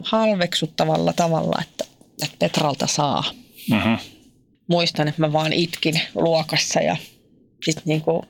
halveksuttavalla 0.03 1.13
tavalla, 1.13 1.59
että, 1.63 1.85
että 2.23 2.37
Petralta 2.39 2.87
saa. 2.87 3.25
Mm-hmm. 3.71 3.99
Muistan, 4.69 5.09
että 5.09 5.21
mä 5.21 5.33
vaan 5.33 5.53
itkin 5.53 6.01
luokassa 6.15 6.81
ja 6.81 6.97
sitten 7.65 7.83
niin 7.87 8.01
kuin, 8.01 8.23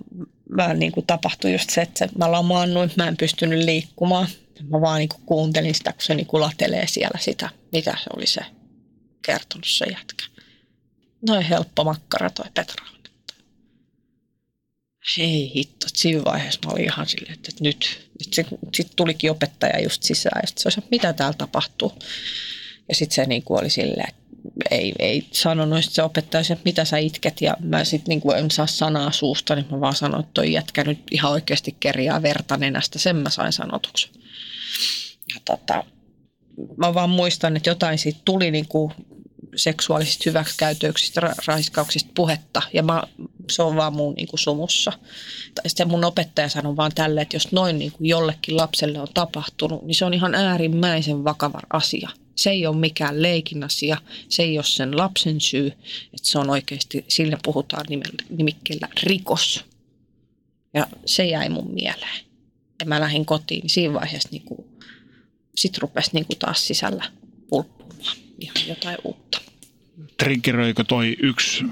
mä 0.49 0.75
niin 0.75 0.93
kuin 0.93 1.07
tapahtui 1.07 1.53
just 1.53 1.71
se, 1.71 1.83
että 1.83 2.09
mä 2.19 2.33
lamaannuin, 2.33 2.91
mä 2.97 3.09
en 3.09 3.17
pystynyt 3.17 3.65
liikkumaan. 3.65 4.29
Mä 4.69 4.81
vaan 4.81 4.99
niin 4.99 5.09
kuin 5.09 5.23
kuuntelin 5.27 5.75
sitä, 5.75 5.93
kun 5.93 6.03
se 6.03 6.15
niin 6.15 6.27
kuin 6.27 6.41
latelee 6.41 6.87
siellä 6.87 7.19
sitä, 7.21 7.51
mitä 7.73 7.91
se 7.91 8.11
oli 8.17 8.27
se 8.27 8.41
kertonut 9.23 9.67
se 9.67 9.85
jätkä. 9.85 10.25
Noin 11.29 11.43
helppo 11.43 11.85
makkara 11.85 12.31
toi 12.31 12.47
Petra. 12.55 12.87
Hei 15.19 15.53
hitto, 15.55 15.87
siinä 15.95 16.25
vaiheessa 16.25 16.61
mä 16.65 16.73
olin 16.73 16.85
ihan 16.85 17.09
silleen, 17.09 17.33
että 17.33 17.51
nyt, 17.61 18.11
sitten 18.23 18.59
sit 18.75 18.93
tulikin 18.97 19.31
opettaja 19.31 19.83
just 19.83 20.03
sisään 20.03 20.41
ja 20.43 20.47
sitten 20.47 20.73
se 20.73 20.81
oli, 20.81 20.89
mitä 20.91 21.13
täällä 21.13 21.37
tapahtuu. 21.39 21.93
Ja 22.89 22.95
sitten 22.95 23.15
se 23.15 23.27
niin 23.27 23.43
kuin 23.43 23.61
oli 23.61 23.71
silleen, 23.71 24.09
että 24.09 24.23
ei, 24.71 24.93
ei 24.99 25.27
sanonut 25.33 25.85
se 25.85 26.03
opettaja, 26.03 26.41
että 26.41 26.65
mitä 26.65 26.85
sä 26.85 26.99
itket 26.99 27.41
ja 27.41 27.57
mä 27.61 27.85
sitten 27.85 28.09
niin 28.09 28.37
en 28.37 28.51
saa 28.51 28.67
sanaa 28.67 29.13
suusta, 29.13 29.55
niin 29.55 29.67
mä 29.71 29.81
vaan 29.81 29.95
sanoin, 29.95 30.21
että 30.21 30.35
toi 30.35 30.53
jätkä 30.53 30.85
nyt 30.85 30.99
ihan 31.11 31.33
oikeasti 31.33 31.77
kerjaa 31.81 32.23
verta 32.23 32.57
nenästä, 32.57 32.99
sen 32.99 33.17
mä 33.17 33.31
sain 33.31 33.53
sanotuksi. 33.53 34.11
Ja 35.35 35.41
tota, 35.45 35.85
mä 36.77 36.95
vaan 36.95 37.11
muistan, 37.11 37.57
että 37.57 37.71
jotain 37.71 37.99
siitä 37.99 38.21
tuli 38.25 38.51
niin 38.51 38.69
kuin 38.69 38.93
seksuaalisista 39.57 40.23
hyväksikäytöksistä, 40.27 41.21
ra- 41.21 41.45
raiskauksista 41.47 42.11
puhetta 42.15 42.63
ja 42.73 42.83
mä, 42.83 43.03
se 43.51 43.63
on 43.63 43.77
vaan 43.77 43.93
mun 43.93 44.15
niin 44.15 44.29
kuin 44.29 44.41
sumussa. 44.41 44.93
Sitten 45.67 45.89
mun 45.89 46.05
opettaja 46.05 46.49
sanoi 46.49 46.77
vaan 46.77 46.93
tälle, 46.95 47.21
että 47.21 47.37
jos 47.37 47.53
noin 47.53 47.79
niin 47.79 47.93
kuin 47.93 48.07
jollekin 48.07 48.57
lapselle 48.57 49.01
on 49.01 49.09
tapahtunut, 49.15 49.83
niin 49.83 49.95
se 49.95 50.05
on 50.05 50.15
ihan 50.15 50.35
äärimmäisen 50.35 51.25
vakava 51.25 51.61
asia– 51.71 52.09
se 52.37 52.51
ei 52.51 52.67
ole 52.67 52.77
mikään 52.77 53.23
leikin 53.23 53.65
asia, 53.65 53.97
se 54.29 54.43
ei 54.43 54.59
ole 54.59 54.65
sen 54.65 54.97
lapsen 54.97 55.41
syy, 55.41 55.67
että 56.05 56.23
se 56.23 56.39
on 56.39 56.51
oikeasti, 56.51 57.05
sillä 57.09 57.39
puhutaan 57.45 57.85
nimikkeellä 58.31 58.89
rikos. 59.03 59.65
Ja 60.75 60.87
se 61.07 61.25
jäi 61.25 61.49
mun 61.49 61.75
mieleen. 61.75 62.25
Ja 62.81 62.87
mä 62.87 63.01
lähdin 63.01 63.27
kotiin, 63.27 63.61
niin 63.61 63.71
siinä 63.71 63.95
vaiheessa 63.95 64.29
niin 64.33 64.43
kuin, 64.43 64.67
sit 65.57 65.79
rupesi 65.79 66.11
niin 66.13 66.27
kuin 66.27 66.39
taas 66.39 66.67
sisällä 66.67 67.05
pulppumaan 67.49 68.17
ihan 68.41 68.69
jotain 68.69 68.99
uutta. 69.05 69.41
Triggeröikö 70.19 70.85
toi 70.85 71.17
yksi 71.23 71.65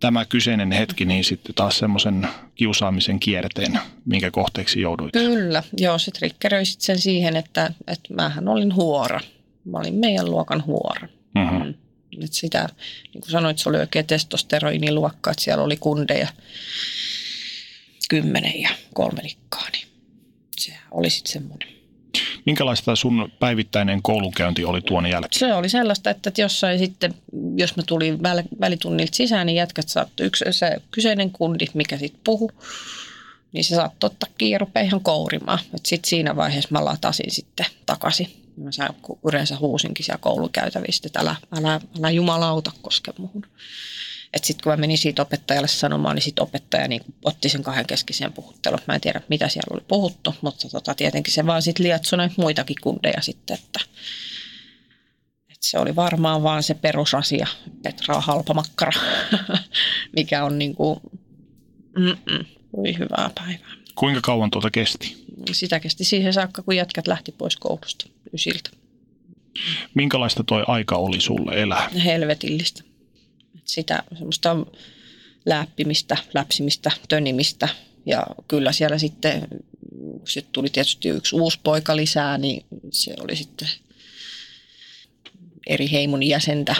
tämä 0.00 0.24
kyseinen 0.24 0.72
hetki, 0.72 1.04
niin 1.04 1.24
sitten 1.24 1.54
taas 1.54 1.78
semmoisen 1.78 2.28
kiusaamisen 2.54 3.20
kierteen, 3.20 3.78
minkä 4.04 4.30
kohteeksi 4.30 4.80
jouduit? 4.80 5.12
Kyllä, 5.12 5.62
joo, 5.76 5.98
se 5.98 6.10
triggeröi 6.10 6.64
sen 6.64 6.98
siihen, 6.98 7.36
että, 7.36 7.72
että 7.86 8.14
mähän 8.14 8.48
olin 8.48 8.74
huora 8.74 9.20
Mä 9.66 9.78
olin 9.78 9.94
meidän 9.94 10.30
luokan 10.30 10.64
huora. 10.66 11.08
Mm-hmm. 11.34 11.64
Mm. 11.64 11.74
Et 12.24 12.32
sitä, 12.32 12.68
niin 13.12 13.20
kuin 13.20 13.30
sanoit, 13.30 13.58
se 13.58 13.68
oli 13.68 13.78
oikein 13.78 14.06
testosteroiniluokka, 14.06 15.30
että 15.30 15.44
siellä 15.44 15.64
oli 15.64 15.76
kundeja 15.76 16.28
kymmenen 18.10 18.60
ja 18.60 18.68
kolme 18.94 19.22
likkaa, 19.22 19.66
niin 19.72 19.86
se 20.58 20.72
oli 20.90 21.10
sitten 21.10 21.32
semmoinen. 21.32 21.68
Minkälaista 22.46 22.96
sun 22.96 23.32
päivittäinen 23.38 24.02
koulunkäynti 24.02 24.64
oli 24.64 24.80
tuon 24.80 25.06
jälkeen? 25.06 25.38
Se 25.38 25.54
oli 25.54 25.68
sellaista, 25.68 26.10
että 26.10 26.32
jossain 26.38 26.78
sitten, 26.78 27.14
jos 27.56 27.76
mä 27.76 27.82
tulin 27.86 28.22
välitunnilta 28.60 29.16
sisään, 29.16 29.46
niin 29.46 29.56
jätkät 29.56 29.88
saattoi 29.88 30.26
yksi 30.26 30.44
se 30.50 30.76
kyseinen 30.90 31.30
kundi, 31.30 31.66
mikä 31.74 31.98
sitten 31.98 32.20
puhu, 32.24 32.50
niin 33.52 33.64
se 33.64 33.74
saattoi 33.74 34.08
ottaa 34.08 34.28
kiinni 34.38 34.66
ja 34.74 34.80
ihan 34.80 35.00
kourimaan. 35.00 35.58
Sitten 35.84 36.08
siinä 36.08 36.36
vaiheessa 36.36 36.68
mä 36.72 36.84
latasin 36.84 37.30
sitten 37.30 37.66
takaisin 37.86 38.45
Mä 38.56 38.70
yleensä 39.28 39.56
huusinkin 39.56 40.04
siellä 40.04 40.18
koulukäytävistä, 40.18 41.08
että 41.08 41.20
älä, 41.20 41.36
älä, 41.58 41.80
älä 41.98 42.10
jumalauta 42.10 42.72
koske 42.82 43.12
muuhun. 43.18 43.42
Sitten 44.42 44.62
kun 44.62 44.72
mä 44.72 44.76
menin 44.76 44.98
siitä 44.98 45.22
opettajalle 45.22 45.68
sanomaan, 45.68 46.14
niin 46.14 46.22
sit 46.22 46.38
opettaja 46.38 46.88
niin 46.88 47.00
otti 47.24 47.48
sen 47.48 47.62
kahden 47.62 47.86
keskisen 47.86 48.32
puhuttelun. 48.32 48.78
Mä 48.86 48.94
en 48.94 49.00
tiedä, 49.00 49.20
mitä 49.28 49.48
siellä 49.48 49.74
oli 49.74 49.84
puhuttu, 49.88 50.34
mutta 50.40 50.68
tota, 50.68 50.94
tietenkin 50.94 51.34
se 51.34 51.46
vaan 51.46 51.62
sitten 51.62 51.84
lietsoi 51.84 52.18
muitakin 52.36 52.76
kundeja 52.80 53.20
sitten, 53.20 53.54
että, 53.54 53.80
että 55.48 55.66
se 55.66 55.78
oli 55.78 55.96
varmaan 55.96 56.42
vaan 56.42 56.62
se 56.62 56.74
perusasia, 56.74 57.46
Petra 57.82 58.16
on 58.16 58.22
halpa 58.22 58.54
makkara, 58.54 59.00
mikä 60.16 60.44
on 60.44 60.58
niin 60.58 60.74
kuin, 60.74 61.00
voi 62.76 62.98
hyvää 62.98 63.30
päivää. 63.34 63.72
Kuinka 63.94 64.20
kauan 64.20 64.50
tuota 64.50 64.70
kesti? 64.70 65.26
Sitä 65.52 65.80
kesti 65.80 66.04
siihen 66.04 66.32
saakka, 66.32 66.62
kun 66.62 66.76
jätkät 66.76 67.06
lähti 67.06 67.32
pois 67.32 67.56
koulusta 67.56 68.15
ysiltä. 68.36 68.70
Minkälaista 69.94 70.44
toi 70.44 70.64
aika 70.66 70.96
oli 70.96 71.20
sulle 71.20 71.62
elää? 71.62 71.88
Helvetillistä. 72.04 72.82
Sitä 73.64 74.02
semmoista 74.14 74.56
läppimistä, 75.46 76.16
läpsimistä, 76.34 76.90
tönimistä 77.08 77.68
ja 78.06 78.26
kyllä 78.48 78.72
siellä 78.72 78.98
sitten, 78.98 79.48
kun 79.90 80.28
sitten 80.28 80.52
tuli 80.52 80.70
tietysti 80.70 81.08
yksi 81.08 81.36
uusi 81.36 81.60
poika 81.62 81.96
lisää, 81.96 82.38
niin 82.38 82.64
se 82.90 83.14
oli 83.20 83.36
sitten 83.36 83.68
eri 85.66 85.90
heimon 85.92 86.22
jäsentä, 86.22 86.76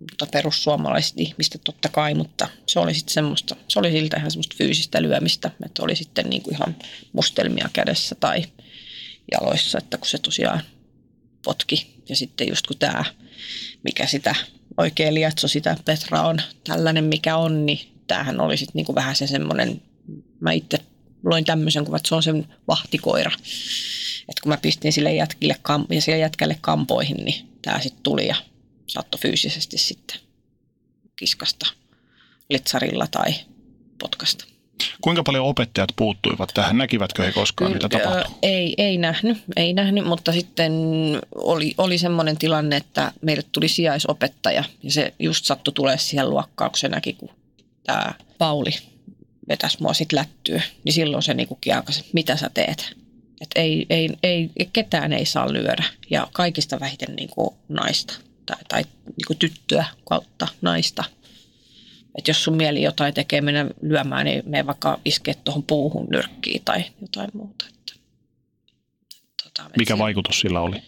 mutta 0.00 0.26
perussuomalaiset 0.32 1.20
ihmistä 1.20 1.58
totta 1.64 1.88
kai, 1.88 2.14
mutta 2.14 2.48
se 2.66 2.80
oli 2.80 2.94
sitten 2.94 3.14
semmoista, 3.14 3.56
se 3.68 3.78
oli 3.78 3.90
siltä 3.90 4.16
ihan 4.16 4.30
semmoista 4.30 4.56
fyysistä 4.58 5.02
lyömistä, 5.02 5.50
että 5.66 5.82
oli 5.82 5.96
sitten 5.96 6.30
niin 6.30 6.42
kuin 6.42 6.54
ihan 6.54 6.76
mustelmia 7.12 7.68
kädessä 7.72 8.14
tai 8.14 8.44
jaloissa, 9.32 9.78
että 9.78 9.98
kun 9.98 10.06
se 10.06 10.18
tosiaan 10.18 10.60
potki. 11.44 11.94
Ja 12.08 12.16
sitten 12.16 12.48
just 12.48 12.66
kun 12.66 12.78
tämä, 12.78 13.04
mikä 13.84 14.06
sitä 14.06 14.34
oikein 14.76 15.14
lietso 15.14 15.48
sitä 15.48 15.76
Petra 15.84 16.22
on 16.22 16.38
tällainen 16.64 17.04
mikä 17.04 17.36
on, 17.36 17.66
niin 17.66 17.92
tämähän 18.06 18.40
oli 18.40 18.56
sitten 18.56 18.72
niinku 18.74 18.94
vähän 18.94 19.16
se 19.16 19.26
semmoinen, 19.26 19.82
mä 20.40 20.52
itse 20.52 20.78
loin 21.24 21.44
tämmöisen 21.44 21.84
kuvan, 21.84 21.96
että 21.96 22.08
se 22.08 22.14
on 22.14 22.22
sen 22.22 22.48
vahtikoira. 22.68 23.30
että 24.28 24.42
kun 24.42 24.48
mä 24.48 24.56
pistin 24.56 24.92
sille 24.92 25.14
jätkille 25.14 25.56
kam- 25.68 25.94
ja 25.94 26.02
sille 26.02 26.18
jätkälle 26.18 26.58
kampoihin, 26.60 27.16
niin 27.16 27.48
tämä 27.62 27.80
sitten 27.80 28.02
tuli 28.02 28.26
ja 28.26 28.36
saattoi 28.86 29.20
fyysisesti 29.20 29.78
sitten 29.78 30.20
kiskasta 31.16 31.66
litsarilla 32.50 33.06
tai 33.06 33.34
potkasta. 33.98 34.44
Kuinka 35.02 35.22
paljon 35.22 35.46
opettajat 35.46 35.92
puuttuivat 35.96 36.50
tähän? 36.54 36.78
Näkivätkö 36.78 37.22
he 37.22 37.32
koskaan, 37.32 37.72
mitä 37.72 37.88
tapahtui? 37.88 38.34
Ei, 38.42 38.74
ei 38.78 38.98
nähnyt, 38.98 39.38
ei 39.56 39.72
nähnyt, 39.72 40.04
mutta 40.04 40.32
sitten 40.32 40.72
oli, 41.34 41.74
oli 41.78 41.98
semmoinen 41.98 42.38
tilanne, 42.38 42.76
että 42.76 43.12
meille 43.22 43.42
tuli 43.52 43.68
sijaisopettaja 43.68 44.64
ja 44.82 44.90
se 44.92 45.14
just 45.18 45.44
sattui 45.44 45.74
tulee 45.74 45.98
siihen 45.98 46.30
luokkaan, 46.30 46.70
kun 47.18 47.30
tämä 47.84 48.14
Pauli 48.38 48.70
vetäisi 49.48 49.78
mua 49.80 49.94
sitten 49.94 50.18
lättyä, 50.18 50.62
niin 50.84 50.92
silloin 50.92 51.22
se 51.22 51.34
niinku 51.34 51.58
kiakasi, 51.60 52.00
että 52.00 52.10
mitä 52.12 52.36
sä 52.36 52.50
teet. 52.54 52.96
Että 53.40 53.60
ei, 53.60 53.86
ei, 53.90 54.10
ei, 54.22 54.50
ketään 54.72 55.12
ei 55.12 55.24
saa 55.26 55.52
lyödä 55.52 55.84
ja 56.10 56.28
kaikista 56.32 56.80
vähiten 56.80 57.16
niinku 57.16 57.56
naista 57.68 58.14
tai, 58.46 58.56
tai 58.68 58.84
niinku 59.06 59.34
tyttöä 59.38 59.84
kautta 60.08 60.48
naista. 60.60 61.04
Että 62.18 62.30
jos 62.30 62.44
sun 62.44 62.56
mieli 62.56 62.82
jotain 62.82 63.14
tekee 63.14 63.40
mennä 63.40 63.66
lyömään, 63.82 64.24
niin 64.26 64.42
me 64.46 64.66
vaikka 64.66 65.00
iskee 65.04 65.34
tuohon 65.34 65.62
puuhun 65.62 66.06
nyrkkiin 66.10 66.62
tai 66.64 66.84
jotain 67.00 67.28
muuta. 67.32 67.64
Että, 67.68 67.92
tota, 69.44 69.68
et 69.70 69.76
Mikä 69.76 69.94
se, 69.94 69.98
vaikutus 69.98 70.40
sillä 70.40 70.60
oli? 70.60 70.82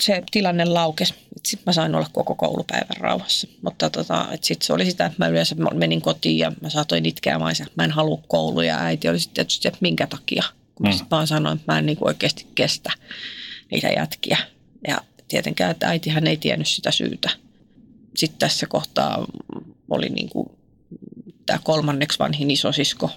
se 0.00 0.22
tilanne 0.30 0.64
laukesi. 0.64 1.14
Sitten 1.44 1.62
mä 1.66 1.72
sain 1.72 1.94
olla 1.94 2.06
koko 2.12 2.34
koulupäivän 2.34 2.96
rauhassa. 2.96 3.48
Mutta 3.62 3.90
tota, 3.90 4.26
sitten 4.42 4.66
se 4.66 4.72
oli 4.72 4.84
sitä, 4.84 5.06
että 5.06 5.18
mä 5.18 5.28
yleensä 5.28 5.56
menin 5.74 6.02
kotiin 6.02 6.38
ja 6.38 6.52
mä 6.60 6.70
saatoin 6.70 7.06
itkeä 7.06 7.38
mä 7.38 7.44
olisin, 7.46 7.66
että 7.66 7.82
mä 7.82 7.84
en 7.84 7.90
halua 7.90 8.22
kouluja. 8.28 8.74
Ja 8.74 8.80
äiti 8.84 9.08
oli 9.08 9.18
sitten 9.20 9.34
tietysti, 9.34 9.68
että 9.68 9.78
minkä 9.80 10.06
takia. 10.06 10.42
Kun 10.74 10.86
mä 10.88 10.94
Mm. 10.94 11.06
vaan 11.10 11.26
sanoin, 11.26 11.58
että 11.58 11.72
mä 11.72 11.78
en 11.78 11.86
niinku 11.86 12.06
oikeasti 12.06 12.46
kestä 12.54 12.90
niitä 13.70 13.88
jätkiä. 13.88 14.38
Ja 14.88 15.00
tietenkään, 15.28 15.70
että 15.70 15.88
äitihän 15.88 16.26
ei 16.26 16.36
tiennyt 16.36 16.68
sitä 16.68 16.90
syytä. 16.90 17.30
Sitten 18.16 18.38
tässä 18.38 18.66
kohtaa 18.66 19.26
oli 19.90 20.08
niinku 20.08 20.58
tämä 21.46 21.58
kolmanneksi 21.64 22.18
vanhin 22.18 22.50
isosisko. 22.50 23.10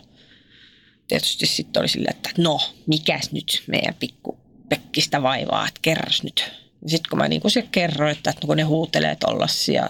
Tietysti 1.07 1.45
sitten 1.45 1.81
oli 1.81 1.89
silleen, 1.89 2.15
että 2.15 2.29
no, 2.37 2.59
mikäs 2.87 3.31
nyt 3.31 3.63
meidän 3.67 3.95
pikku 3.99 4.37
Pekkistä 4.69 5.21
vaivaa, 5.21 5.67
että 5.67 5.79
kerras 5.81 6.23
nyt. 6.23 6.51
Sitten 6.87 7.09
kun 7.09 7.19
mä 7.19 7.27
niin 7.27 7.41
siellä 7.47 7.69
kerroin, 7.71 8.11
että, 8.11 8.29
että 8.29 8.47
kun 8.47 8.57
ne 8.57 8.63
huutelee 8.63 9.15
tollasia 9.15 9.89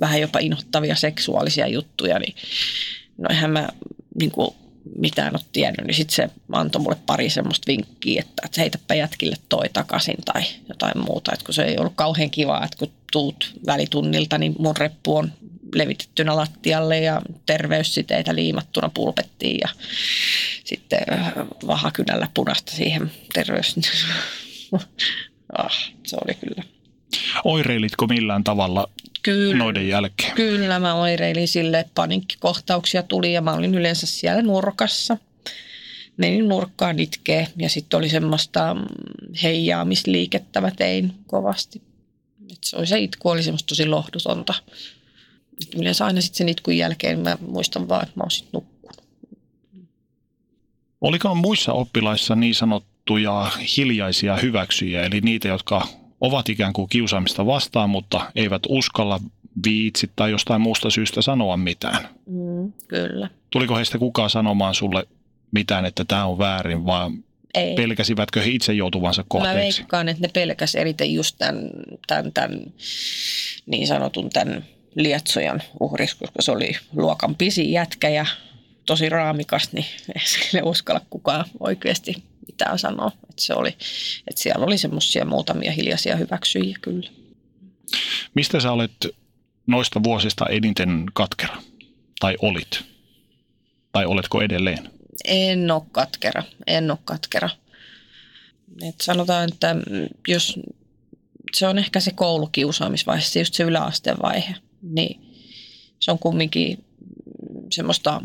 vähän 0.00 0.20
jopa 0.20 0.38
inhottavia 0.38 0.96
seksuaalisia 0.96 1.66
juttuja, 1.66 2.18
niin 2.18 2.34
no 3.18 3.28
eihän 3.30 3.50
mä 3.50 3.68
niin 4.18 4.30
kuin 4.30 4.54
mitään 4.98 5.34
ole 5.34 5.44
tiennyt, 5.52 5.86
niin 5.86 5.94
sitten 5.94 6.14
se 6.14 6.30
antoi 6.52 6.82
mulle 6.82 6.96
pari 7.06 7.30
semmoista 7.30 7.66
vinkkiä, 7.66 8.20
että, 8.20 8.42
että 8.44 8.60
heitäpä 8.60 8.94
jätkille 8.94 9.36
toi 9.48 9.68
takaisin 9.72 10.16
tai 10.24 10.42
jotain 10.68 10.98
muuta. 10.98 11.32
Että 11.32 11.44
kun 11.44 11.54
se 11.54 11.62
ei 11.62 11.78
ollut 11.78 11.92
kauhean 11.96 12.30
kivaa, 12.30 12.64
että 12.64 12.76
kun 12.78 12.92
tuut 13.12 13.54
välitunnilta, 13.66 14.38
niin 14.38 14.54
mun 14.58 14.76
reppu 14.76 15.16
on 15.16 15.32
levitettynä 15.74 16.36
lattialle 16.36 17.00
ja 17.00 17.22
terveyssiteitä 17.46 18.34
liimattuna 18.34 18.90
pulpettiin 18.94 19.58
ja 19.60 19.68
sitten 20.64 21.00
äh, 21.12 21.32
vahakynällä 21.66 22.28
punasta 22.34 22.72
siihen 22.72 23.10
terveys... 23.32 23.76
ah, 25.58 25.92
se 26.06 26.16
oli 26.24 26.34
kyllä. 26.34 26.62
Oireilitko 27.44 28.06
millään 28.06 28.44
tavalla 28.44 28.88
Kyllä. 29.24 29.56
noiden 29.56 29.88
jälkeen? 29.88 30.34
Kyllä 30.34 30.78
mä 30.78 30.94
oireilin 30.94 31.48
sille, 31.48 31.80
että 31.80 31.92
paniikkikohtauksia 31.94 33.02
tuli 33.02 33.32
ja 33.32 33.40
mä 33.40 33.52
olin 33.52 33.74
yleensä 33.74 34.06
siellä 34.06 34.42
nurkassa. 34.42 35.16
Menin 36.16 36.48
nurkkaan 36.48 36.98
itkee 36.98 37.48
ja 37.56 37.68
sitten 37.68 37.98
oli 37.98 38.08
semmoista 38.08 38.74
mm, 38.74 38.84
heijaamisliikettä 39.42 40.60
mä 40.60 40.70
tein 40.70 41.12
kovasti. 41.26 41.82
Et 42.52 42.64
se, 42.64 42.76
oli, 42.76 42.86
se 42.86 42.98
itku 42.98 43.28
oli 43.28 43.42
semmoista 43.42 43.66
tosi 43.66 43.86
lohdutonta. 43.86 44.54
Et 45.62 45.74
yleensä 45.74 46.04
aina 46.04 46.20
sitten 46.20 46.38
sen 46.38 46.48
itkun 46.48 46.76
jälkeen 46.76 47.20
mä 47.20 47.36
muistan 47.40 47.88
vaan, 47.88 48.02
että 48.02 48.14
mä 48.16 48.22
oon 48.22 48.30
sit 48.30 48.48
nukkunut. 48.52 49.02
Oliko 51.00 51.34
muissa 51.34 51.72
oppilaissa 51.72 52.34
niin 52.34 52.54
sanottuja 52.54 53.50
hiljaisia 53.76 54.36
hyväksyjiä, 54.36 55.02
eli 55.02 55.20
niitä, 55.20 55.48
jotka 55.48 55.88
ovat 56.26 56.48
ikään 56.48 56.72
kuin 56.72 56.88
kiusaamista 56.88 57.46
vastaan, 57.46 57.90
mutta 57.90 58.30
eivät 58.34 58.62
uskalla 58.68 59.20
viitsi 59.66 60.10
tai 60.16 60.30
jostain 60.30 60.60
muusta 60.60 60.90
syystä 60.90 61.22
sanoa 61.22 61.56
mitään? 61.56 62.08
Mm, 62.26 62.72
kyllä. 62.88 63.30
Tuliko 63.50 63.76
heistä 63.76 63.98
kukaan 63.98 64.30
sanomaan 64.30 64.74
sulle 64.74 65.06
mitään, 65.50 65.84
että 65.84 66.04
tämä 66.04 66.24
on 66.24 66.38
väärin, 66.38 66.86
vai 66.86 67.10
Ei. 67.54 67.74
pelkäsivätkö 67.74 68.40
he 68.40 68.50
itse 68.50 68.72
joutuvansa 68.72 69.22
Mä 69.22 69.26
kohteeksi? 69.28 69.80
veikkaan, 69.80 70.08
että 70.08 70.22
ne 70.22 70.28
pelkäs 70.32 70.74
eriten 70.74 71.14
just 71.14 71.36
tämän, 71.38 71.70
tämän, 72.06 72.32
tämän 72.32 72.60
niin 73.66 73.86
sanotun 73.86 74.30
tämän 74.30 74.64
lietsojan 74.94 75.62
uhriksi, 75.80 76.16
koska 76.18 76.42
se 76.42 76.52
oli 76.52 76.72
luokan 76.92 77.34
pisin 77.34 77.72
jätkä 77.72 78.08
ja 78.08 78.26
tosi 78.86 79.08
raamikas, 79.08 79.72
niin 79.72 79.86
ei 80.14 80.26
sille 80.26 80.62
uskalla 80.62 81.00
kukaan 81.10 81.44
oikeasti 81.60 82.22
mitään 82.46 82.78
sanoa. 82.78 83.12
Että 83.30 83.42
se 83.42 83.54
oli, 83.54 83.68
että 84.28 84.42
siellä 84.42 84.66
oli 84.66 84.78
semmoisia 84.78 85.24
muutamia 85.24 85.72
hiljaisia 85.72 86.16
hyväksyjiä 86.16 86.78
kyllä. 86.82 87.10
Mistä 88.34 88.60
sä 88.60 88.72
olet 88.72 89.06
noista 89.66 90.02
vuosista 90.02 90.46
eniten 90.46 91.04
katkera? 91.14 91.56
Tai 92.20 92.36
olit? 92.42 92.84
Tai 93.92 94.06
oletko 94.06 94.42
edelleen? 94.42 94.90
En 95.24 95.70
ole 95.70 95.82
katkera, 95.92 96.42
en 96.66 96.90
ole 96.90 96.98
katkera. 97.04 97.50
Et 98.88 99.00
sanotaan, 99.00 99.48
että 99.52 99.76
jos 100.28 100.58
se 101.52 101.66
on 101.66 101.78
ehkä 101.78 102.00
se 102.00 102.10
koulukiusaamisvaihe, 102.10 103.20
se 103.20 103.38
just 103.38 103.54
se 103.54 103.62
yläasteen 103.62 104.16
vaihe, 104.22 104.54
niin 104.82 105.20
se 106.00 106.10
on 106.10 106.18
kumminkin 106.18 106.84
semmoista 107.70 108.20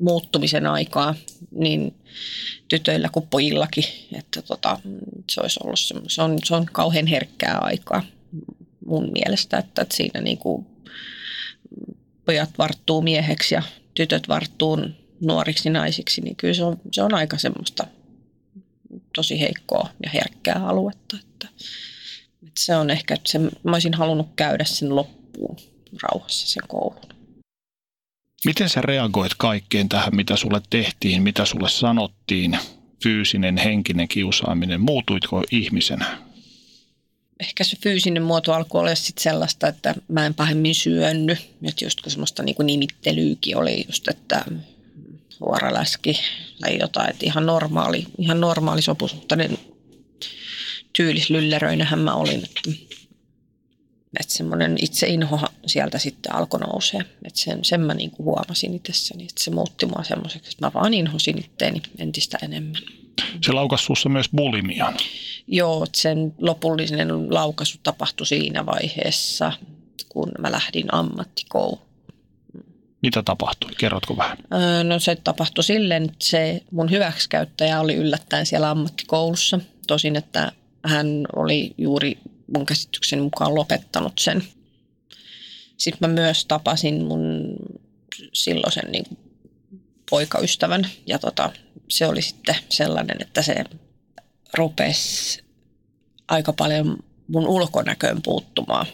muuttumisen 0.00 0.66
aikaa 0.66 1.14
niin 1.50 1.94
tytöillä 2.68 3.08
kuin 3.08 3.26
pojillakin, 3.26 3.84
että 4.12 4.42
tota, 4.42 4.80
se 5.30 5.40
olisi 5.40 5.60
ollut 5.64 5.80
se, 5.80 5.94
se, 6.08 6.22
on, 6.22 6.38
se 6.44 6.54
on 6.54 6.66
kauhean 6.72 7.06
herkkää 7.06 7.58
aikaa 7.58 8.02
mun 8.86 9.12
mielestä, 9.12 9.58
että, 9.58 9.82
että 9.82 9.96
siinä 9.96 10.20
niin 10.20 10.38
kuin 10.38 10.66
pojat 12.24 12.50
varttuu 12.58 13.02
mieheksi 13.02 13.54
ja 13.54 13.62
tytöt 13.94 14.28
varttuu 14.28 14.78
nuoriksi 15.20 15.70
naisiksi, 15.70 16.20
niin 16.20 16.36
kyllä 16.36 16.54
se 16.54 16.64
on, 16.64 16.80
se 16.92 17.02
on 17.02 17.14
aika 17.14 17.38
semmoista 17.38 17.86
tosi 19.14 19.40
heikkoa 19.40 19.88
ja 20.04 20.10
herkkää 20.10 20.66
aluetta. 20.66 21.16
Että, 21.20 21.48
että 22.42 22.60
se 22.60 22.76
on 22.76 22.90
ehkä, 22.90 23.14
että 23.14 23.30
se, 23.30 23.38
mä 23.38 23.72
olisin 23.72 23.94
halunnut 23.94 24.28
käydä 24.36 24.64
sen 24.64 24.96
loppuun 24.96 25.56
rauhassa 26.02 26.46
sen 26.48 26.62
koulun. 26.68 27.19
Miten 28.44 28.68
sä 28.68 28.80
reagoit 28.82 29.32
kaikkeen 29.38 29.88
tähän, 29.88 30.16
mitä 30.16 30.36
sulle 30.36 30.62
tehtiin, 30.70 31.22
mitä 31.22 31.44
sulle 31.44 31.68
sanottiin, 31.68 32.58
fyysinen, 33.02 33.56
henkinen 33.56 34.08
kiusaaminen? 34.08 34.80
Muutuitko 34.80 35.42
ihmisenä? 35.50 36.18
Ehkä 37.40 37.64
se 37.64 37.76
fyysinen 37.82 38.22
muoto 38.22 38.52
alkoi 38.52 38.80
olla 38.80 38.94
sitten 38.94 39.22
sellaista, 39.22 39.68
että 39.68 39.94
mä 40.08 40.26
en 40.26 40.34
pahemmin 40.34 40.74
syönnyt. 40.74 41.38
Että 41.62 41.84
just 41.84 42.00
kun 42.00 42.10
semmoista 42.10 42.42
niin 42.42 42.56
nimittelyykin 42.64 43.56
oli 43.56 43.84
just, 43.86 44.08
että 44.08 44.44
huoraläski 45.40 46.20
tai 46.60 46.78
jotain, 46.78 47.10
että 47.10 47.26
ihan 47.26 47.46
normaali, 47.46 48.06
ihan 48.18 48.40
normaali 48.40 48.82
sopusuhtainen 48.82 49.58
tyylislylleröinähän 50.92 51.98
mä 51.98 52.14
olin. 52.14 52.44
Että, 52.44 52.70
että 54.20 54.34
semmoinen 54.34 54.76
itseinho 54.82 55.40
sieltä 55.66 55.98
sitten 55.98 56.34
alkoi 56.34 56.60
nousea. 56.60 57.00
Että 57.00 57.40
sen, 57.40 57.64
sen 57.64 57.80
mä 57.80 57.94
niin 57.94 58.10
kuin 58.10 58.24
huomasin 58.24 58.74
itsessäni, 58.74 59.22
että 59.22 59.42
se 59.42 59.50
muutti 59.50 59.86
mua 59.86 60.04
semmoiseksi, 60.04 60.50
että 60.50 60.66
mä 60.66 60.72
vaan 60.74 60.94
inhosin 60.94 61.38
itteeni 61.38 61.82
entistä 61.98 62.38
enemmän. 62.42 62.82
Se 63.44 63.52
laukasi 63.52 63.84
sussa 63.84 64.08
myös 64.08 64.28
bulimian. 64.36 64.94
Joo, 65.46 65.84
että 65.84 66.00
sen 66.00 66.34
lopullinen 66.38 67.34
laukaisu 67.34 67.78
tapahtui 67.82 68.26
siinä 68.26 68.66
vaiheessa, 68.66 69.52
kun 70.08 70.32
mä 70.38 70.52
lähdin 70.52 70.94
ammattikouluun. 70.94 71.90
Mitä 73.02 73.22
tapahtui? 73.22 73.70
Kerrotko 73.78 74.16
vähän? 74.16 74.38
Öö, 74.52 74.84
No 74.84 74.98
se 74.98 75.16
tapahtui 75.16 75.64
silleen, 75.64 76.04
että 76.04 76.16
se 76.24 76.62
mun 76.70 76.90
hyväksikäyttäjä 76.90 77.80
oli 77.80 77.94
yllättäen 77.94 78.46
siellä 78.46 78.70
ammattikoulussa. 78.70 79.60
Tosin, 79.86 80.16
että 80.16 80.52
hän 80.84 81.26
oli 81.36 81.74
juuri 81.78 82.18
mun 82.56 82.66
käsityksen 82.66 83.22
mukaan 83.22 83.54
lopettanut 83.54 84.18
sen. 84.18 84.44
Sitten 85.76 86.10
mä 86.10 86.14
myös 86.14 86.44
tapasin 86.44 87.04
mun 87.04 87.56
silloisen 88.32 88.92
niin 88.92 89.04
kuin 89.08 89.18
poikaystävän 90.10 90.86
ja 91.06 91.18
tota, 91.18 91.52
se 91.88 92.06
oli 92.06 92.22
sitten 92.22 92.56
sellainen, 92.68 93.16
että 93.20 93.42
se 93.42 93.64
rupesi 94.54 95.44
aika 96.28 96.52
paljon 96.52 96.98
mun 97.28 97.48
ulkonäköön 97.48 98.22
puuttumaan. 98.22 98.86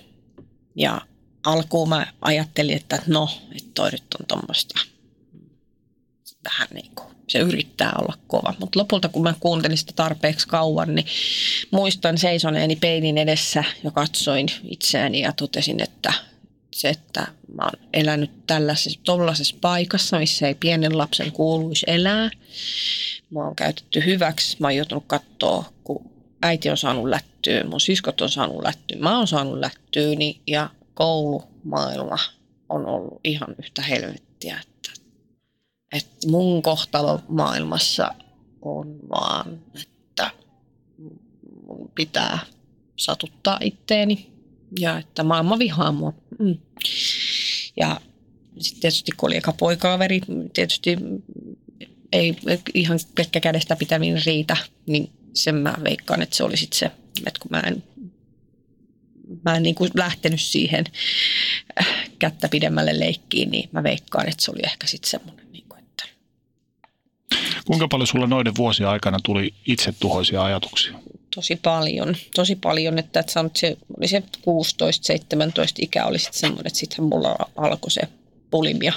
Ja 0.75 1.01
alkuun 1.45 1.89
mä 1.89 2.13
ajattelin, 2.21 2.77
että 2.77 3.03
no, 3.07 3.29
että 3.53 3.71
toi 3.75 3.91
nyt 3.91 4.15
on 4.21 4.27
tuommoista 4.27 4.81
vähän 6.45 6.69
niin 6.75 6.91
kuin 6.95 7.16
se 7.29 7.39
yrittää 7.39 7.93
olla 8.01 8.15
kova. 8.27 8.55
Mutta 8.61 8.79
lopulta 8.79 9.09
kun 9.09 9.23
mä 9.23 9.35
kuuntelin 9.41 9.79
sitä 9.79 9.93
tarpeeksi 9.97 10.49
kauan, 10.49 10.95
niin 10.95 11.07
muistan 11.71 12.19
seisoneeni 12.19 12.77
peilin 12.77 13.19
edessä 13.19 13.65
ja 13.85 13.91
katsoin 13.91 14.47
itseäni 14.65 15.21
ja 15.21 15.33
totesin, 15.33 15.83
että 15.83 16.13
se, 16.71 16.89
että 16.89 17.27
mä 17.55 17.65
oon 17.65 17.89
elänyt 17.93 18.47
tällaisessa 18.47 19.01
tollaisessa 19.05 19.57
paikassa, 19.61 20.19
missä 20.19 20.49
ei 20.49 20.55
pienen 20.55 20.99
lapsen 20.99 21.33
kuuluisi 21.33 21.87
elää. 21.89 22.31
Mä 23.31 23.45
oon 23.45 23.57
käytetty 23.57 24.05
hyväksi. 24.05 24.57
Mä 24.61 24.67
oon 24.67 24.77
joutunut 24.77 25.05
katsoa, 25.07 25.65
kun 25.85 26.11
äiti 26.43 26.71
on 26.71 26.77
saanut 26.77 27.09
lättyä, 27.09 27.65
mun 27.65 27.81
siskot 27.81 28.21
on 28.21 28.31
saanut 28.31 28.63
lättyä, 28.63 28.99
mä 28.99 29.19
oon 29.19 29.27
saanut 29.27 29.59
lättyyni 29.59 30.41
ja 30.47 30.71
koulumaailma 30.95 32.19
on 32.69 32.87
ollut 32.87 33.21
ihan 33.25 33.55
yhtä 33.59 33.83
helvettiä. 33.83 34.61
Että, 35.93 36.31
mun 36.31 36.63
kohtalo 36.63 37.21
maailmassa 37.29 38.15
on 38.63 38.99
vaan, 39.09 39.59
että 39.75 40.31
mun 41.67 41.91
pitää 41.95 42.39
satuttaa 42.97 43.59
itteeni 43.63 44.31
ja 44.81 44.99
että 44.99 45.25
maailma 45.25 45.59
vihaa 45.59 45.93
mua. 45.93 46.13
Mm. 46.39 46.59
Ja 47.77 48.01
sitten 48.59 48.81
tietysti 48.81 49.13
kun 49.17 49.27
oli 49.29 49.37
eka 49.37 49.53
poikaveri, 49.53 50.21
tietysti 50.53 50.97
ei 52.13 52.37
ihan 52.75 52.99
pelkkä 53.15 53.41
kädestä 53.41 53.77
pitäminen 53.77 54.23
riitä, 54.27 54.57
niin 54.87 55.11
sen 55.35 55.55
mä 55.55 55.75
veikkaan, 55.85 56.23
että 56.23 56.37
se 56.37 56.45
oli 56.45 56.57
sitten 56.57 56.79
se, 56.79 56.87
että 57.27 57.41
kun 57.41 57.51
mä 57.51 57.61
en, 57.61 57.83
mä 59.45 59.57
en 59.57 59.63
niin 59.63 59.75
kuin 59.75 59.91
lähtenyt 59.95 60.41
siihen 60.41 60.85
kättä 62.19 62.49
pidemmälle 62.49 63.01
leikkiin, 63.01 63.51
niin 63.51 63.69
mä 63.73 63.83
veikkaan, 63.83 64.29
että 64.29 64.45
se 64.45 64.51
oli 64.51 64.61
ehkä 64.65 64.87
sitten 64.87 65.11
semmoinen. 65.11 65.46
Kuinka 67.67 67.89
paljon 67.89 68.07
sulla 68.07 68.27
noiden 68.27 68.57
vuosien 68.57 68.89
aikana 68.89 69.19
tuli 69.23 69.55
itse 69.67 69.95
tuhoisia 70.01 70.45
ajatuksia? 70.45 70.93
Tosi 71.35 71.57
paljon, 71.57 72.17
tosi 72.35 72.57
paljon, 72.57 72.99
että, 72.99 73.21
että 73.21 73.33
se 73.55 73.77
oli 73.99 74.09
se 74.09 74.23
16-17 74.23 74.23
ikä 75.79 76.07
oli 76.07 76.19
sitten 76.19 76.41
semmoinen, 76.41 76.67
että 76.67 76.79
sitten 76.79 77.05
mulla 77.05 77.37
alkoi 77.57 77.91
se 77.91 78.01
pulimia. 78.51 78.93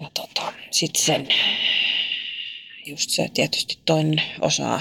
Ja 0.00 0.10
tota, 0.14 0.52
sitten 0.70 1.02
sen 1.02 1.28
just 2.86 3.10
se 3.10 3.30
tietysti 3.34 3.78
toinen 3.84 4.22
osaa 4.40 4.80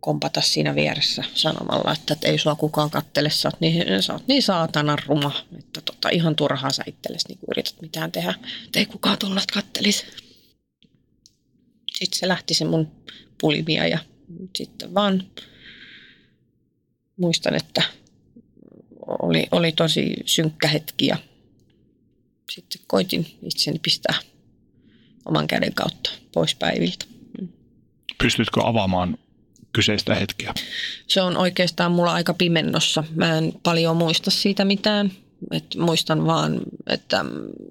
kompata 0.00 0.40
siinä 0.40 0.74
vieressä 0.74 1.24
sanomalla, 1.34 1.92
että, 1.92 2.14
että 2.14 2.28
ei 2.28 2.38
sua 2.38 2.54
kukaan 2.54 2.90
kattele, 2.90 3.30
sä 3.30 3.48
oot 3.48 3.60
niin, 3.60 4.02
sä 4.02 4.12
oot 4.12 4.28
niin 4.28 4.42
saatanan 4.42 4.98
ruma, 5.06 5.32
että 5.58 5.80
tota, 5.80 6.08
ihan 6.08 6.36
turhaa 6.36 6.70
sä 6.70 6.82
itsellesi 6.86 7.28
niin 7.28 7.38
yrität 7.50 7.74
mitään 7.80 8.12
tehdä, 8.12 8.34
että 8.64 8.78
ei 8.78 8.86
kukaan 8.86 9.18
tuollaista 9.18 9.54
kattelisi. 9.54 10.04
Sitten 12.04 12.20
se 12.20 12.28
lähti 12.28 12.54
se 12.54 12.64
mun 12.64 12.90
pulimia 13.40 13.86
ja 13.86 13.98
sitten 14.56 14.94
vaan 14.94 15.22
muistan, 17.16 17.54
että 17.54 17.82
oli, 19.22 19.46
oli 19.50 19.72
tosi 19.72 20.14
synkkä 20.26 20.68
hetki 20.68 21.06
ja 21.06 21.16
sitten 22.50 22.80
koitin 22.86 23.26
itseni 23.42 23.78
pistää 23.78 24.14
oman 25.24 25.46
käden 25.46 25.74
kautta 25.74 26.10
pois 26.34 26.54
päiviltä. 26.54 27.04
Pystytkö 28.18 28.60
avaamaan 28.64 29.18
kyseistä 29.72 30.14
hetkeä? 30.14 30.54
Se 31.06 31.22
on 31.22 31.36
oikeastaan 31.36 31.92
mulla 31.92 32.12
aika 32.12 32.34
pimennossa. 32.34 33.04
Mä 33.14 33.38
en 33.38 33.52
paljon 33.62 33.96
muista 33.96 34.30
siitä 34.30 34.64
mitään. 34.64 35.12
Et 35.50 35.74
muistan 35.76 36.26
vaan, 36.26 36.60
että 36.86 37.24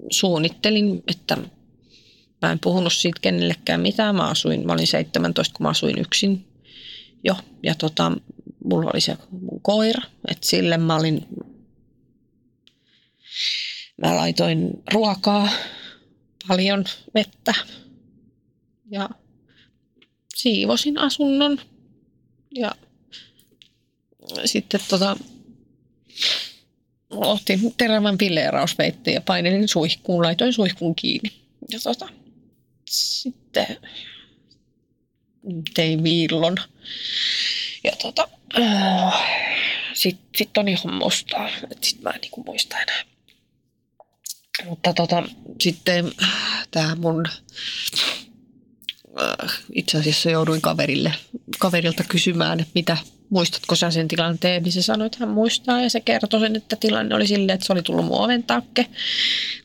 suunnittelin, 0.10 1.04
että 1.08 1.38
mä 2.44 2.52
en 2.52 2.60
puhunut 2.60 2.94
siitä 2.94 3.20
kenellekään 3.22 3.82
mitään. 3.82 4.16
Mä, 4.16 4.28
asuin, 4.28 4.66
mä 4.66 4.74
olin 4.74 4.88
17, 4.88 5.54
kun 5.58 5.64
mä 5.64 5.70
asuin 5.70 6.00
yksin 6.00 6.46
jo. 7.24 7.36
Ja 7.64 7.76
tota, 7.76 8.12
mulla 8.64 8.92
oli 8.94 9.02
se 9.02 9.18
mun 9.32 9.62
koira, 9.62 10.02
että 10.28 10.48
sille 10.48 10.78
mä 10.78 10.96
olin, 10.96 11.28
mä 14.02 14.16
laitoin 14.16 14.70
ruokaa, 14.94 15.50
paljon 16.48 16.86
vettä 17.16 17.54
ja 18.92 19.10
siivosin 20.36 20.98
asunnon 20.98 21.60
ja 22.56 22.72
sitten 24.46 24.80
tota, 24.90 25.18
otin 27.10 27.74
terävän 27.78 28.18
pilleerausveitteen 28.18 29.16
ja 29.16 29.22
painelin 29.22 29.68
suihkuun, 29.68 30.24
laitoin 30.24 30.54
suihkuun 30.54 30.96
kiinni. 30.96 31.32
Ja 31.72 31.80
tota, 31.84 32.23
sitten 32.86 33.78
tein 35.74 36.04
viillon. 36.04 36.56
Ja 37.84 37.92
tota, 38.02 38.28
äh, 38.60 39.14
sitten 39.94 40.28
sit 40.38 40.58
on 40.58 40.68
ihan 40.68 40.94
mustaa. 40.94 41.50
Sitten 41.82 42.04
mä 42.04 42.10
en 42.10 42.22
niinku 42.22 42.44
muista 42.44 42.80
enää. 42.80 43.04
Mutta 44.66 44.94
tota, 44.94 45.24
sitten 45.62 46.12
tämä 46.72 46.96
mun 46.96 47.26
äh, 49.22 49.62
itse 49.76 49.98
asiassa 49.98 50.30
jouduin 50.30 50.62
kaverille, 50.62 51.14
kaverilta 51.60 52.04
kysymään, 52.04 52.60
että 52.60 52.72
mitä, 52.76 52.98
muistatko 53.30 53.76
sä 53.76 53.92
sen 53.92 54.08
tilanteen, 54.08 54.64
niin 54.64 54.72
se 54.72 54.82
sanoi, 54.82 55.06
että 55.06 55.18
hän 55.20 55.30
muistaa 55.30 55.82
ja 55.82 55.90
se 55.90 56.00
kertoi 56.00 56.40
sen, 56.40 56.56
että 56.56 56.76
tilanne 56.76 57.16
oli 57.16 57.28
silleen, 57.28 57.56
että 57.56 57.66
se 57.68 57.74
oli 57.74 57.82
tullut 57.82 58.06
mun 58.06 58.20
oven 58.20 58.44
takke, 58.44 58.86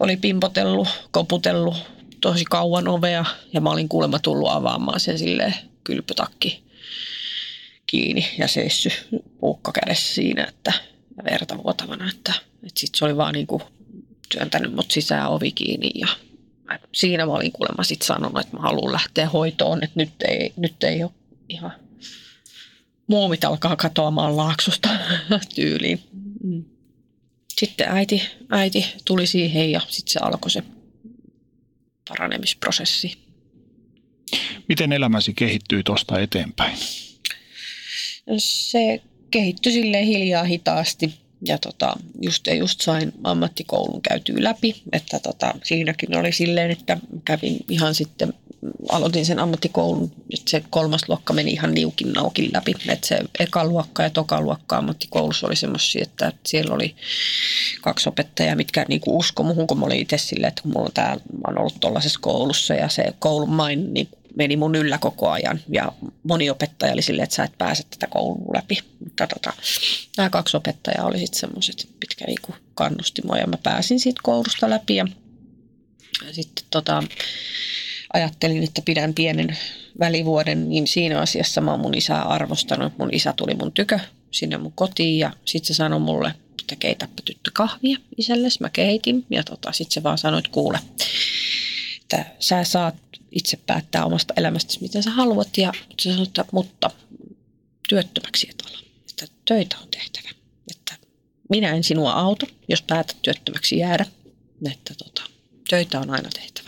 oli 0.01 0.17
pimpotellut, 0.17 0.89
koputellut 1.11 1.98
tosi 2.21 2.45
kauan 2.45 2.89
ovea 2.89 3.25
ja 3.53 3.61
mä 3.61 3.71
olin 3.71 3.89
kuulemma 3.89 4.19
tullut 4.19 4.51
avaamaan 4.51 5.01
sen 5.01 5.19
silleen 5.19 5.55
kylpytakki 5.85 6.63
kiinni 7.87 8.27
ja 8.39 8.49
seissy 8.49 8.91
puukka 9.41 9.73
kädessä 9.73 10.15
siinä, 10.15 10.45
että 10.45 10.73
ja 11.17 11.25
verta 11.25 11.63
vuotavana, 11.65 12.09
että, 12.09 12.33
että 12.55 12.81
sitten 12.81 12.99
se 12.99 13.05
oli 13.05 13.17
vaan 13.17 13.35
niin 13.35 13.47
kuin 13.47 13.63
työntänyt 14.29 14.75
mut 14.75 14.91
sisään 14.91 15.31
ovi 15.31 15.53
kiinni 15.53 15.91
ja 15.95 16.09
siinä 16.95 17.27
mä 17.27 17.33
olin 17.33 17.53
kuulemma 17.53 17.83
sitten 17.83 18.07
sanonut, 18.07 18.41
että 18.41 18.57
mä 18.57 18.63
haluan 18.63 18.93
lähteä 18.93 19.29
hoitoon, 19.29 19.85
että 19.85 20.01
nyt 20.01 20.13
ei, 20.29 20.53
nyt 20.57 20.85
ei 20.85 21.03
ole 21.03 21.11
ihan 21.49 21.73
muumit 23.07 23.45
alkaa 23.45 23.77
katoamaan 23.77 24.37
laaksosta 24.37 24.89
tyyliin. 25.55 26.01
Mm. 26.43 26.65
Sitten 27.59 27.89
äiti, 27.89 28.23
äiti 28.51 28.87
tuli 29.05 29.27
siihen 29.27 29.73
ja 29.73 29.81
sitten 29.89 30.13
se 30.13 30.21
alkoi 30.23 30.51
se 30.51 30.63
paranemisprosessi. 32.09 33.19
Miten 34.69 34.93
elämäsi 34.93 35.35
kehittyi 35.35 35.83
tuosta 35.83 36.21
eteenpäin? 36.21 36.79
Se 38.39 39.03
kehittyi 39.31 39.73
sille 39.73 40.05
hiljaa 40.07 40.45
hitaasti 40.45 41.15
ja 41.47 41.59
tota, 41.59 41.97
just, 42.23 42.47
just 42.59 42.81
sain 42.81 43.13
ammattikoulun 43.25 44.03
käytyä 44.03 44.37
läpi, 44.39 44.83
että 44.93 45.19
tota, 45.19 45.55
siinäkin 45.65 46.17
oli 46.17 46.33
silleen, 46.33 46.71
että 46.71 46.99
kävin 47.25 47.57
ihan 47.69 47.95
sitten, 47.95 48.35
aloitin 48.89 49.27
sen 49.27 49.39
ammattikoulun, 49.39 50.13
se 50.47 50.65
kolmas 50.71 51.09
luokka 51.09 51.33
meni 51.33 51.51
ihan 51.51 51.75
niukin 51.75 52.13
naukin 52.13 52.51
läpi, 52.53 52.75
että 52.89 53.09
se 53.09 53.19
eka 53.39 53.65
luokka 53.65 54.03
ja 54.03 54.11
toka 54.11 54.41
luokka 54.41 54.77
ammattikoulussa 54.77 55.47
oli 55.47 55.57
semmoisia, 55.57 56.03
että 56.03 56.33
siellä 56.47 56.75
oli 56.75 56.97
kaksi 57.81 58.09
opettajaa, 58.09 58.57
mitkä 58.57 58.85
niinku 58.89 59.19
usko 59.19 59.43
muhun, 59.43 59.67
kun 59.67 59.79
mä 59.79 59.87
olin 59.87 60.01
itse 60.01 60.19
silleen, 60.19 60.49
että 60.49 60.63
mulla 60.65 60.87
on 60.87 60.93
tää, 60.95 61.15
mä 61.15 61.43
oon 61.47 61.59
ollut 61.59 61.81
tuollaisessa 61.81 62.21
koulussa 62.21 62.75
ja 62.75 62.89
se 62.89 63.15
koulun 63.19 63.51
main 63.51 63.95
niin 63.95 64.09
meni 64.39 64.57
mun 64.57 64.75
yllä 64.75 64.99
koko 64.99 65.31
ajan. 65.31 65.61
Ja 65.69 65.93
moni 66.23 66.51
opettaja 66.51 66.93
oli 66.93 67.03
silleen, 67.03 67.25
että 67.25 67.37
sä 67.37 67.45
et 67.45 67.59
pääse 67.59 67.83
tätä 67.91 68.07
koulua 68.07 68.55
läpi. 68.55 68.79
Mutta 69.05 69.27
tota, 69.27 69.53
nämä 70.17 70.31
kaksi 70.31 70.57
opettajaa 70.57 71.07
oli 71.07 71.19
sitten 71.19 71.41
semmoiset, 71.41 71.89
mitkä 72.01 72.25
niinku 72.25 72.55
kannusti 72.75 73.23
mua 73.25 73.37
ja 73.37 73.47
mä 73.47 73.57
pääsin 73.63 74.01
siitä 74.01 74.21
koulusta 74.23 74.71
läpi. 74.71 74.97
Ja 74.97 75.07
sitten 76.33 76.65
tota, 76.71 77.03
ajattelin, 78.13 78.65
että 78.65 78.83
pidän 78.85 79.15
pienen 79.15 79.59
välivuoden, 80.01 80.69
niin 80.69 80.87
siinä 80.87 81.21
asiassa 81.21 81.61
mä 81.61 81.71
oon 81.71 81.81
mun 81.81 81.95
isää 81.95 82.23
arvostanut. 82.23 82.99
Mun 82.99 83.15
isä 83.15 83.33
tuli 83.37 83.55
mun 83.55 83.73
tykö 83.73 83.99
sinne 84.31 84.59
mun 84.59 84.73
kotiin 84.73 85.19
ja 85.19 85.33
sitten 85.45 85.67
se 85.67 85.75
sanoi 85.75 86.01
mulle, 86.01 86.35
että 86.61 86.77
keitäpä 86.77 87.23
tyttö 87.25 87.51
kahvia 87.55 87.99
isällesi. 88.17 88.59
Mä 88.61 88.71
keitin 88.71 89.27
ja 89.31 89.45
tota, 89.45 89.73
sitten 89.73 89.95
se 89.95 90.03
vaan 90.03 90.19
sanoi, 90.19 90.39
että 90.39 90.51
kuule, 90.51 90.81
että 92.03 92.25
sä 92.39 92.65
saat 92.65 92.95
itse 93.33 93.59
päättää 93.67 94.05
omasta 94.05 94.35
elämästäsi, 94.37 94.79
miten 94.81 95.03
sä 95.03 95.11
haluat. 95.11 95.59
Ja 95.59 95.73
se 96.01 96.11
sanoi, 96.11 96.27
että 96.27 96.45
mutta 96.53 96.91
työttömäksi 97.89 98.49
et 98.51 98.63
olla. 98.67 98.79
Että 99.11 99.27
töitä 99.45 99.77
on 99.83 99.89
tehtävä. 99.91 100.29
Että 100.71 100.95
minä 101.51 101.71
en 101.75 101.85
sinua 101.85 102.13
auta, 102.13 102.47
jos 102.69 102.83
päätät 102.83 103.17
työttömäksi 103.23 103.79
jäädä. 103.79 104.07
Että 104.73 104.95
tota, 104.99 105.23
töitä 105.71 106.01
on 106.01 106.11
aina 106.11 106.29
tehtävä. 106.35 106.68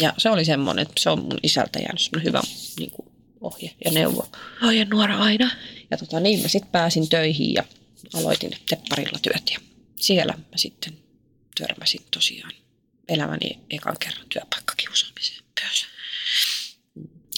Ja 0.00 0.14
se 0.18 0.30
oli 0.30 0.44
semmoinen, 0.44 0.82
että 0.82 1.00
se 1.02 1.10
on 1.10 1.18
mun 1.18 1.38
isältä 1.42 1.78
jäänyt 1.78 2.00
semmoinen 2.00 2.26
hyvä 2.28 2.40
niin 2.78 2.90
kuin 2.90 3.08
ohje 3.40 3.74
ja 3.84 3.90
neuvo. 3.90 4.28
Ohje 4.62 4.84
nuora 4.84 5.18
aina. 5.18 5.50
Ja 5.90 5.96
tota, 5.96 6.20
niin 6.20 6.42
mä 6.42 6.48
sitten 6.48 6.70
pääsin 6.72 7.08
töihin 7.08 7.54
ja 7.54 7.64
aloitin 8.14 8.50
tepparilla 8.68 9.18
työt. 9.22 9.50
Ja 9.50 9.58
siellä 9.96 10.32
mä 10.32 10.56
sitten 10.56 10.98
törmäsin 11.58 12.02
tosiaan 12.10 12.52
elämäni 13.08 13.58
ekan 13.70 13.96
kerran 14.00 14.26
työpaikkakiusaamiseen 14.28 15.44
myös. 15.60 15.86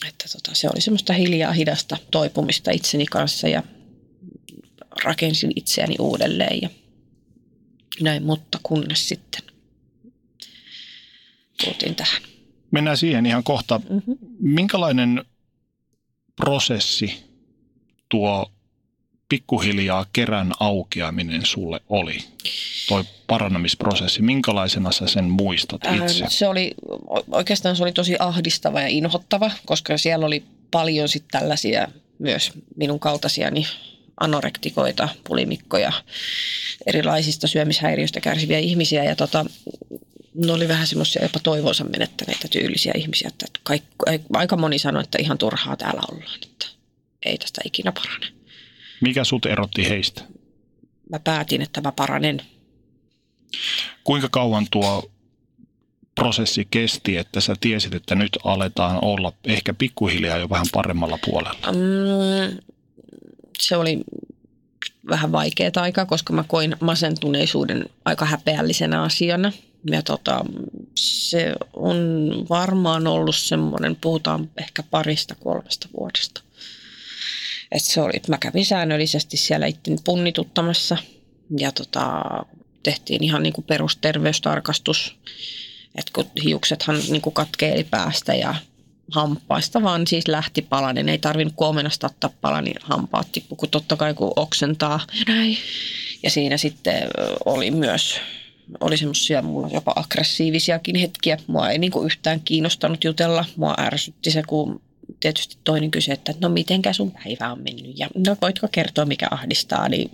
että 0.08 0.24
tota, 0.32 0.54
se 0.54 0.68
oli 0.74 0.80
semmoista 0.80 1.12
hiljaa 1.12 1.52
hidasta 1.52 1.96
toipumista 2.10 2.70
itseni 2.70 3.06
kanssa 3.06 3.48
ja 3.48 3.62
rakensin 5.04 5.52
itseäni 5.56 5.94
uudelleen 5.98 6.58
ja 6.62 6.70
näin, 8.00 8.22
mutta 8.22 8.60
kunnes 8.62 9.08
sitten 9.08 9.42
tultiin 11.64 11.94
tähän. 11.94 12.27
Mennään 12.70 12.96
siihen 12.96 13.26
ihan 13.26 13.44
kohta. 13.44 13.80
Mm-hmm. 13.90 14.16
Minkälainen 14.40 15.24
prosessi 16.36 17.24
tuo 18.08 18.52
pikkuhiljaa 19.28 20.06
kerän 20.12 20.52
aukeaminen 20.60 21.46
sulle 21.46 21.80
oli? 21.88 22.18
Toi 22.88 23.04
parannamisprosessi, 23.26 24.22
minkälaisena 24.22 24.92
sä 24.92 25.06
sen 25.06 25.24
muistat 25.24 25.80
itse? 25.94 26.24
Äh, 26.24 26.30
se 26.30 26.48
oli, 26.48 26.74
oikeastaan 27.32 27.76
se 27.76 27.82
oli 27.82 27.92
tosi 27.92 28.16
ahdistava 28.18 28.80
ja 28.80 28.88
inhottava, 28.88 29.50
koska 29.66 29.98
siellä 29.98 30.26
oli 30.26 30.44
paljon 30.70 31.08
sitten 31.08 31.40
tällaisia 31.40 31.88
myös 32.18 32.52
minun 32.76 33.00
kaltaisiani 33.00 33.66
anorektikoita, 34.20 35.08
pulimikkoja, 35.28 35.92
erilaisista 36.86 37.46
syömishäiriöistä 37.46 38.20
kärsiviä 38.20 38.58
ihmisiä. 38.58 39.04
Ja 39.04 39.16
tota, 39.16 39.44
ne 40.46 40.52
oli 40.52 40.68
vähän 40.68 40.86
semmoisia 40.86 41.22
jopa 41.22 41.38
toivonsa 41.38 41.84
menettäneitä 41.84 42.48
tyylisiä 42.48 42.92
ihmisiä. 42.96 43.28
Että 43.28 43.46
kaikki, 43.62 43.88
aika 44.32 44.56
moni 44.56 44.78
sanoi, 44.78 45.02
että 45.02 45.18
ihan 45.20 45.38
turhaa 45.38 45.76
täällä 45.76 46.02
ollaan, 46.12 46.38
että 46.42 46.66
ei 47.26 47.38
tästä 47.38 47.60
ikinä 47.64 47.92
parane. 47.92 48.26
Mikä 49.00 49.24
sut 49.24 49.46
erotti 49.46 49.88
heistä? 49.88 50.22
Mä 51.10 51.18
päätin, 51.18 51.62
että 51.62 51.80
mä 51.80 51.92
paranen. 51.92 52.42
Kuinka 54.04 54.28
kauan 54.28 54.66
tuo 54.70 55.10
prosessi 56.14 56.68
kesti, 56.70 57.16
että 57.16 57.40
sä 57.40 57.54
tiesit, 57.60 57.94
että 57.94 58.14
nyt 58.14 58.38
aletaan 58.44 59.04
olla 59.04 59.32
ehkä 59.44 59.74
pikkuhiljaa 59.74 60.38
jo 60.38 60.48
vähän 60.50 60.66
paremmalla 60.72 61.18
puolella? 61.24 61.72
Mm, 61.72 62.58
se 63.58 63.76
oli 63.76 64.00
vähän 65.08 65.32
vaikeaa 65.32 65.70
aikaa, 65.76 66.06
koska 66.06 66.32
mä 66.32 66.44
koin 66.48 66.76
masentuneisuuden 66.80 67.86
aika 68.04 68.24
häpeällisenä 68.24 69.02
asiana. 69.02 69.52
Ja 69.90 70.02
tota, 70.02 70.44
se 70.94 71.54
on 71.72 71.96
varmaan 72.48 73.06
ollut 73.06 73.36
semmoinen, 73.36 73.96
puhutaan 73.96 74.50
ehkä 74.60 74.82
parista 74.82 75.34
kolmesta 75.34 75.88
vuodesta. 76.00 76.40
Et 77.72 77.84
se 77.84 78.00
oli, 78.00 78.12
mä 78.28 78.38
kävin 78.38 78.66
säännöllisesti 78.66 79.36
siellä 79.36 79.66
itteni 79.66 79.96
punnituttamassa 80.04 80.96
ja 81.58 81.72
tota, 81.72 82.22
tehtiin 82.82 83.24
ihan 83.24 83.42
niin 83.42 83.52
kuin 83.52 83.64
perusterveystarkastus. 83.64 85.16
Että 85.94 86.12
kun 86.12 86.26
hiuksethan 86.44 87.00
niin 87.08 87.22
kuin 87.22 87.34
katkeeli 87.34 87.84
päästä 87.84 88.34
ja 88.34 88.54
hampaista, 89.10 89.82
vaan 89.82 90.06
siis 90.06 90.28
lähti 90.28 90.62
palanen. 90.62 91.08
Ei 91.08 91.18
tarvinnut 91.18 91.54
kuomenasta 91.56 92.06
ottaa 92.06 92.30
pala, 92.40 92.60
niin 92.60 92.76
hampaat 92.82 93.32
tippu, 93.32 93.56
kun 93.56 93.70
totta 93.70 93.96
kai 93.96 94.14
kun 94.14 94.32
oksentaa 94.36 95.00
ja 95.18 95.34
näin. 95.34 95.58
Ja 96.22 96.30
siinä 96.30 96.56
sitten 96.56 97.02
oli 97.44 97.70
myös, 97.70 98.20
oli 98.80 98.96
semmoisia 98.96 99.42
mulla 99.42 99.68
jopa 99.72 99.92
aggressiivisiakin 99.96 100.96
hetkiä. 100.96 101.38
Mua 101.46 101.70
ei 101.70 101.78
niinku 101.78 102.02
yhtään 102.02 102.40
kiinnostanut 102.40 103.04
jutella. 103.04 103.44
Mua 103.56 103.74
ärsytti 103.78 104.30
se, 104.30 104.42
kun 104.46 104.80
tietysti 105.20 105.56
toinen 105.64 105.90
kysyi, 105.90 106.14
että 106.14 106.34
no 106.40 106.48
mitenkä 106.48 106.92
sun 106.92 107.10
päivä 107.12 107.52
on 107.52 107.62
mennyt 107.62 107.98
ja 107.98 108.08
no 108.14 108.36
voitko 108.42 108.68
kertoa 108.72 109.04
mikä 109.04 109.28
ahdistaa, 109.30 109.88
niin 109.88 110.10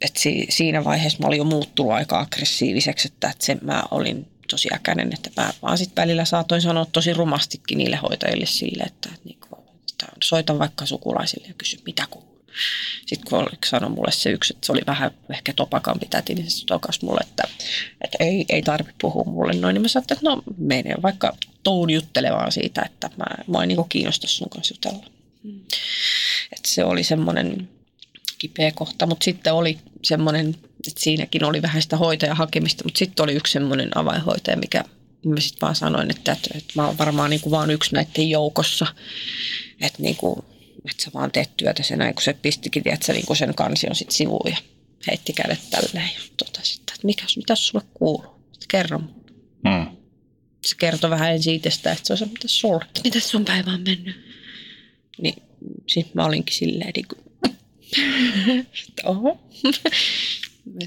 että 0.00 0.20
si, 0.20 0.46
siinä 0.50 0.84
vaiheessa 0.84 1.18
mä 1.20 1.26
olin 1.26 1.38
jo 1.38 1.44
muuttunut 1.44 1.92
aika 1.92 2.20
aggressiiviseksi, 2.20 3.08
että, 3.08 3.30
että 3.30 3.46
sen 3.46 3.58
mä 3.62 3.82
olin 3.90 4.26
tosi 4.50 4.68
äkäinen, 4.74 5.12
että 5.12 5.42
mä 5.42 5.52
vaan 5.62 5.78
sitten 5.78 6.02
välillä 6.02 6.24
saatoin 6.24 6.62
sanoa 6.62 6.84
tosi 6.84 7.12
rumastikin 7.12 7.78
niille 7.78 7.96
hoitajille 7.96 8.46
sille, 8.46 8.82
että, 8.82 9.08
että, 9.12 9.24
niin 9.24 9.38
kuin, 9.40 9.60
että 9.92 10.06
soitan 10.24 10.58
vaikka 10.58 10.86
sukulaisille 10.86 11.46
ja 11.48 11.54
kysy 11.58 11.78
mitä 11.86 12.06
kuuluu. 12.10 12.29
Sitten 13.06 13.30
kun 13.30 13.48
sanoi 13.66 13.90
mulle 13.90 14.12
se 14.12 14.30
yksi, 14.30 14.54
että 14.54 14.66
se 14.66 14.72
oli 14.72 14.80
vähän 14.86 15.10
ehkä 15.30 15.52
topakampi 15.52 16.06
täti, 16.06 16.34
niin 16.34 16.50
se 16.50 16.66
tokas 16.66 17.02
mulle, 17.02 17.20
että, 17.20 17.42
että 18.04 18.16
ei, 18.20 18.44
ei 18.48 18.62
tarvitse 18.62 18.94
puhua 19.00 19.24
mulle 19.24 19.52
noin. 19.52 19.74
Niin 19.74 19.82
mä 19.82 19.88
sanoin, 19.88 20.06
että 20.12 20.30
no 20.30 20.42
mene 20.58 20.94
vaikka 21.02 21.36
toun 21.62 21.90
juttelemaan 21.90 22.52
siitä, 22.52 22.82
että 22.82 23.10
mä, 23.16 23.24
mä 23.46 23.62
en 23.62 23.68
niin 23.68 23.88
kiinnosta 23.88 24.26
sun 24.26 24.50
kanssa 24.50 24.74
jutella. 24.74 25.06
Mm. 25.42 25.60
Että 26.52 26.68
se 26.68 26.84
oli 26.84 27.04
semmoinen 27.04 27.68
kipeä 28.38 28.72
kohta, 28.72 29.06
mutta 29.06 29.24
sitten 29.24 29.54
oli 29.54 29.78
semmoinen, 30.02 30.56
että 30.88 31.00
siinäkin 31.00 31.44
oli 31.44 31.62
vähän 31.62 31.82
sitä 31.82 31.96
hoitajan 31.96 32.36
hakemista, 32.36 32.84
mutta 32.84 32.98
sitten 32.98 33.22
oli 33.22 33.32
yksi 33.32 33.52
semmoinen 33.52 33.98
avainhoitaja, 33.98 34.56
mikä 34.56 34.84
mä 35.24 35.40
sitten 35.40 35.60
vaan 35.60 35.74
sanoin, 35.74 36.10
että, 36.10 36.32
että, 36.32 36.50
että 36.54 36.72
mä 36.74 36.86
oon 36.86 36.98
varmaan 36.98 37.30
niin 37.30 37.40
kuin 37.40 37.50
vaan 37.50 37.70
yksi 37.70 37.94
näiden 37.94 38.30
joukossa, 38.30 38.86
että, 39.80 40.02
niin 40.02 40.16
kuin, 40.16 40.44
että 40.90 41.04
sä 41.04 41.10
vaan 41.14 41.32
teet 41.32 41.56
työtä 41.56 41.82
sen 41.82 41.98
näin, 41.98 42.14
kun 42.14 42.22
se 42.22 42.32
pistikin, 42.32 42.82
tiedätkö, 42.82 43.12
niin 43.12 43.26
kuin 43.26 43.36
sen 43.36 43.54
kansion 43.54 43.94
sitten 43.94 44.16
sivuun 44.16 44.50
ja 44.50 44.56
heitti 45.06 45.32
kädet 45.32 45.60
tälleen 45.70 46.10
ja 46.14 46.20
totesi, 46.36 46.80
että 46.80 46.92
mikä, 47.02 47.24
mitä 47.36 47.54
sulle 47.54 47.84
kuuluu, 47.94 48.34
että 48.54 48.66
kerro. 48.68 48.98
Mm. 49.64 49.86
Se 50.66 50.76
kertoi 50.78 51.10
vähän 51.10 51.32
ensin 51.32 51.54
itsestä, 51.54 51.92
että 51.92 52.06
se 52.06 52.12
on 52.12 52.18
se, 52.18 52.26
mitä 52.26 52.48
sulle, 52.48 52.84
mitä 53.04 53.20
sun 53.20 53.44
päivä 53.44 53.70
on 53.70 53.80
mennyt. 53.80 54.16
Niin 55.22 55.42
sitten 55.86 56.12
mä 56.14 56.24
olinkin 56.24 56.56
silleen, 56.56 56.92
niin 56.94 57.06
kuin, 57.08 57.20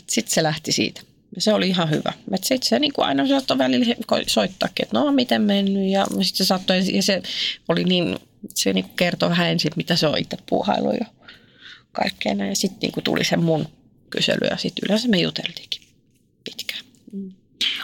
sitten 0.09 0.33
se 0.33 0.43
lähti 0.43 0.71
siitä. 0.71 1.01
Ja 1.35 1.41
se 1.41 1.53
oli 1.53 1.67
ihan 1.67 1.89
hyvä. 1.89 2.13
Sitten 2.35 2.69
se 2.69 2.79
niin 2.79 2.93
kuin 2.93 3.05
aina 3.05 3.27
saattoi 3.27 3.57
välillä 3.57 3.95
soittaakin, 4.27 4.83
että 4.83 4.99
no 4.99 5.11
miten 5.11 5.41
mennyt. 5.41 5.89
Ja 5.89 6.05
sitten 6.05 6.37
se 6.37 6.45
saattoi, 6.45 6.95
ja 6.95 7.03
se 7.03 7.21
oli 7.67 7.83
niin, 7.83 8.19
se 8.55 8.73
niin 8.73 8.85
kuin 8.85 8.95
kertoi 8.95 9.29
vähän 9.29 9.47
ensin, 9.47 9.71
mitä 9.75 9.95
se 9.95 10.07
on 10.07 10.17
itse 10.17 10.37
puuhailu 10.49 10.91
ja 10.91 11.05
kaikkea 11.91 12.35
näin. 12.35 12.49
Ja 12.49 12.55
sitten 12.55 12.79
niin 12.81 12.91
kuin 12.91 13.03
tuli 13.03 13.23
se 13.23 13.37
mun 13.37 13.67
kysely 14.09 14.47
ja 14.49 14.57
sitten 14.57 14.83
yleensä 14.85 15.07
me 15.07 15.17
juteltiinkin 15.17 15.81
pitkään. 16.43 16.81
Mm. 17.11 17.31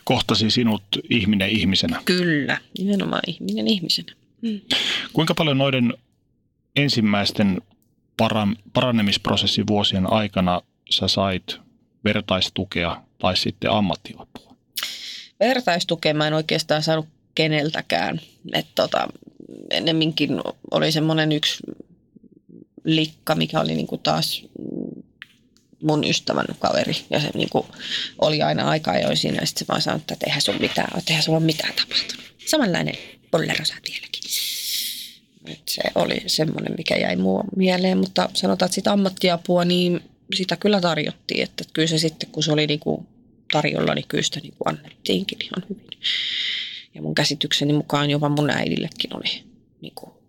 Kohtasi 0.03 0.51
sinut 0.51 0.83
ihminen 1.09 1.49
ihmisenä. 1.49 2.01
Kyllä, 2.05 2.57
nimenomaan 2.77 3.21
ihminen 3.27 3.67
ihmisenä. 3.67 4.13
Mm. 4.41 4.61
Kuinka 5.13 5.33
paljon 5.33 5.57
noiden 5.57 5.93
ensimmäisten 6.75 7.61
paranemisprosessin 8.73 9.67
vuosien 9.67 10.13
aikana 10.13 10.61
sä 10.89 11.07
sait 11.07 11.59
vertaistukea 12.03 13.03
tai 13.17 13.37
sitten 13.37 13.71
ammattiapua? 13.71 14.55
Vertaistukea 15.39 16.13
mä 16.13 16.27
en 16.27 16.33
oikeastaan 16.33 16.83
saanut 16.83 17.07
keneltäkään. 17.35 18.21
että 18.53 18.71
tota, 18.75 19.07
ennemminkin 19.69 20.41
oli 20.71 20.91
semmoinen 20.91 21.31
yksi 21.31 21.63
likka, 22.83 23.35
mikä 23.35 23.59
oli 23.59 23.75
niinku 23.75 23.97
taas 23.97 24.45
mun 25.83 26.03
ystävän 26.03 26.45
kaveri. 26.59 26.95
Ja 27.09 27.19
se 27.19 27.29
niinku 27.33 27.65
oli 28.21 28.41
aina 28.41 28.69
aika 28.69 28.91
ajoin 28.91 29.17
siinä. 29.17 29.37
Ja 29.39 29.45
sitten 29.45 29.65
se 29.65 29.67
vaan 29.67 29.81
sanoi, 29.81 29.99
että 30.11 30.25
eihän 30.25 30.41
sun 30.41 30.55
mitään, 30.59 31.01
eihän 31.09 31.23
sulla 31.23 31.39
mitään 31.39 31.73
tapahtunut. 31.73 32.25
Samanlainen 32.45 32.95
pollero 33.31 33.65
sä 33.65 33.73
vieläkin. 33.87 34.23
Et 35.47 35.67
se 35.69 35.81
oli 35.95 36.23
semmoinen, 36.27 36.73
mikä 36.77 36.95
jäi 36.95 37.15
mua 37.15 37.43
mieleen, 37.55 37.97
mutta 37.97 38.29
sanotaan, 38.33 38.67
että 38.67 38.75
sitä 38.75 38.91
ammattiapua, 38.91 39.65
niin 39.65 40.01
sitä 40.35 40.55
kyllä 40.55 40.81
tarjottiin. 40.81 41.43
Että 41.43 41.63
kyllä 41.73 41.87
se 41.87 41.97
sitten, 41.97 42.29
kun 42.29 42.43
se 42.43 42.51
oli 42.51 42.67
niinku 42.67 43.05
tarjolla, 43.51 43.95
niin 43.95 44.07
kyllä 44.07 44.23
sitä 44.23 44.39
niinku 44.39 44.63
annettiinkin 44.65 45.37
ihan 45.43 45.63
hyvin. 45.69 45.99
Ja 46.99 47.03
mun 47.03 47.15
käsitykseni 47.15 47.73
mukaan 47.73 48.09
jopa 48.09 48.29
mun 48.29 48.49
äidillekin 48.49 49.15
oli, 49.15 49.43
niinku, 49.81 50.23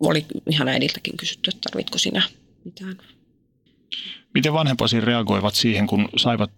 oli 0.00 0.26
ihan 0.50 0.68
äidiltäkin 0.68 1.16
kysytty, 1.16 1.50
että 1.50 1.60
tarvitko 1.70 1.98
sinä 1.98 2.22
mitään. 2.64 2.98
Miten 4.34 4.52
vanhempasi 4.52 5.00
reagoivat 5.00 5.54
siihen, 5.54 5.86
kun 5.86 6.08
saivat 6.16 6.50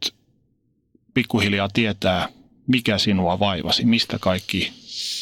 pikkuhiljaa 1.14 1.68
tietää, 1.68 2.28
mikä 2.66 2.99
sinua 2.99 3.38
vaivasi, 3.38 3.84
mistä 3.84 4.18
kaikki 4.18 4.72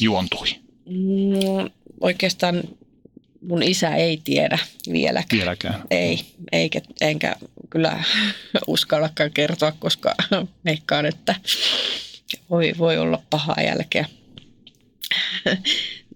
juontui? 0.00 0.48
Mm, 0.86 1.70
oikeastaan 2.00 2.62
mun 3.40 3.62
isä 3.62 3.94
ei 3.94 4.20
tiedä 4.24 4.58
vieläkään. 4.92 5.38
Vieläkään. 5.40 5.82
Ei, 5.90 6.20
eikä, 6.52 6.80
enkä 7.00 7.36
kyllä 7.70 8.04
uskallakaan 8.66 9.30
kertoa, 9.30 9.72
koska 9.72 10.14
veikkaan, 10.64 11.06
että 11.06 11.34
voi, 12.50 12.72
voi 12.78 12.98
olla 12.98 13.22
pahaa 13.30 13.62
jälkeä. 13.66 14.06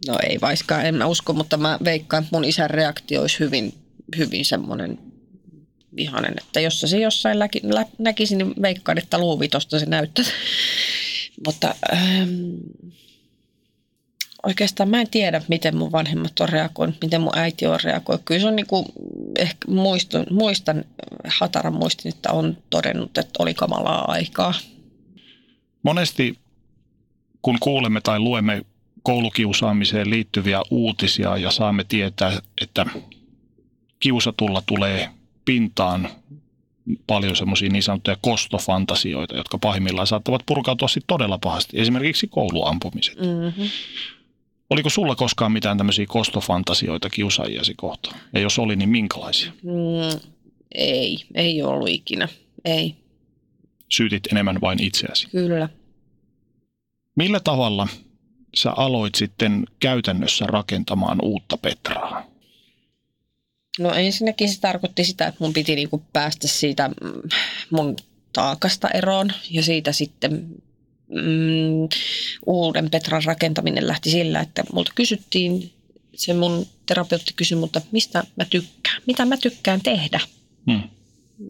No 0.07 0.19
ei 0.29 0.41
vaiskaan, 0.41 0.87
en 0.87 0.95
mä 0.95 1.07
usko, 1.07 1.33
mutta 1.33 1.57
mä 1.57 1.79
veikkaan, 1.85 2.23
että 2.23 2.37
mun 2.37 2.45
isän 2.45 2.71
reaktio 2.71 3.21
olisi 3.21 3.39
hyvin, 3.39 3.75
hyvin 4.17 4.45
semmoinen 4.45 4.99
vihanen, 5.97 6.35
että 6.39 6.61
jos 6.61 6.81
se 6.81 6.99
jossain 6.99 7.39
läki, 7.39 7.61
lä, 7.65 7.87
näkisi, 7.99 8.37
niin 8.37 8.55
veikkaan, 8.63 8.99
että 8.99 9.19
luuvitosta 9.19 9.79
se 9.79 9.87
näyttää. 9.87 10.25
mutta 11.47 11.75
ähm, 11.93 12.31
oikeastaan 14.47 14.89
mä 14.89 15.01
en 15.01 15.11
tiedä, 15.11 15.43
miten 15.49 15.77
mun 15.77 15.93
vanhemmat 15.93 16.41
on 16.41 16.49
reagoinut, 16.49 16.97
miten 17.03 17.21
mun 17.21 17.39
äiti 17.39 17.67
on 17.67 17.81
reagoinut. 17.85 18.23
Kyllä 18.25 18.41
se 18.41 18.47
on 18.47 18.57
niin 18.57 18.67
kuin, 18.67 18.87
ehkä 19.39 19.71
muistan, 19.71 20.27
muistan, 20.31 20.85
hataran 21.29 21.75
muistin, 21.75 22.13
että 22.15 22.33
on 22.33 22.57
todennut, 22.71 23.19
että 23.19 23.33
oli 23.39 23.55
kamalaa 23.55 24.11
aikaa. 24.11 24.55
Monesti 25.83 26.39
kun 27.43 27.57
kuulemme 27.61 28.01
tai 28.01 28.19
luemme 28.19 28.65
koulukiusaamiseen 29.03 30.11
liittyviä 30.11 30.63
uutisia 30.71 31.37
ja 31.37 31.51
saamme 31.51 31.85
tietää, 31.85 32.41
että 32.61 32.87
kiusatulla 34.01 34.63
tulee 34.67 35.11
pintaan 35.45 36.09
paljon 37.07 37.37
semmoisia 37.37 37.69
niin 37.69 37.83
sanottuja 37.83 38.17
kostofantasioita, 38.21 39.37
jotka 39.37 39.59
pahimmillaan 39.59 40.07
saattavat 40.07 40.43
purkautua 40.47 40.89
sitten 40.89 41.07
todella 41.07 41.39
pahasti. 41.39 41.81
Esimerkiksi 41.81 42.27
kouluampumiset. 42.29 43.17
Mm-hmm. 43.19 43.69
Oliko 44.71 44.91
sulla 44.91 45.15
koskaan 45.15 45.53
mitään 45.53 45.79
tämmöisiä 45.79 46.07
kostofantasioita 46.09 47.11
kiusaajiasi 47.11 47.75
kohtaan? 47.75 48.21
Ja 48.33 48.41
jos 48.41 48.59
oli, 48.59 48.77
niin 48.77 48.89
minkälaisia? 48.89 49.53
Mm, 49.63 50.31
ei, 50.75 51.25
ei 51.35 51.63
ollut 51.63 51.89
ikinä. 51.89 52.29
Ei, 52.65 52.95
Syytit 53.93 54.27
enemmän 54.33 54.61
vain 54.61 54.83
itseäsi. 54.83 55.29
kyllä. 55.31 55.69
Millä 57.17 57.41
tavalla 57.41 57.89
sä 58.55 58.71
aloit 58.71 59.15
sitten 59.15 59.65
käytännössä 59.81 60.47
rakentamaan 60.47 61.19
uutta 61.23 61.57
Petraa? 61.57 62.27
No 63.79 63.95
ensinnäkin 63.95 64.49
se 64.49 64.61
tarkoitti 64.61 65.05
sitä, 65.05 65.27
että 65.27 65.45
mun 65.45 65.53
piti 65.53 65.75
niinku 65.75 66.03
päästä 66.13 66.49
siitä 66.49 66.89
mm, 66.89 67.29
mun 67.71 67.97
taakasta 68.33 68.89
eroon 68.89 69.33
ja 69.51 69.63
siitä 69.63 69.93
sitten 69.93 70.33
mm, 71.09 71.89
uuden 72.47 72.91
Petran 72.91 73.23
rakentaminen 73.25 73.87
lähti 73.87 74.11
sillä, 74.11 74.41
että 74.41 74.65
multa 74.73 74.93
kysyttiin, 74.95 75.73
se 76.15 76.35
mun 76.35 76.67
terapeutti 76.87 77.33
kysyi 77.37 77.59
multa, 77.59 77.81
mistä 77.93 78.25
mä 78.37 78.45
tykkään, 78.45 79.03
mitä 79.07 79.25
mä 79.25 79.37
tykkään 79.37 79.81
tehdä. 79.81 80.21
Hmm. 80.71 80.83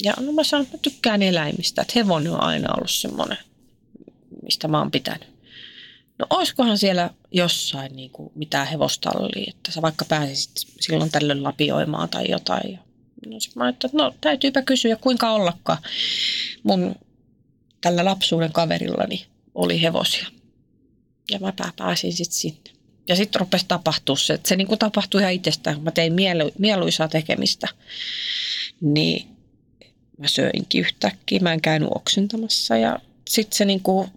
Ja 0.02 0.14
no 0.20 0.32
mä 0.32 0.44
sanoin, 0.44 0.64
että 0.64 0.76
mä 0.76 0.80
tykkään 0.82 1.22
eläimistä, 1.22 1.82
että 1.82 1.92
hevonen 1.96 2.32
on 2.32 2.42
aina 2.42 2.74
ollut 2.74 2.90
semmoinen, 2.90 3.38
mistä 4.42 4.68
mä 4.68 4.78
oon 4.78 4.90
pitänyt. 4.90 5.28
No 6.18 6.26
oiskohan 6.30 6.78
siellä 6.78 7.10
jossain 7.32 7.96
niin 7.96 8.10
kuin 8.10 8.32
mitään 8.34 8.66
hevostallia, 8.66 9.50
että 9.56 9.72
sä 9.72 9.82
vaikka 9.82 10.04
pääsisit 10.04 10.52
silloin 10.80 11.10
tällöin 11.10 11.42
lapioimaan 11.42 12.08
tai 12.08 12.30
jotain. 12.30 12.78
No 13.26 13.40
sit 13.40 13.56
mä 13.56 13.68
että 13.68 13.88
no 13.92 14.14
täytyypä 14.20 14.62
kysyä, 14.62 14.96
kuinka 14.96 15.32
ollakaan. 15.32 15.78
Mun 16.62 16.94
tällä 17.80 18.04
lapsuuden 18.04 18.52
kaverillani 18.52 19.26
oli 19.54 19.82
hevosia. 19.82 20.26
Ja 21.30 21.38
mä 21.38 21.52
pää- 21.52 21.72
pääsin 21.76 22.12
sitten 22.12 22.38
sinne. 22.38 22.70
Ja 23.08 23.16
sitten 23.16 23.40
rupesi 23.40 23.64
tapahtua 23.68 24.16
se, 24.16 24.34
että 24.34 24.48
se 24.48 24.56
niin 24.56 24.66
kuin 24.66 24.78
tapahtui 24.78 25.20
ihan 25.20 25.32
itsestään, 25.32 25.76
kun 25.76 25.84
mä 25.84 25.90
tein 25.90 26.12
mielu- 26.12 26.52
mieluisaa 26.58 27.08
tekemistä. 27.08 27.68
Niin 28.80 29.39
mä 30.20 30.28
söinkin 30.28 30.80
yhtäkkiä, 30.80 31.40
mä 31.42 31.52
en 31.52 31.60
käynyt 31.60 31.88
oksentamassa 31.94 32.76
ja 32.76 32.98
sitten 33.28 33.56
se 33.56 33.64
niinku, 33.64 34.08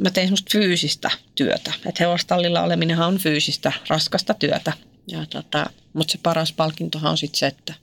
mä 0.00 0.10
tein 0.10 0.26
semmoista 0.26 0.50
fyysistä 0.52 1.10
työtä. 1.34 1.72
Että 1.86 2.04
hevostallilla 2.04 2.62
oleminenhan 2.62 3.08
on 3.08 3.18
fyysistä, 3.18 3.72
raskasta 3.88 4.34
työtä. 4.34 4.72
Ja 5.06 5.26
tota, 5.26 5.70
mutta 5.92 6.12
se 6.12 6.18
paras 6.22 6.52
palkintohan 6.52 7.10
on 7.10 7.18
sitten 7.18 7.38
se, 7.38 7.46
että 7.46 7.74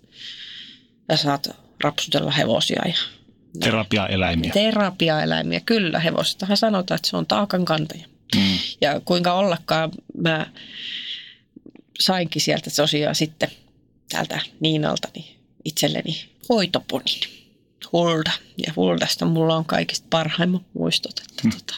sä 1.12 1.18
saat 1.18 1.50
rapsutella 1.84 2.32
hevosia 2.32 2.82
ja 2.88 2.96
Terapiaeläimiä. 3.60 4.54
terapiaeläimiä. 4.54 5.60
Kyllä, 5.60 6.00
hevosestahan 6.00 6.58
sanotaan, 6.58 6.96
että 6.96 7.10
se 7.10 7.18
on 7.18 7.26
taakan 7.26 7.66
kantaja. 7.66 8.06
Mm. 8.36 8.58
Ja 8.82 9.02
kuinka 9.06 9.34
ollakaan 9.34 9.92
mä 10.18 10.46
sainkin 12.00 12.42
sieltä 12.42 12.70
tosiaan 12.76 13.16
sitten 13.16 13.50
täältä 14.10 14.40
Niinalta 14.60 15.08
niin 15.16 15.38
itselleni 15.66 16.30
hoitoponin. 16.50 17.37
Hulda. 17.94 18.32
Ja 18.68 18.74
Huldasta 18.76 19.26
mulla 19.26 19.56
on 19.56 19.66
kaikista 19.66 20.08
parhaimmat 20.10 20.62
muistot. 20.74 21.20
Että 21.20 21.42
Hmm. 21.42 21.52
tota. 21.52 21.76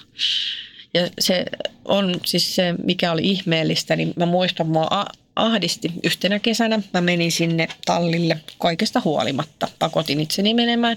Ja 0.93 1.10
se 1.20 1.45
on 1.86 2.16
siis 2.26 2.55
se, 2.55 2.76
mikä 2.84 3.12
oli 3.12 3.22
ihmeellistä, 3.24 3.95
niin 3.95 4.14
mä 4.16 4.26
muistan, 4.26 4.68
mua 4.68 5.05
ahdisti 5.36 5.91
yhtenä 6.03 6.39
kesänä. 6.39 6.80
Mä 6.93 7.01
menin 7.01 7.32
sinne 7.32 7.68
tallille 7.86 8.39
kaikesta 8.57 9.01
huolimatta. 9.05 9.68
Pakotin 9.80 10.20
itseni 10.20 10.53
menemään. 10.53 10.95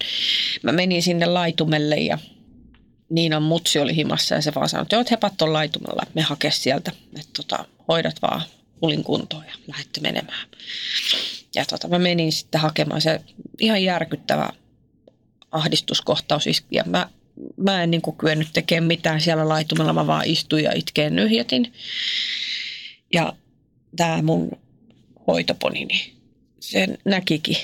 Mä 0.63 0.73
menin 0.73 1.03
sinne 1.03 1.27
laitumelle 1.27 1.97
ja 1.97 2.19
Niinan 3.13 3.43
mutsi 3.43 3.79
oli 3.79 3.97
himassa 3.97 4.35
ja 4.35 4.43
se 4.43 4.55
vaan 4.55 4.69
sanoi, 4.69 4.83
että 4.83 4.97
joo, 4.97 5.05
hepat 5.11 5.43
on 5.43 5.53
laitumella, 5.53 6.03
me 6.15 6.23
hake 6.23 6.51
sieltä, 6.51 6.93
että 7.19 7.31
tota, 7.37 7.65
hoidat 7.89 8.23
vaan 8.23 8.43
hulin 8.83 9.05
kuntoon 9.05 9.45
ja 9.47 9.55
lähdette 9.67 10.01
menemään. 10.01 10.49
Ja 11.55 11.65
tota, 11.65 11.89
mä 11.89 11.99
menin 11.99 12.33
sitten 12.33 12.61
hakemaan 12.61 13.01
se 13.01 13.21
ihan 13.61 13.83
järkyttävä 13.83 14.51
ahdistuskohtaus 15.53 16.47
iski 16.47 16.67
ja 16.71 16.85
mä, 16.87 17.09
mä 17.57 17.83
en 17.83 17.91
niin 17.91 18.03
kyennyt 18.19 18.49
tekemään 18.53 18.87
mitään 18.87 19.21
siellä 19.21 19.49
laitumella, 19.49 19.93
mä 19.93 20.07
vaan 20.07 20.27
istuin 20.27 20.65
ja 20.65 20.73
itkeen 20.75 21.17
nyhjätin. 21.17 21.73
Ja 23.13 23.33
tämä 23.97 24.23
mun 24.23 24.51
hoitoponi, 25.27 25.85
niin 25.85 26.15
se 26.61 26.89
näkikin, 27.05 27.57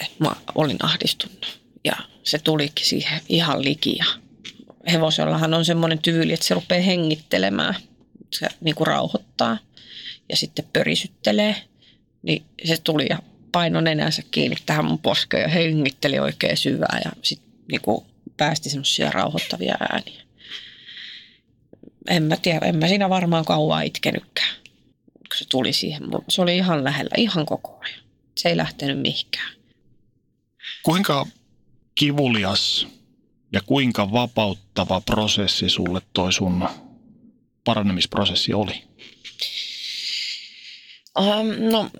että 0.00 0.16
mä 0.18 0.30
olin 0.54 0.76
ahdistunut. 0.82 1.60
Ja 1.84 1.92
se 2.22 2.38
tulikin 2.38 2.86
siihen 2.86 3.20
ihan 3.28 3.64
liki 3.64 3.96
ja 3.98 4.04
hevosellahan 4.92 5.54
on 5.54 5.64
semmoinen 5.64 5.98
tyyli, 5.98 6.32
että 6.32 6.46
se 6.46 6.54
rupeaa 6.54 6.82
hengittelemään. 6.82 7.74
Se 8.30 8.48
niin 8.60 8.74
rauhoittaa 8.80 9.58
ja 10.28 10.36
sitten 10.36 10.64
pörisyttelee. 10.72 11.56
Niin 12.22 12.42
se 12.64 12.76
tuli 12.84 13.06
ja 13.10 13.18
painoi 13.52 13.82
nenänsä 13.82 14.22
kiinni 14.30 14.56
tähän 14.66 14.84
mun 14.84 14.98
poskeen 14.98 15.42
ja 15.42 15.48
hengitteli 15.48 16.18
oikein 16.18 16.56
syvää 16.56 17.00
ja 17.04 17.10
sitten 17.22 17.50
niin 17.70 17.80
kuin 17.80 18.06
päästi 18.36 18.70
semmoisia 18.70 19.10
rauhoittavia 19.10 19.76
ääniä. 19.80 20.22
En 22.08 22.22
mä 22.22 22.36
tiedä, 22.36 22.66
en 22.66 22.76
mä 22.76 22.88
siinä 22.88 23.08
varmaan 23.08 23.44
kauan 23.44 23.86
itkenytkään, 23.86 24.56
kun 25.12 25.36
se 25.36 25.44
tuli 25.48 25.72
siihen. 25.72 26.02
Se 26.28 26.42
oli 26.42 26.56
ihan 26.56 26.84
lähellä, 26.84 27.10
ihan 27.16 27.46
koko 27.46 27.78
ajan. 27.80 28.00
Se 28.38 28.48
ei 28.48 28.56
lähtenyt 28.56 28.98
mihinkään. 28.98 29.52
Kuinka 30.82 31.26
kivulias 31.94 32.86
ja 33.52 33.60
kuinka 33.66 34.12
vapauttava 34.12 35.00
prosessi 35.00 35.68
sulle 35.68 36.02
toi 36.12 36.32
sun 36.32 36.68
paranemisprosessi 37.64 38.54
oli? 38.54 38.84
Um, 41.18 41.70
no 41.70 41.90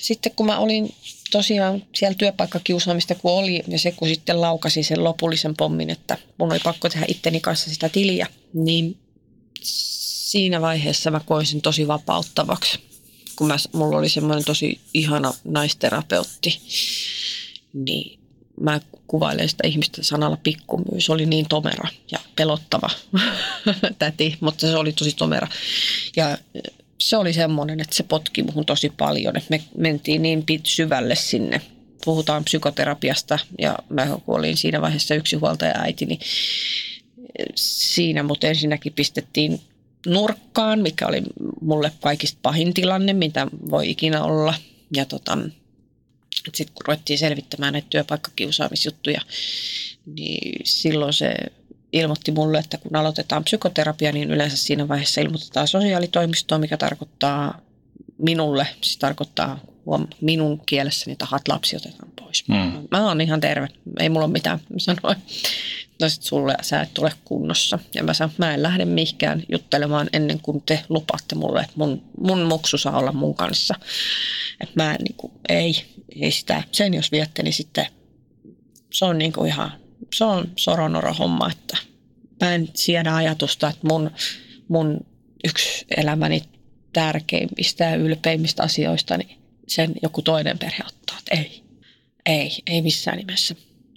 sitten 0.00 0.32
kun 0.36 0.46
mä 0.46 0.58
olin 0.58 0.94
tosiaan 1.30 1.82
siellä 1.94 2.14
työpaikkakiusaamista 2.14 3.14
kun 3.14 3.32
oli 3.32 3.62
ja 3.68 3.78
se 3.78 3.92
kun 3.92 4.08
sitten 4.08 4.40
laukasi 4.40 4.82
sen 4.82 5.04
lopullisen 5.04 5.54
pommin, 5.56 5.90
että 5.90 6.18
mun 6.38 6.52
oli 6.52 6.60
pakko 6.64 6.88
tehdä 6.88 7.06
itteni 7.08 7.40
kanssa 7.40 7.70
sitä 7.70 7.88
tiliä, 7.88 8.26
niin 8.54 8.98
siinä 9.62 10.60
vaiheessa 10.60 11.10
mä 11.10 11.20
koin 11.20 11.46
sen 11.46 11.62
tosi 11.62 11.88
vapauttavaksi. 11.88 12.78
Kun 13.36 13.46
mä, 13.46 13.56
mulla 13.72 13.98
oli 13.98 14.08
semmoinen 14.08 14.44
tosi 14.44 14.80
ihana 14.94 15.32
naisterapeutti, 15.44 16.60
niin 17.72 18.20
mä 18.60 18.80
kuvailen 19.06 19.48
sitä 19.48 19.66
ihmistä 19.66 20.02
sanalla 20.02 20.36
pikkumyys. 20.36 21.06
Se 21.06 21.12
oli 21.12 21.26
niin 21.26 21.46
tomera 21.48 21.88
ja 22.12 22.18
pelottava 22.36 22.90
täti, 23.98 24.36
mutta 24.40 24.66
se 24.66 24.76
oli 24.76 24.92
tosi 24.92 25.12
tomera. 25.12 25.48
Ja 26.16 26.38
se 27.00 27.16
oli 27.16 27.32
semmoinen, 27.32 27.80
että 27.80 27.96
se 27.96 28.02
potki 28.02 28.42
muhun 28.42 28.66
tosi 28.66 28.90
paljon. 28.90 29.36
Että 29.36 29.50
me 29.50 29.62
mentiin 29.76 30.22
niin 30.22 30.46
pit 30.46 30.66
syvälle 30.66 31.14
sinne. 31.14 31.60
Puhutaan 32.04 32.44
psykoterapiasta 32.44 33.38
ja 33.58 33.78
mä 33.88 34.18
olin 34.26 34.56
siinä 34.56 34.80
vaiheessa 34.80 35.14
yksinhuoltaja 35.14 35.74
äiti, 35.78 36.06
niin 36.06 36.20
siinä 37.54 38.22
mut 38.22 38.44
ensinnäkin 38.44 38.92
pistettiin 38.92 39.60
nurkkaan, 40.06 40.80
mikä 40.80 41.06
oli 41.06 41.22
mulle 41.60 41.92
kaikista 42.00 42.38
pahin 42.42 42.74
tilanne, 42.74 43.12
mitä 43.12 43.46
voi 43.70 43.90
ikinä 43.90 44.22
olla. 44.22 44.54
Ja 44.94 45.04
tota, 45.04 45.38
sitten 46.54 46.74
kun 46.74 46.86
ruvettiin 46.86 47.18
selvittämään 47.18 47.72
näitä 47.72 47.86
työpaikkakiusaamisjuttuja, 47.90 49.20
niin 50.06 50.60
silloin 50.64 51.12
se 51.12 51.34
ilmoitti 51.92 52.32
mulle, 52.32 52.58
että 52.58 52.78
kun 52.78 52.96
aloitetaan 52.96 53.44
psykoterapia, 53.44 54.12
niin 54.12 54.30
yleensä 54.30 54.56
siinä 54.56 54.88
vaiheessa 54.88 55.20
ilmoitetaan 55.20 55.68
sosiaalitoimistoon, 55.68 56.60
mikä 56.60 56.76
tarkoittaa 56.76 57.60
minulle, 58.18 58.66
siis 58.80 58.98
tarkoittaa 58.98 59.60
huom, 59.86 60.06
minun 60.20 60.60
kielessäni, 60.66 61.12
että 61.12 61.26
hat 61.26 61.48
lapsi 61.48 61.76
otetaan 61.76 62.12
pois. 62.20 62.48
Mm. 62.48 62.88
Mä 62.90 63.08
oon 63.08 63.20
ihan 63.20 63.40
terve, 63.40 63.68
ei 64.00 64.08
mulla 64.08 64.26
ole 64.26 64.32
mitään. 64.32 64.58
Mä 64.68 64.78
sanoin, 64.78 65.16
no 66.00 66.08
sit 66.08 66.22
sulle 66.22 66.56
sä 66.62 66.80
et 66.80 66.94
tule 66.94 67.12
kunnossa. 67.24 67.78
Ja 67.94 68.04
mä 68.04 68.14
sanoin, 68.14 68.34
mä 68.38 68.54
en 68.54 68.62
lähde 68.62 68.84
mihinkään 68.84 69.42
juttelemaan 69.48 70.08
ennen 70.12 70.40
kuin 70.40 70.62
te 70.62 70.84
lupaatte 70.88 71.34
mulle, 71.34 71.60
että 71.60 71.72
mun, 71.76 72.02
mun 72.20 72.42
muksu 72.42 72.78
saa 72.78 72.98
olla 72.98 73.12
mun 73.12 73.34
kanssa. 73.34 73.74
Että 74.60 74.84
mä 74.84 74.90
en 74.90 74.98
niin 75.04 75.16
kuin, 75.16 75.32
ei, 75.48 75.84
ei 76.20 76.30
sitä, 76.30 76.62
sen 76.72 76.94
jos 76.94 77.12
viette, 77.12 77.42
niin 77.42 77.54
sitten 77.54 77.86
se 78.92 79.04
on 79.04 79.18
niin 79.18 79.32
kuin 79.32 79.48
ihan, 79.48 79.72
se 80.14 80.24
on 80.24 80.52
soronoro 80.56 81.14
homma, 81.14 81.50
että 81.50 81.76
mä 82.40 82.54
en 82.54 82.68
siedä 82.74 83.14
ajatusta, 83.14 83.68
että 83.68 83.86
mun, 83.86 84.10
mun 84.68 85.06
yksi 85.44 85.86
elämäni 85.96 86.42
tärkeimmistä 86.92 87.84
ja 87.84 87.96
ylpeimmistä 87.96 88.62
asioista, 88.62 89.16
niin 89.16 89.38
sen 89.68 89.94
joku 90.02 90.22
toinen 90.22 90.58
perhe 90.58 90.82
ottaa, 90.86 91.18
että 91.18 91.34
ei, 91.34 91.62
ei, 92.26 92.50
ei 92.66 92.82
missään 92.82 93.18
nimessä. 93.18 93.54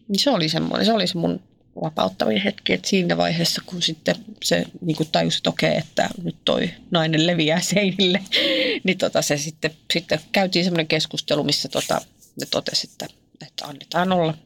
Niin 0.07 0.19
se 0.19 0.29
oli 0.29 0.49
semmoinen, 0.49 0.85
se 0.85 0.93
oli 0.93 1.07
se 1.07 1.17
mun 1.17 1.39
vapauttavin 1.81 2.41
hetki, 2.41 2.73
että 2.73 2.87
siinä 2.87 3.17
vaiheessa, 3.17 3.61
kun 3.65 3.81
sitten 3.81 4.15
se 4.43 4.65
niin 4.81 4.97
kuin 4.97 5.09
tajusi, 5.11 5.37
että 5.37 5.49
okei, 5.49 5.77
että 5.77 6.09
nyt 6.23 6.35
toi 6.45 6.69
nainen 6.91 7.27
leviää 7.27 7.61
seinille, 7.61 8.19
niin 8.83 8.97
tota, 8.97 9.21
se 9.21 9.37
sitten, 9.37 9.71
sitten 9.93 10.19
käytiin 10.31 10.65
semmoinen 10.65 10.87
keskustelu, 10.87 11.43
missä 11.43 11.69
tota, 11.69 12.01
ne 12.39 12.45
totesi, 12.51 12.87
että, 12.91 13.07
että 13.41 13.65
annetaan 13.65 14.11
olla. 14.11 14.37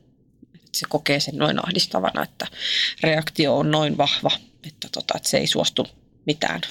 Se 0.79 0.85
kokee 0.89 1.19
sen 1.19 1.35
noin 1.35 1.65
ahdistavana, 1.65 2.23
että 2.23 2.47
reaktio 3.01 3.57
on 3.57 3.71
noin 3.71 3.97
vahva, 3.97 4.31
että, 4.67 4.87
tota, 4.91 5.13
että 5.17 5.29
se 5.29 5.37
ei 5.37 5.47
suostu 5.47 5.87
mitään 6.25 6.61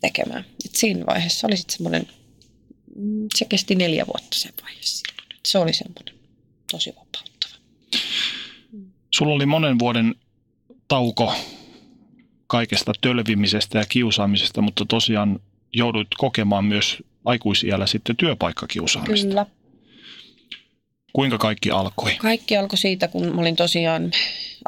tekemään. 0.00 0.44
Et 0.64 0.74
siinä 0.74 1.06
vaiheessa 1.06 1.46
oli 1.46 1.56
sitten 1.56 1.76
semmoinen, 1.76 2.08
mm, 2.96 3.26
se 3.34 3.44
kesti 3.44 3.74
neljä 3.74 4.06
vuotta 4.06 4.38
se 4.38 4.48
vaihe 4.62 4.78
silloin. 4.80 5.26
Et 5.30 5.46
se 5.46 5.58
oli 5.58 5.72
semmoinen 5.72 6.14
tosi 6.70 6.90
vapauttava. 6.90 7.54
Sulla 9.10 9.34
oli 9.34 9.46
monen 9.46 9.78
vuoden 9.78 10.14
tauko 10.88 11.34
kaikesta 12.46 12.92
tölvimisestä 13.00 13.78
ja 13.78 13.86
kiusaamisesta, 13.88 14.62
mutta 14.62 14.84
tosiaan 14.88 15.40
joudut 15.72 16.08
kokemaan 16.18 16.64
myös 16.64 16.96
aikuisiällä 17.24 17.86
sitten 17.86 18.16
työpaikkakiusaamista. 18.16 19.28
Kyllä. 19.28 19.46
Kuinka 21.14 21.38
kaikki 21.38 21.70
alkoi? 21.70 22.16
Kaikki 22.16 22.56
alkoi 22.56 22.78
siitä, 22.78 23.08
kun 23.08 23.34
mä 23.34 23.40
olin 23.40 23.56
tosiaan, 23.56 24.12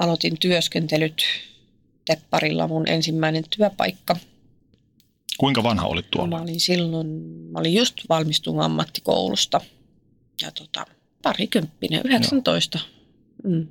aloitin 0.01 0.39
työskentelyt 0.39 1.23
Tepparilla 2.05 2.69
mun 2.69 2.89
ensimmäinen 2.89 3.45
työpaikka. 3.57 4.17
Kuinka 5.39 5.63
vanha 5.63 5.87
olit 5.87 6.05
Mä 6.05 6.11
tuolla? 6.11 6.41
olin 6.41 6.61
silloin, 6.61 7.07
mä 7.53 7.59
olin 7.59 7.75
just 7.75 7.97
valmistunut 8.09 8.65
ammattikoulusta 8.65 9.61
ja 10.43 10.51
tota, 10.51 10.87
parikymppinen, 11.23 12.01
19, 12.05 12.79
mm, 13.45 13.67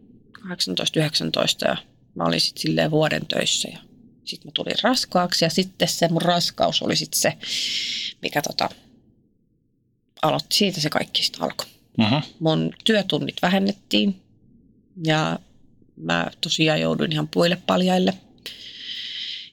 18, 0.50 1.00
19 1.00 1.68
ja 1.68 1.78
mä 2.16 2.24
olin 2.24 2.42
sitten 2.42 2.62
silleen 2.62 2.92
vuoden 2.92 3.26
töissä 3.26 3.70
ja 3.72 3.78
sitten 4.24 4.48
mä 4.48 4.52
tulin 4.54 4.76
raskaaksi 4.84 5.46
ja 5.46 5.50
sitten 5.50 5.88
se 5.88 6.08
mun 6.08 6.22
raskaus 6.22 6.82
oli 6.82 6.96
sitten 6.96 7.20
se, 7.22 7.34
mikä 8.22 8.42
tota, 8.42 8.70
aloitti, 10.22 10.56
siitä 10.56 10.82
se 10.82 10.90
kaikki 10.90 11.24
sitten 11.24 11.42
alkoi. 11.44 11.75
Uh-huh. 12.02 12.24
mun 12.40 12.74
työtunnit 12.84 13.36
vähennettiin 13.42 14.22
ja 15.06 15.40
mä 15.98 16.32
tosiaan 16.42 16.82
jouduin 16.82 17.12
ihan 17.12 17.28
puille 17.28 17.58
paljaille. 17.68 18.14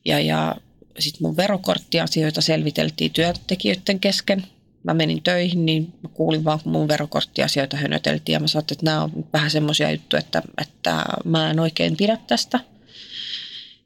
Ja, 0.04 0.20
ja 0.20 0.56
sitten 0.98 1.22
mun 1.22 1.36
verokorttiasioita 1.36 2.40
selviteltiin 2.40 3.12
työntekijöiden 3.12 4.00
kesken. 4.00 4.46
Mä 4.84 4.94
menin 4.94 5.22
töihin, 5.22 5.66
niin 5.66 5.94
mä 6.02 6.08
kuulin 6.08 6.44
vaan, 6.44 6.60
kun 6.62 6.72
mun 6.72 6.88
verokorttiasioita 6.88 7.76
hönöteltiin 7.76 8.34
ja 8.34 8.40
mä 8.40 8.46
sanoin, 8.46 8.66
että 8.72 8.84
nämä 8.84 9.02
on 9.02 9.26
vähän 9.32 9.50
semmoisia 9.50 9.90
juttuja, 9.90 10.20
että, 10.20 10.42
että 10.60 11.04
mä 11.24 11.50
en 11.50 11.60
oikein 11.60 11.96
pidä 11.96 12.18
tästä. 12.26 12.60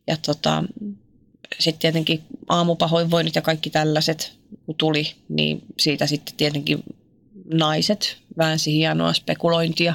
Ja 0.06 0.16
tota, 0.16 0.64
sitten 1.60 1.80
tietenkin 1.80 2.22
aamupahoinvoinnit 2.48 3.34
ja 3.34 3.42
kaikki 3.42 3.70
tällaiset, 3.70 4.38
kun 4.66 4.74
tuli, 4.74 5.12
niin 5.28 5.62
siitä 5.78 6.06
sitten 6.06 6.34
tietenkin 6.36 6.82
naiset 7.44 8.16
väänsi 8.38 8.72
hienoa 8.72 9.12
spekulointia, 9.12 9.94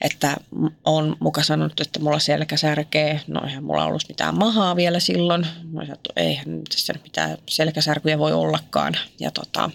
että 0.00 0.36
on 0.84 1.16
muka 1.20 1.42
sanonut, 1.42 1.80
että 1.80 2.00
mulla 2.00 2.18
selkä 2.18 2.56
särkee. 2.56 3.20
No 3.26 3.44
eihän 3.44 3.64
mulla 3.64 3.84
ollut 3.84 4.08
mitään 4.08 4.38
mahaa 4.38 4.76
vielä 4.76 5.00
silloin. 5.00 5.40
Mä 5.40 5.80
sanoin, 5.80 5.92
että 5.92 6.12
eihän 6.16 6.62
tässä 6.68 6.94
mitään 7.02 7.38
selkäsärkyjä 7.48 8.18
voi 8.18 8.32
ollakaan. 8.32 8.96
Ja 9.20 9.30
tota, 9.30 9.70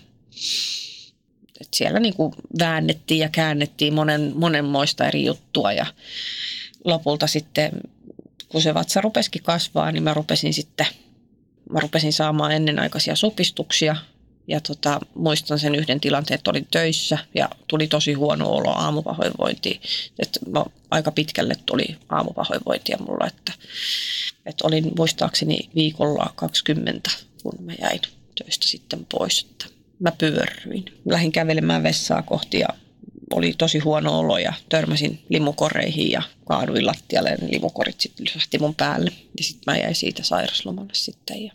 että 1.61 1.77
siellä 1.77 1.99
niin 1.99 2.15
kuin 2.15 2.33
väännettiin 2.59 3.19
ja 3.19 3.29
käännettiin 3.29 3.93
monen, 3.93 4.31
monenmoista 4.35 5.07
eri 5.07 5.25
juttua 5.25 5.73
ja 5.73 5.85
lopulta 6.83 7.27
sitten, 7.27 7.71
kun 8.49 8.61
se 8.61 8.73
vatsa 8.73 9.01
rupesikin 9.01 9.43
kasvaa, 9.43 9.91
niin 9.91 10.03
mä 10.03 10.13
rupesin 10.13 10.53
sitten, 10.53 10.87
mä 11.69 11.79
rupesin 11.79 12.13
saamaan 12.13 12.51
ennenaikaisia 12.51 13.15
supistuksia 13.15 13.95
ja 14.49 14.59
tota, 14.61 14.99
muistan 15.15 15.59
sen 15.59 15.75
yhden 15.75 15.99
tilanteen, 15.99 16.35
että 16.35 16.51
olin 16.51 16.67
töissä 16.71 17.17
ja 17.35 17.49
tuli 17.67 17.87
tosi 17.87 18.13
huono 18.13 18.49
olo 18.49 18.71
aamupahoinvointiin. 18.71 19.81
Että 20.19 20.39
mä, 20.49 20.65
aika 20.91 21.11
pitkälle 21.11 21.55
tuli 21.65 21.97
aamupahoinvointia 22.09 22.97
mulla, 22.97 23.27
että, 23.27 23.53
että 24.45 24.67
olin 24.67 24.91
muistaakseni 24.97 25.69
viikolla 25.75 26.33
20, 26.35 27.11
kun 27.43 27.53
mä 27.59 27.73
jäin 27.81 27.99
töistä 28.35 28.67
sitten 28.67 29.05
pois. 29.05 29.47
Että 29.51 29.65
mä 29.99 30.11
pyörryin. 30.11 30.85
Lähdin 31.05 31.31
kävelemään 31.31 31.83
vessaa 31.83 32.21
kohti 32.21 32.59
ja 32.59 32.67
oli 33.33 33.53
tosi 33.57 33.79
huono 33.79 34.19
olo 34.19 34.37
ja 34.37 34.53
törmäsin 34.69 35.25
limukoreihin 35.29 36.11
ja 36.11 36.21
kaaduin 36.45 36.85
lattialle 36.85 37.29
ja 37.29 37.37
limukorit 37.51 38.01
sitten 38.01 38.25
lysähti 38.25 38.59
mun 38.59 38.75
päälle. 38.75 39.11
Ja 39.37 39.43
sitten 39.43 39.73
mä 39.73 39.77
jäin 39.77 39.95
siitä 39.95 40.23
sairaslomalle 40.23 40.93
sitten 40.93 41.43
ja 41.43 41.53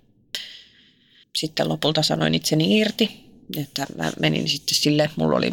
sitten 1.36 1.68
lopulta 1.68 2.02
sanoin 2.02 2.34
itseni 2.34 2.78
irti, 2.78 3.30
että 3.56 3.86
mä 3.96 4.12
menin 4.20 4.48
sitten 4.48 4.74
sille, 4.74 5.10
mulla 5.16 5.36
oli 5.36 5.50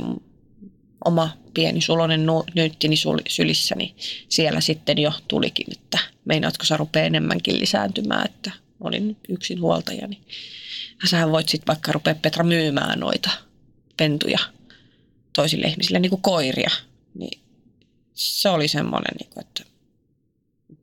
oma 1.06 1.38
pieni 1.54 1.82
sulonen 1.82 2.26
nyyttini 2.56 2.96
sylissä, 3.28 3.76
niin 3.76 3.96
siellä 4.30 4.62
sitten 4.62 4.98
jo 4.98 5.14
tulikin, 5.28 5.68
että 5.72 6.00
meinaatko 6.26 6.66
sä 6.66 6.78
rupea 6.78 7.04
enemmänkin 7.04 7.60
lisääntymään, 7.60 8.26
että 8.26 8.52
olin 8.80 9.18
yksin 9.30 9.62
huoltaja, 9.62 10.08
niin 10.08 10.22
sähän 11.10 11.32
voit 11.32 11.50
sitten 11.50 11.68
vaikka 11.68 11.92
rupea 11.92 12.16
Petra 12.16 12.44
myymään 12.44 13.00
noita 13.00 13.30
pentuja 13.98 14.40
toisille 15.34 15.68
ihmisille 15.68 16.00
niin 16.00 16.10
kuin 16.10 16.22
koiria, 16.22 16.72
niin 17.14 17.42
se 18.14 18.50
oli 18.50 18.68
semmoinen, 18.68 19.16
niin 19.20 19.30
kuin, 19.34 19.46
että 19.46 19.64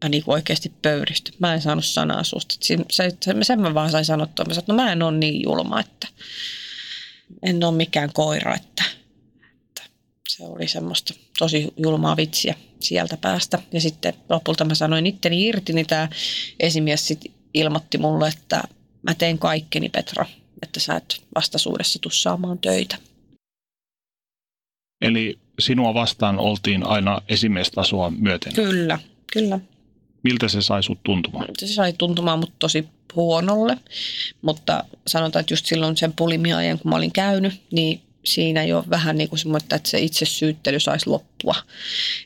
mä 0.05 0.09
niin 0.09 0.23
oikeasti 0.27 0.73
pöyristyn. 0.83 1.35
Mä 1.39 1.55
en 1.55 1.63
saanut 1.63 1.85
sanaa 1.85 2.25
susta. 2.25 2.55
Se, 2.61 2.79
se, 2.91 3.37
sen 3.43 3.61
mä 3.61 3.75
vaan 3.75 3.91
sain 3.91 4.05
sanottua. 4.05 4.45
Mä 4.45 4.55
sanoin, 4.55 4.63
että 4.63 4.73
no 4.73 4.77
mä 4.77 4.93
en 4.93 5.03
ole 5.03 5.19
niin 5.19 5.43
julma, 5.43 5.81
että 5.81 6.09
en 7.43 7.65
ole 7.65 7.77
mikään 7.77 8.11
koira. 8.13 8.55
Että, 8.55 8.85
että 9.51 9.83
se 10.29 10.45
oli 10.45 10.69
semmoista 10.69 11.15
tosi 11.39 11.73
julmaa 11.77 12.17
vitsiä 12.17 12.55
sieltä 12.81 13.17
päästä. 13.17 13.59
Ja 13.73 13.81
sitten 13.81 14.15
lopulta 14.29 14.65
mä 14.65 14.75
sanoin 14.75 15.07
itteni 15.07 15.47
irti, 15.47 15.73
niin 15.73 15.87
tämä 15.87 16.09
esimies 16.61 17.09
sitten 17.09 17.33
ilmoitti 17.55 17.99
mulle, 17.99 18.29
että 18.29 18.63
mä 19.03 19.15
teen 19.15 19.39
kaikkeni 19.39 19.89
Petra, 19.89 20.27
että 20.63 20.81
sä 20.81 20.97
et 20.97 21.23
vastaisuudessa 21.35 21.99
tuu 21.99 22.11
saamaan 22.11 22.59
töitä. 22.59 22.97
Eli 25.01 25.39
sinua 25.59 25.95
vastaan 25.95 26.39
oltiin 26.39 26.87
aina 26.87 27.23
esimiestasoa 27.29 28.11
myöten. 28.11 28.53
Kyllä, 28.53 28.99
kyllä. 29.33 29.61
Miltä 30.23 30.49
se 30.49 30.63
sai 30.63 30.83
sut 30.83 30.99
tuntumaan? 31.03 31.47
se 31.59 31.67
sai 31.67 31.93
tuntumaan 31.93 32.39
mut 32.39 32.53
tosi 32.59 32.89
huonolle, 33.15 33.79
mutta 34.43 34.85
sanotaan, 35.07 35.41
että 35.41 35.53
just 35.53 35.67
silloin 35.67 35.97
sen 35.97 36.13
pulimiajan, 36.13 36.79
kun 36.79 36.89
mä 36.91 36.97
olin 36.97 37.13
käynyt, 37.13 37.61
niin 37.71 38.01
siinä 38.25 38.65
jo 38.65 38.85
vähän 38.91 39.19
niin 39.19 39.29
kuin 39.29 39.39
semmoinen, 39.39 39.65
että 39.75 39.91
se 39.91 40.01
itse 40.01 40.25
syyttely 40.25 40.81
saisi 40.81 41.07
loppua. 41.11 41.55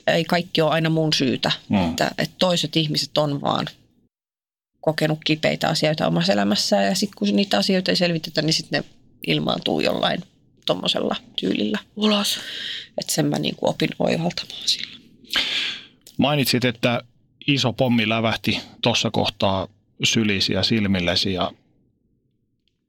Ei 0.07 0.25
kaikki 0.25 0.61
ole 0.61 0.71
aina 0.71 0.91
mun 0.91 1.13
syytä, 1.13 1.53
Mm. 1.69 1.91
että, 1.91 2.11
että 2.19 2.35
toiset 2.39 2.77
ihmiset 2.77 3.19
on 3.19 3.41
vaan 3.41 3.67
kokenut 4.81 5.19
kipeitä 5.25 5.69
asioita 5.69 6.07
omassa 6.07 6.33
elämässään 6.33 6.85
ja 6.85 6.95
sitten 6.95 7.19
kun 7.19 7.37
niitä 7.37 7.59
asioita 7.59 7.91
ei 7.91 7.97
selvitetä, 7.97 8.43
niin 8.43 8.55
sitten 8.55 8.81
ne 8.83 8.89
ilmaantuu 9.27 9.81
jollain 9.81 10.21
tuommoisella 10.67 11.17
tyylillä 11.41 11.79
ulos. 11.97 12.39
Että 12.99 13.13
sen 13.15 13.27
mä 13.27 13.39
niin 13.39 13.57
kuin 13.57 13.71
opin 13.71 13.91
oivaltamaan 13.99 14.63
silloin. 14.69 15.03
Mainitsit, 16.19 16.65
että 16.65 17.03
iso 17.47 17.73
pommi 17.73 18.09
lävähti 18.09 18.61
tuossa 18.83 19.11
kohtaa 19.11 19.69
sylisi 20.05 20.53
ja 20.53 20.63
silmillesi 20.63 21.33
ja 21.33 21.53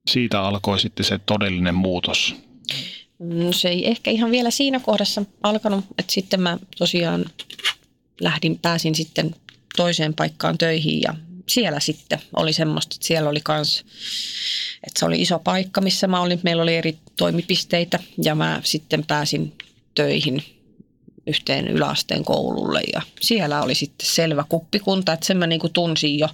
siitä 0.08 0.41
alkoi 0.41 0.80
sitten 0.80 1.06
se 1.06 1.20
todellinen 1.26 1.76
muutos. 1.76 2.36
No 3.20 3.51
se 3.51 3.70
ei 3.70 3.88
ehkä 3.88 4.12
ihan 4.12 4.32
vielä 4.32 4.51
siinä 4.51 4.80
kohdassa 4.80 5.26
alkanut, 5.43 5.86
että 5.97 6.14
sitten 6.14 6.41
mä 6.41 6.58
tosiaan 6.78 7.26
lähdin, 8.22 8.60
pääsin 8.62 8.95
sitten 8.95 9.36
toiseen 9.76 10.14
paikkaan 10.14 10.58
töihin 10.58 11.01
ja 11.01 11.16
siellä 11.49 11.80
sitten 11.80 12.20
oli 12.36 12.54
semmoista, 12.54 12.95
että 12.95 13.08
siellä 13.08 13.30
oli 13.30 13.41
kans, 13.43 13.86
että 14.88 14.99
se 14.99 15.06
oli 15.06 15.22
iso 15.22 15.39
paikka, 15.39 15.82
missä 15.82 16.08
mä 16.08 16.22
olin. 16.22 16.39
Meillä 16.43 16.64
oli 16.64 16.76
eri 16.76 16.97
toimipisteitä 17.18 17.99
ja 18.24 18.36
mä 18.36 18.62
sitten 18.64 19.06
pääsin 19.06 19.54
töihin 19.95 20.43
yhteen 21.28 21.68
yläasteen 21.68 22.26
koululle 22.26 22.82
ja 22.94 23.02
siellä 23.22 23.62
oli 23.62 23.76
sitten 23.76 24.08
selvä 24.08 24.46
kuppikunta, 24.50 25.14
että 25.14 25.26
sen 25.26 25.38
mä 25.38 25.48
niinku 25.48 25.70
tunsin 25.70 26.20
jo 26.20 26.30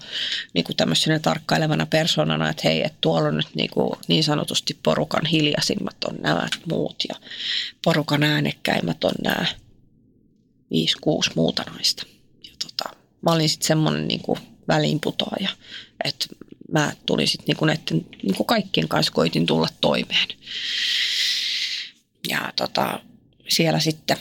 niinku 0.53 0.73
tämmöisenä 0.73 1.19
tarkkailevana 1.19 1.85
persoonana, 1.85 2.49
että 2.49 2.61
hei, 2.65 2.83
että 2.83 2.97
tuolla 3.01 3.27
on 3.27 3.37
nyt 3.37 3.55
niinku 3.55 3.97
niin 4.07 4.23
sanotusti 4.23 4.77
porukan 4.83 5.25
hiljaisimmat 5.25 6.03
on 6.03 6.15
nämä 6.21 6.47
muut 6.65 6.95
ja 7.09 7.15
porukan 7.83 8.23
äänekkäimmät 8.23 9.03
on 9.03 9.11
nämä 9.23 9.45
viisi, 10.71 10.97
kuusi 11.01 11.31
muuta 11.35 11.63
naista. 11.63 12.03
Ja 12.43 12.51
tota, 12.63 12.95
mä 13.21 13.31
olin 13.31 13.49
sitten 13.49 13.67
semmoinen 13.67 14.07
niinku 14.07 14.37
väliinputoaja, 14.67 15.49
että 16.03 16.25
mä 16.71 16.93
tulin 17.05 17.27
sitten 17.27 17.45
niinku 17.47 17.65
näiden 17.65 18.05
niinku 18.23 18.43
kaikkien 18.43 18.87
kanssa 18.87 19.11
koitin 19.11 19.45
tulla 19.45 19.67
toimeen. 19.81 20.27
Ja 22.29 22.53
tota, 22.55 22.99
siellä 23.47 23.79
sitten 23.79 24.17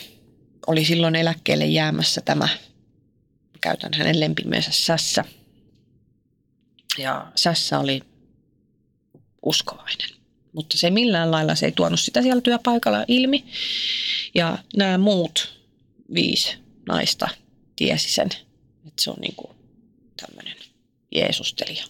oli 0.69 0.85
silloin 0.85 1.15
eläkkeelle 1.15 1.65
jäämässä 1.65 2.21
tämä 2.21 2.49
käytän 3.61 3.93
hänen 3.93 4.19
lempimensä 4.19 4.71
Sässä. 4.71 5.25
Ja 6.97 7.31
Sässä 7.35 7.79
oli 7.79 8.01
uskovainen. 9.45 10.09
Mutta 10.53 10.77
se 10.77 10.89
millään 10.89 11.31
lailla 11.31 11.55
se 11.55 11.65
ei 11.65 11.71
tuonut 11.71 11.99
sitä 11.99 12.21
siellä 12.21 12.41
työpaikalla 12.41 13.05
ilmi. 13.07 13.45
Ja 14.35 14.57
nämä 14.77 14.97
muut 14.97 15.59
viisi 16.13 16.57
naista 16.87 17.27
tiesi 17.75 18.13
sen, 18.13 18.29
että 18.87 19.01
se 19.01 19.09
on 19.09 19.17
niin 19.21 19.35
kuin 19.35 19.57
tämmöinen 20.21 20.57
Jeesustelija. 21.11 21.85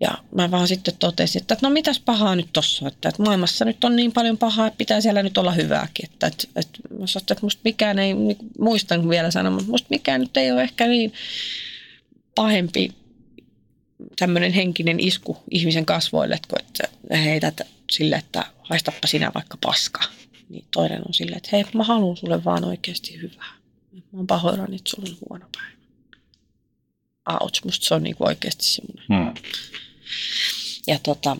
Ja 0.00 0.18
mä 0.34 0.50
vaan 0.50 0.68
sitten 0.68 0.94
totesin, 0.98 1.42
että 1.42 1.56
no 1.62 1.70
mitäs 1.70 2.00
pahaa 2.00 2.36
nyt 2.36 2.48
tossa, 2.52 2.88
että, 2.88 3.08
että 3.08 3.22
maailmassa 3.22 3.64
nyt 3.64 3.84
on 3.84 3.96
niin 3.96 4.12
paljon 4.12 4.38
pahaa, 4.38 4.66
että 4.66 4.78
pitää 4.78 5.00
siellä 5.00 5.22
nyt 5.22 5.38
olla 5.38 5.52
hyvääkin. 5.52 6.10
Että, 6.10 6.26
että, 6.26 6.48
että 6.56 6.78
mä 6.98 7.06
sanoin, 7.06 7.26
että 7.30 7.42
musta 7.42 7.60
mikään 7.64 7.98
ei, 7.98 8.14
niin 8.14 8.36
muistan 8.58 9.08
vielä 9.08 9.30
sanoa, 9.30 9.52
mutta 9.52 9.70
musta 9.70 9.86
mikään 9.90 10.20
nyt 10.20 10.36
ei 10.36 10.52
ole 10.52 10.62
ehkä 10.62 10.86
niin 10.86 11.12
pahempi 12.34 12.92
tämmöinen 14.18 14.52
henkinen 14.52 15.00
isku 15.00 15.36
ihmisen 15.50 15.86
kasvoille, 15.86 16.38
että 16.58 16.88
heität 17.16 17.60
sille, 17.90 18.16
että 18.16 18.44
haistappa 18.62 19.06
sinä 19.06 19.30
vaikka 19.34 19.58
paska. 19.60 20.00
Niin 20.48 20.64
toinen 20.70 21.02
on 21.06 21.14
silleen, 21.14 21.36
että 21.36 21.48
hei, 21.52 21.64
mä 21.74 21.84
haluan 21.84 22.16
sulle 22.16 22.44
vaan 22.44 22.64
oikeasti 22.64 23.22
hyvää. 23.22 23.54
Mä 23.92 24.00
oon 24.18 24.26
pahoillani, 24.26 24.76
että 24.76 24.90
sulla 24.90 25.08
on 25.10 25.16
huono 25.28 25.46
päivä. 25.56 25.73
Auts, 27.26 27.64
musta 27.64 27.86
se 27.86 27.94
on 27.94 28.02
niinku 28.02 28.24
oikeasti 28.24 28.64
semmoinen. 28.64 29.04
Hmm. 29.08 29.42
Ja 30.86 30.98
tota, 31.02 31.36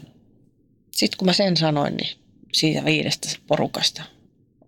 sitten 0.93 1.19
kun 1.19 1.27
mä 1.27 1.33
sen 1.33 1.57
sanoin, 1.57 1.97
niin 1.97 2.19
siitä 2.53 2.85
viidestä 2.85 3.29
porukasta, 3.47 4.03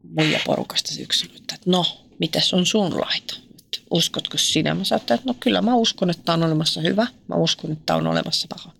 muija 0.02 0.40
porukasta 0.46 0.94
se 0.94 1.02
yksi 1.02 1.20
sanoi, 1.20 1.36
että 1.36 1.56
no, 1.66 2.04
mitäs 2.18 2.54
on 2.54 2.66
sun 2.66 3.00
laita? 3.00 3.36
Että 3.58 3.78
uskotko 3.90 4.38
sinä? 4.38 4.74
Mä 4.74 4.84
sanoin, 4.84 5.00
että 5.00 5.18
no 5.24 5.34
kyllä 5.40 5.62
mä 5.62 5.74
uskon, 5.74 6.10
että 6.10 6.32
on 6.32 6.42
olemassa 6.42 6.80
hyvä. 6.80 7.06
Mä 7.28 7.36
uskon, 7.36 7.72
että 7.72 7.96
on 7.96 8.06
olemassa 8.06 8.46
paha. 8.48 8.72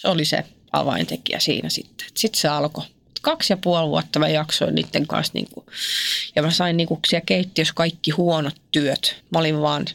Se 0.00 0.08
oli 0.08 0.24
se 0.24 0.44
avaintekijä 0.72 1.40
siinä 1.40 1.68
sitten. 1.68 2.06
Sitten 2.16 2.40
se 2.40 2.48
alkoi. 2.48 2.84
Kaksi 3.22 3.52
ja 3.52 3.56
puoli 3.56 3.88
vuotta 3.88 4.18
mä 4.18 4.28
jaksoin 4.28 4.74
niiden 4.74 5.06
kanssa. 5.06 5.32
Niin 5.34 5.48
kuin, 5.54 5.66
ja 6.36 6.42
mä 6.42 6.50
sain 6.50 6.76
niin 6.76 6.86
kuin 6.86 7.00
siellä 7.08 7.24
keittiössä 7.26 7.74
kaikki 7.74 8.10
huonot 8.10 8.54
työt. 8.70 9.16
Mä 9.30 9.38
olin 9.38 9.60
vaan 9.60 9.86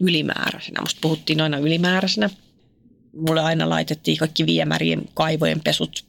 ylimääräisenä. 0.00 0.80
Musta 0.80 0.98
puhuttiin 1.00 1.40
aina 1.40 1.58
ylimääräisenä. 1.58 2.30
Mulle 3.12 3.40
aina 3.40 3.68
laitettiin 3.68 4.16
kaikki 4.16 4.46
viemärien, 4.46 5.08
kaivojen 5.14 5.60
pesut, 5.60 6.04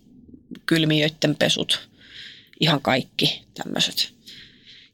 kylmiöiden 0.66 1.36
pesut, 1.36 1.90
ihan 2.60 2.82
kaikki 2.82 3.46
tämmöiset. 3.54 4.14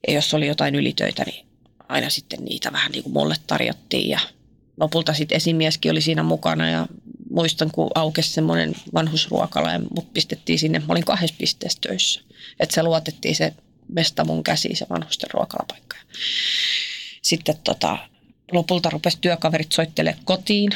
Ja 0.08 0.14
jos 0.14 0.34
oli 0.34 0.48
jotain 0.48 0.76
ylitöitä, 0.76 1.24
niin 1.24 1.46
aina 1.90 2.10
sitten 2.10 2.46
niitä 2.46 2.72
vähän 2.72 2.92
niin 2.92 3.04
kuin 3.04 3.14
mulle 3.14 3.36
tarjottiin 3.48 4.10
ja 4.10 4.20
lopulta 4.78 5.14
sitten 5.14 5.36
esimieskin 5.36 5.92
oli 5.92 6.02
siinä 6.02 6.24
mukana 6.24 6.70
ja 6.70 6.88
muistan, 7.30 7.72
kun 7.72 7.92
aukesi 7.96 8.34
semmoinen 8.34 8.76
vanhusruokala 8.94 9.72
ja 9.72 9.80
mut 9.96 10.14
pistettiin 10.14 10.60
sinne. 10.60 10.80
Mä 10.80 10.86
olin 10.90 11.06
kahdessa 11.06 11.36
pisteessä 11.38 11.80
töissä. 11.82 12.22
Että 12.60 12.76
se 12.76 12.84
luotettiin 12.84 13.36
se 13.36 13.54
mesta 13.88 14.26
mun 14.26 14.44
käsiin, 14.44 14.76
se 14.76 14.86
vanhusten 14.90 15.30
ruokalapaikka. 15.34 15.98
Sitten 17.22 17.56
tota, 17.64 17.98
lopulta 18.52 18.90
rupesi 18.90 19.18
työkaverit 19.22 19.72
soittelemaan 19.72 20.26
kotiin. 20.26 20.72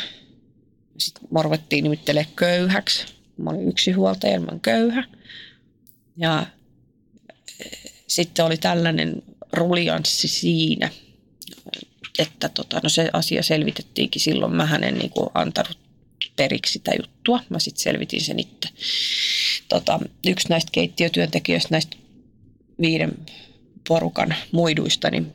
Sitten 0.98 1.28
morvettiin 1.32 1.84
nimittelee 1.84 2.28
köyhäksi. 2.36 3.06
Mä 3.38 3.50
olin 3.50 3.70
yksi 3.70 3.92
huoltaja 3.92 4.36
ilman 4.36 4.60
köyhä. 4.60 5.04
Ja 6.18 6.46
eh, 7.66 7.94
sitten 8.08 8.46
oli 8.46 8.58
tällainen 8.58 9.24
rulianssi 9.54 10.28
siinä, 10.28 10.90
että 12.20 12.50
tota, 12.50 12.80
no 12.84 12.90
se 12.90 13.10
asia 13.14 13.44
selvitettiinkin 13.44 14.22
silloin. 14.22 14.56
Mä 14.56 14.66
hänen 14.66 14.98
niin 14.98 15.10
kuin 15.10 15.30
antanut 15.34 15.78
periksi 16.36 16.74
sitä 16.74 16.92
juttua. 17.02 17.40
Mä 17.50 17.60
sitten 17.60 17.84
selvitin 17.84 18.22
sen 18.22 18.40
itse. 18.40 18.70
Tota, 19.70 20.00
yksi 20.28 20.50
näistä 20.50 20.72
keittiötyöntekijöistä, 20.72 21.70
näistä 21.72 21.98
viiden 22.82 23.12
porukan 23.88 24.36
muiduista, 24.52 25.10
niin 25.10 25.34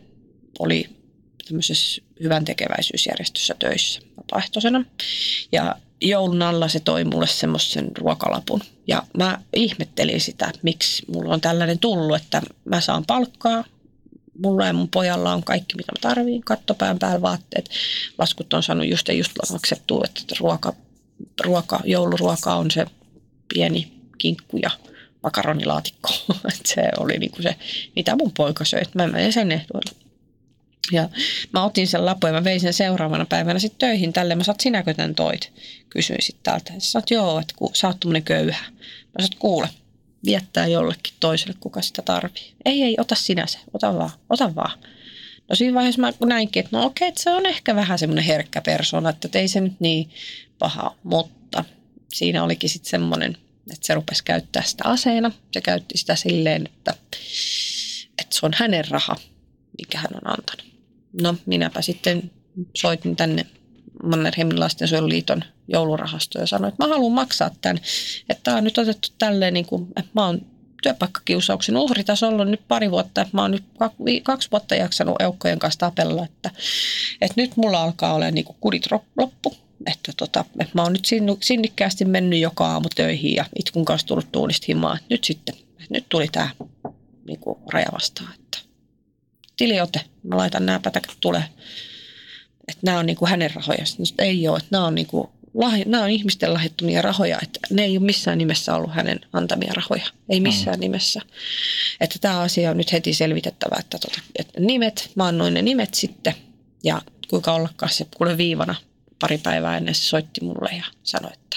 oli 0.59 1.02
tämmöisessä 1.49 2.03
hyvän 2.23 2.45
tekeväisyysjärjestössä 2.45 3.55
töissä 3.59 4.01
vapaaehtoisena. 4.17 4.85
Ja 5.53 5.77
joulun 6.01 6.43
alla 6.43 6.69
se 6.69 6.81
toi 6.81 7.05
mulle 7.05 7.27
semmoisen 7.27 7.97
ruokalapun. 7.99 8.61
Ja 8.87 9.03
mä 9.19 9.39
ihmettelin 9.53 10.21
sitä, 10.21 10.53
miksi 10.63 11.03
mulla 11.13 11.35
on 11.35 11.41
tällainen 11.41 11.79
tullut, 11.79 12.17
että 12.17 12.43
mä 12.65 12.81
saan 12.81 13.05
palkkaa, 13.07 13.65
mulla 14.39 14.67
ja 14.67 14.73
mun 14.73 14.89
pojalla 14.89 15.33
on 15.33 15.45
kaikki, 15.45 15.77
mitä 15.77 15.93
mä 15.93 16.01
tarviin, 16.01 16.45
kattopään 16.45 16.99
päällä 16.99 17.23
vaatteet. 17.23 17.71
Laskut 18.19 18.53
on 18.53 18.63
saanut 18.63 18.87
just 18.87 19.09
ja 19.09 19.15
just 19.15 19.33
maksettua, 19.53 20.05
että 20.05 20.35
ruoka, 20.41 20.73
ruoka, 21.45 21.81
jouluruoka 21.85 22.55
on 22.55 22.71
se 22.71 22.87
pieni 23.55 23.93
kinkku 24.19 24.57
ja 24.57 24.71
makaronilaatikko. 25.23 26.09
se 26.75 26.83
oli 26.99 27.19
niinku 27.19 27.43
se, 27.43 27.57
mitä 27.97 28.17
mun 28.17 28.33
poika 28.37 28.65
söi. 28.65 28.83
Mä 28.95 29.05
en 29.05 29.33
sen 29.33 29.53
ehdoilla. 29.53 29.92
Ja 30.93 31.09
mä 31.53 31.65
otin 31.65 31.89
sen 31.89 32.07
lapun 32.07 32.29
ja 32.31 32.35
mä 32.35 32.45
vein 32.45 32.61
sen 32.61 32.75
seuraavana 32.75 33.27
päivänä 33.27 33.59
sitten 33.59 33.79
töihin 33.79 34.13
tälle. 34.13 34.35
Mä 34.35 34.45
sanoin, 34.45 34.61
sinäkö 34.63 34.95
tämän 34.95 35.15
toit? 35.15 35.53
Kysyin 35.91 36.23
sitten 36.23 36.43
täältä. 36.43 36.73
Sä 36.73 36.91
sanoit, 36.91 37.11
joo, 37.11 37.39
että 37.39 37.55
ku, 37.57 37.71
sä 37.75 37.87
oot 37.87 38.05
köyhä. 38.25 38.65
Mä 38.71 39.23
sanoin, 39.25 39.39
kuule, 39.39 39.69
viettää 40.25 40.67
jollekin 40.67 41.15
toiselle, 41.21 41.55
kuka 41.61 41.83
sitä 41.83 42.03
tarvii. 42.03 42.55
Ei, 42.65 42.83
ei, 42.83 42.97
ota 42.99 43.15
sinä 43.15 43.47
se, 43.47 43.59
ota 43.75 43.95
vaan, 43.95 44.11
ota 44.31 44.55
vaan. 44.55 44.79
No 45.49 45.57
siinä 45.57 45.75
vaiheessa 45.75 46.01
mä 46.01 46.13
näinkin, 46.27 46.65
että 46.65 46.77
no 46.77 46.85
okei, 46.85 47.09
että 47.09 47.23
se 47.23 47.31
on 47.31 47.47
ehkä 47.47 47.75
vähän 47.77 47.99
semmoinen 47.99 48.25
herkkä 48.25 48.61
persona, 48.61 49.11
että 49.11 49.39
ei 49.39 49.49
se 49.49 49.61
nyt 49.61 49.81
niin 49.81 50.11
paha, 50.59 50.97
mutta 51.03 51.65
siinä 52.15 52.45
olikin 52.45 52.71
sitten 52.71 52.91
semmoinen, 52.91 53.37
että 53.73 53.87
se 53.87 53.95
rupesi 53.95 54.25
käyttää 54.25 54.63
sitä 54.63 54.85
aseena. 54.85 55.31
Se 55.53 55.61
käytti 55.61 55.99
sitä 55.99 56.17
silleen, 56.17 56.67
että, 56.67 56.95
että 58.19 58.37
se 58.37 58.47
on 58.47 58.53
hänen 58.57 58.85
raha, 58.91 59.17
mikä 59.79 59.99
hän 59.99 60.11
on 60.15 60.31
antanut. 60.31 60.72
No 61.23 61.35
minäpä 61.47 61.83
sitten 61.83 62.31
soitin 62.77 63.17
tänne 63.17 63.47
Mannerheimin 64.03 64.61
lastensuojeluliiton 64.61 65.45
joulurahastoon 65.69 66.43
ja 66.43 66.47
sanoin, 66.47 66.73
että 66.73 66.85
mä 66.85 66.95
haluan 66.95 67.13
maksaa 67.13 67.51
tämän. 67.61 67.79
Että 68.29 68.43
tämä 68.43 68.57
on 68.57 68.65
nyt 68.65 68.79
otettu 68.79 69.09
tälleen, 69.19 69.55
niin 69.55 69.67
kuin, 69.67 69.89
että 69.97 70.11
mä 70.15 70.27
oon 70.27 70.41
työpaikkakiusauksen 70.83 71.77
uhritasolla 71.77 72.45
nyt 72.45 72.61
pari 72.69 72.91
vuotta, 72.91 73.21
että 73.21 73.37
mä 73.37 73.43
oon 73.43 73.51
nyt 73.51 73.65
kaksi 74.23 74.51
vuotta 74.51 74.75
jaksanut 74.75 75.23
eukkojen 75.23 75.59
kanssa 75.59 75.81
tapella, 75.81 76.25
että, 76.25 76.51
että 77.21 77.41
nyt 77.41 77.57
mulla 77.57 77.83
alkaa 77.83 78.15
olla 78.15 78.31
niin 78.31 78.45
kudit 78.61 78.85
loppu. 79.17 79.55
Että, 79.87 80.13
tota, 80.17 80.45
että 80.61 80.73
mä 80.75 80.83
oon 80.83 80.93
nyt 80.93 81.09
sinnikkäästi 81.41 82.05
mennyt 82.05 82.41
joka 82.41 82.67
aamu 82.67 82.89
töihin 82.95 83.35
ja 83.35 83.45
itkun 83.59 83.85
kanssa 83.85 84.07
tullut 84.07 84.33
tuunista 84.33 84.65
himaa. 84.69 84.99
Nyt 85.11 85.25
sitten, 85.25 85.55
nyt 85.91 86.05
tuli 86.09 86.29
tämä 86.33 86.51
niin 87.27 87.41
raja 87.73 87.89
vastaan, 87.93 88.35
tiliote, 89.63 90.01
mä 90.23 90.37
laitan 90.37 90.67
nämä 90.67 90.81
pätäkät 90.81 91.17
tulee. 91.21 91.45
Että 92.69 92.81
nämä 92.83 92.99
on 92.99 93.07
niin 93.07 93.17
kuin 93.17 93.31
hänen 93.31 93.55
rahoja. 93.55 93.87
Sitten 93.87 94.27
ei 94.27 94.49
ole, 94.49 94.57
että 94.57 94.69
nämä 94.71 94.87
on, 94.87 94.95
niin 94.95 95.07
kuin, 95.07 95.29
lahja, 95.55 95.85
nämä 95.89 96.05
on 96.05 96.11
ihmisten 96.11 96.55
lahjoittamia 96.55 97.03
rahoja, 97.03 97.39
että 97.43 97.61
ne 97.71 97.85
ei 97.85 97.97
ole 97.97 98.07
missään 98.07 98.39
nimessä 98.39 98.75
ollut 98.75 98.95
hänen 98.95 99.21
antamia 99.33 99.73
rahoja. 99.75 100.07
Ei 100.29 100.41
mm. 100.41 100.43
missään 100.43 100.77
mm. 100.77 100.81
nimessä. 100.81 101.21
Että 102.01 102.19
tämä 102.21 102.41
asia 102.41 102.71
on 102.71 102.77
nyt 102.77 102.93
heti 102.93 103.15
selvitettävä, 103.15 103.77
että, 103.81 103.99
tota, 103.99 104.21
että 104.37 104.61
nimet, 104.61 105.11
mä 105.15 105.27
annoin 105.27 105.55
ne 105.55 105.63
nimet 105.63 105.95
sitten 105.95 106.35
ja 106.85 107.03
kuinka 107.29 107.53
ollakaan 107.53 107.93
se 107.93 108.07
kuule 108.17 108.37
viivana 108.37 108.75
pari 109.21 109.39
päivää 109.39 109.77
ennen 109.77 109.95
se 109.95 110.03
soitti 110.03 110.45
mulle 110.45 110.71
ja 110.77 110.85
sanoi, 111.03 111.31
että 111.33 111.57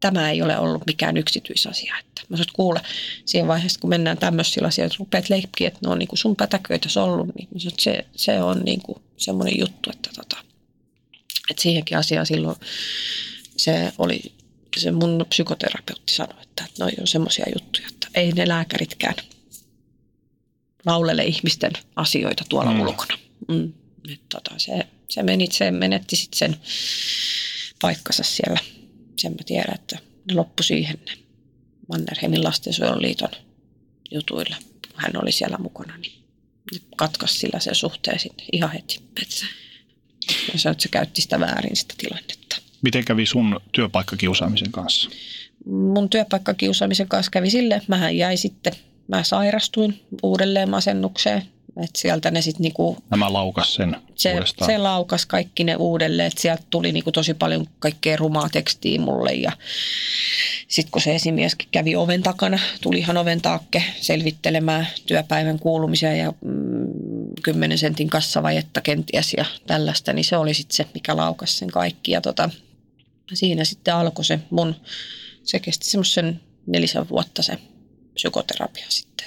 tämä 0.00 0.30
ei 0.30 0.42
ole 0.42 0.58
ollut 0.58 0.86
mikään 0.86 1.16
yksityisasia. 1.16 1.94
Että 2.00 2.22
mä 2.28 2.36
sanoin, 2.36 2.52
kuule, 2.52 2.80
siinä 3.24 3.48
vaiheessa 3.48 3.80
kun 3.80 3.90
mennään 3.90 4.18
tämmöisillä 4.18 4.68
asioilla, 4.68 4.86
että 4.92 4.98
rupeat 4.98 5.30
leikkiä, 5.30 5.68
että 5.68 5.80
ne 5.82 5.90
on 5.90 5.98
niin 5.98 6.08
kuin 6.08 6.18
sun 6.18 6.36
pätäköitä 6.36 6.88
ollut, 7.02 7.34
niin 7.34 7.48
mä 7.54 7.58
sanoin, 7.58 7.72
että 7.72 7.82
se, 7.82 8.06
se 8.16 8.42
on 8.42 8.60
niin 8.64 8.82
kuin 8.82 9.02
semmoinen 9.16 9.58
juttu, 9.58 9.90
että, 9.90 10.10
tota, 10.16 10.36
että 11.50 11.62
siihenkin 11.62 11.98
asiaan 11.98 12.26
silloin 12.26 12.56
se 13.56 13.92
oli, 13.98 14.20
se 14.76 14.90
mun 14.90 15.26
psykoterapeutti 15.28 16.14
sanoi, 16.14 16.42
että 16.42 16.64
noi 16.78 16.92
on 17.00 17.06
semmoisia 17.06 17.46
juttuja, 17.54 17.88
että 17.88 18.08
ei 18.14 18.32
ne 18.32 18.48
lääkäritkään 18.48 19.14
laulele 20.86 21.24
ihmisten 21.24 21.72
asioita 21.96 22.44
tuolla 22.48 22.72
mm. 22.72 22.80
ulkona. 22.80 23.18
Mm. 23.48 23.72
Et 24.12 24.20
tota, 24.28 24.50
se, 24.56 24.86
se, 25.08 25.22
meni, 25.22 25.48
se 25.50 25.70
menetti 25.70 26.16
sitten 26.16 26.38
sen 26.38 26.56
paikkansa 27.80 28.22
siellä 28.22 28.58
sen 29.18 29.32
mä 29.32 29.38
tiedän, 29.46 29.74
että 29.74 29.98
ne 30.28 30.34
loppu 30.34 30.62
siihen 30.62 30.98
ne 31.06 31.12
Mannerheimin 31.88 32.44
lastensuojeluliiton 32.44 33.30
jutuilla. 34.10 34.56
Kun 34.92 35.00
hän 35.02 35.22
oli 35.22 35.32
siellä 35.32 35.58
mukana, 35.58 35.96
niin 35.96 36.12
katkas 36.96 37.38
sillä 37.40 37.60
sen 37.60 37.74
suhteen 37.74 38.18
sitten 38.18 38.46
ihan 38.52 38.72
heti. 38.72 39.00
Ja 40.52 40.58
se, 40.58 40.68
että 40.68 40.82
se 40.82 40.88
käytti 40.88 41.22
sitä 41.22 41.40
väärin 41.40 41.76
sitä 41.76 41.94
tilannetta. 41.98 42.56
Miten 42.82 43.04
kävi 43.04 43.26
sun 43.26 43.60
työpaikkakiusaamisen 43.72 44.72
kanssa? 44.72 45.10
Mun 45.66 46.10
työpaikkakiusaamisen 46.10 47.08
kanssa 47.08 47.30
kävi 47.30 47.50
sille, 47.50 47.74
että 47.74 47.88
mähän 47.88 48.16
jäi 48.16 48.36
sitten, 48.36 48.72
mä 49.08 49.22
sairastuin 49.22 50.04
uudelleen 50.22 50.70
masennukseen. 50.70 51.42
Et 51.84 51.96
sieltä 51.96 52.30
ne 52.30 52.42
sitten 52.42 52.62
niinku, 52.62 52.96
Nämä 53.10 53.32
laukas 53.32 53.74
sen 53.74 53.96
se, 54.14 54.34
uudestaan. 54.34 54.70
se 54.70 54.78
laukas 54.78 55.26
kaikki 55.26 55.64
ne 55.64 55.76
uudelleen, 55.76 56.26
että 56.26 56.40
sieltä 56.40 56.62
tuli 56.70 56.92
niinku 56.92 57.12
tosi 57.12 57.34
paljon 57.34 57.66
kaikkea 57.78 58.16
rumaa 58.16 58.48
tekstiä 58.48 59.00
mulle 59.00 59.32
ja 59.32 59.52
sitten 60.68 60.90
kun 60.90 61.02
se 61.02 61.14
esimieskin 61.14 61.68
kävi 61.70 61.96
oven 61.96 62.22
takana, 62.22 62.58
tuli 62.80 62.98
ihan 62.98 63.16
oven 63.16 63.40
taakke 63.40 63.84
selvittelemään 64.00 64.88
työpäivän 65.06 65.58
kuulumisia 65.58 66.16
ja 66.16 66.32
mm, 66.44 66.86
10 67.42 67.78
sentin 67.78 68.10
kassavajetta 68.10 68.80
kenties 68.80 69.34
ja 69.36 69.44
tällaista, 69.66 70.12
niin 70.12 70.24
se 70.24 70.36
oli 70.36 70.54
sitten 70.54 70.76
se, 70.76 70.86
mikä 70.94 71.16
laukas 71.16 71.58
sen 71.58 71.68
kaikki. 71.70 72.12
Ja 72.12 72.20
tota, 72.20 72.50
siinä 73.34 73.64
sitten 73.64 73.94
alkoi 73.94 74.24
se 74.24 74.38
mun, 74.50 74.74
se 75.42 75.58
kesti 75.60 75.86
semmoisen 75.86 76.40
nelisen 76.66 77.08
vuotta 77.08 77.42
se 77.42 77.58
psykoterapia 78.14 78.86
sitten, 78.88 79.26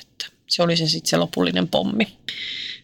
se 0.52 0.64
oli 0.64 0.78
se 0.78 0.88
sitten 0.88 1.10
se 1.10 1.18
lopullinen 1.18 1.68
pommi. 1.68 2.08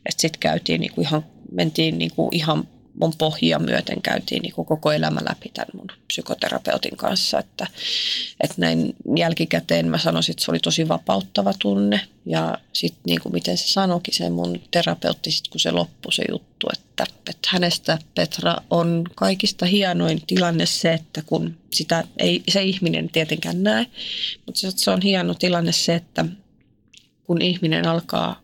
Sitten 0.09 0.39
käytiin 0.39 0.81
niinku 0.81 1.01
ihan, 1.01 1.25
mentiin 1.51 1.97
niinku 1.97 2.29
ihan 2.31 2.67
mun 2.99 3.13
pohjia 3.17 3.59
myöten 3.59 4.01
käytiin 4.01 4.41
niinku 4.41 4.63
koko 4.63 4.91
elämä 4.91 5.19
läpi 5.29 5.51
tämän 5.53 5.67
mun 5.73 5.87
psykoterapeutin 6.07 6.97
kanssa, 6.97 7.39
että, 7.39 7.67
että 8.39 8.55
näin 8.57 8.95
jälkikäteen 9.17 9.87
mä 9.87 9.97
sanoisin, 9.97 10.33
että 10.33 10.45
se 10.45 10.51
oli 10.51 10.59
tosi 10.59 10.87
vapauttava 10.87 11.53
tunne 11.59 12.01
ja 12.25 12.57
sitten 12.73 13.01
niinku 13.05 13.29
miten 13.29 13.57
se 13.57 13.67
sanoikin 13.67 14.13
se 14.13 14.29
mun 14.29 14.61
terapeutti 14.71 15.31
sit 15.31 15.47
kun 15.47 15.59
se 15.59 15.71
loppui 15.71 16.13
se 16.13 16.23
juttu, 16.31 16.67
että, 16.73 17.05
että 17.29 17.49
hänestä 17.51 17.97
Petra 18.15 18.55
on 18.69 19.03
kaikista 19.15 19.65
hienoin 19.65 20.21
tilanne 20.27 20.65
se, 20.65 20.93
että 20.93 21.21
kun 21.25 21.57
sitä 21.73 22.03
ei 22.17 22.43
se 22.49 22.63
ihminen 22.63 23.09
tietenkään 23.09 23.63
näe, 23.63 23.85
mutta 24.45 24.61
se 24.75 24.91
on 24.91 25.01
hieno 25.01 25.33
tilanne 25.33 25.71
se, 25.71 25.95
että 25.95 26.25
kun 27.27 27.41
ihminen 27.41 27.87
alkaa 27.87 28.41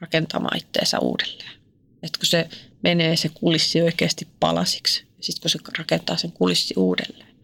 rakentamaan 0.00 0.58
itteensä 0.58 0.98
uudelleen. 0.98 1.52
Että 2.02 2.18
kun 2.18 2.26
se 2.26 2.48
menee 2.82 3.16
se 3.16 3.28
kulissi 3.28 3.82
oikeasti 3.82 4.28
palasiksi, 4.40 5.04
sitten 5.20 5.42
kun 5.42 5.50
se 5.50 5.58
rakentaa 5.78 6.16
sen 6.16 6.32
kulissi 6.32 6.74
uudelleen. 6.76 7.36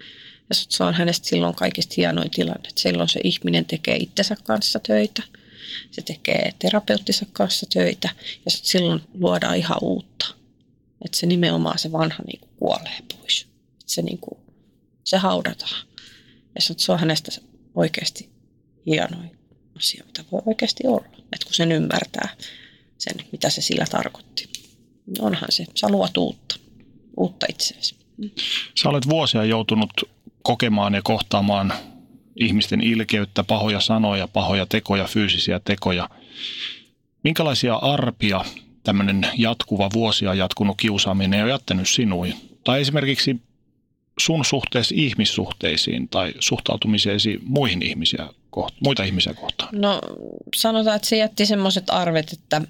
Ja 0.48 0.54
se 0.54 0.84
on 0.84 0.94
hänestä 0.94 1.28
silloin 1.28 1.54
kaikista 1.54 1.94
hienoin 1.96 2.30
tilanne, 2.30 2.68
että 2.68 2.80
silloin 2.80 3.08
se 3.08 3.20
ihminen 3.24 3.64
tekee 3.64 3.96
itsensä 3.96 4.36
kanssa 4.44 4.78
töitä, 4.78 5.22
se 5.90 6.02
tekee 6.02 6.54
terapeuttinsa 6.58 7.26
kanssa 7.32 7.66
töitä 7.72 8.08
ja 8.44 8.50
silloin 8.50 9.00
luodaan 9.14 9.56
ihan 9.56 9.78
uutta. 9.80 10.26
Että 11.04 11.18
se 11.18 11.26
nimenomaan 11.26 11.78
se 11.78 11.92
vanha 11.92 12.22
niin 12.26 12.40
kuin 12.40 12.50
kuolee 12.56 12.98
pois. 13.08 13.46
Että 13.72 13.92
se, 13.92 14.02
niin 14.02 14.18
kuin, 14.18 14.40
se 15.04 15.16
haudataan. 15.16 15.86
Ja 16.54 16.60
se 16.60 16.92
on 16.92 16.98
hänestä 16.98 17.32
oikeasti 17.74 18.30
hienoin 18.86 19.41
asia, 19.82 20.04
mitä 20.06 20.24
voi 20.32 20.42
oikeasti 20.46 20.86
olla. 20.86 21.06
Että 21.06 21.44
kun 21.46 21.54
sen 21.54 21.72
ymmärtää 21.72 22.28
sen, 22.98 23.14
mitä 23.32 23.50
se 23.50 23.62
sillä 23.62 23.84
tarkoitti. 23.90 24.48
Onhan 25.18 25.52
se, 25.52 25.64
sä 25.74 25.88
luot 25.88 26.16
uutta, 26.16 26.56
uutta 27.16 27.46
itseäsi. 27.48 27.96
Sä 28.82 28.88
olet 28.88 29.08
vuosia 29.08 29.44
joutunut 29.44 29.90
kokemaan 30.42 30.94
ja 30.94 31.00
kohtaamaan 31.04 31.72
ihmisten 32.36 32.80
ilkeyttä, 32.80 33.44
pahoja 33.44 33.80
sanoja, 33.80 34.28
pahoja 34.28 34.66
tekoja, 34.66 35.04
fyysisiä 35.04 35.60
tekoja. 35.60 36.10
Minkälaisia 37.24 37.74
arpia 37.74 38.44
tämmöinen 38.82 39.28
jatkuva 39.36 39.88
vuosia 39.92 40.34
jatkunut 40.34 40.76
kiusaaminen 40.76 41.42
on 41.42 41.50
jättänyt 41.50 41.88
sinuun? 41.88 42.34
Tai 42.64 42.80
esimerkiksi 42.80 43.36
sun 44.20 44.44
suhteessa 44.44 44.94
ihmissuhteisiin 44.98 46.08
tai 46.08 46.34
suhtautumiseesi 46.38 47.40
muihin 47.44 47.82
ihmisiä 47.82 48.28
kohta, 48.52 48.76
muita 48.84 49.04
ihmisiä 49.04 49.34
kohtaan? 49.34 49.80
No 49.80 50.00
sanotaan, 50.56 50.96
että 50.96 51.08
se 51.08 51.16
jätti 51.16 51.46
semmoiset 51.46 51.84
arvet, 51.90 52.32
että 52.32 52.62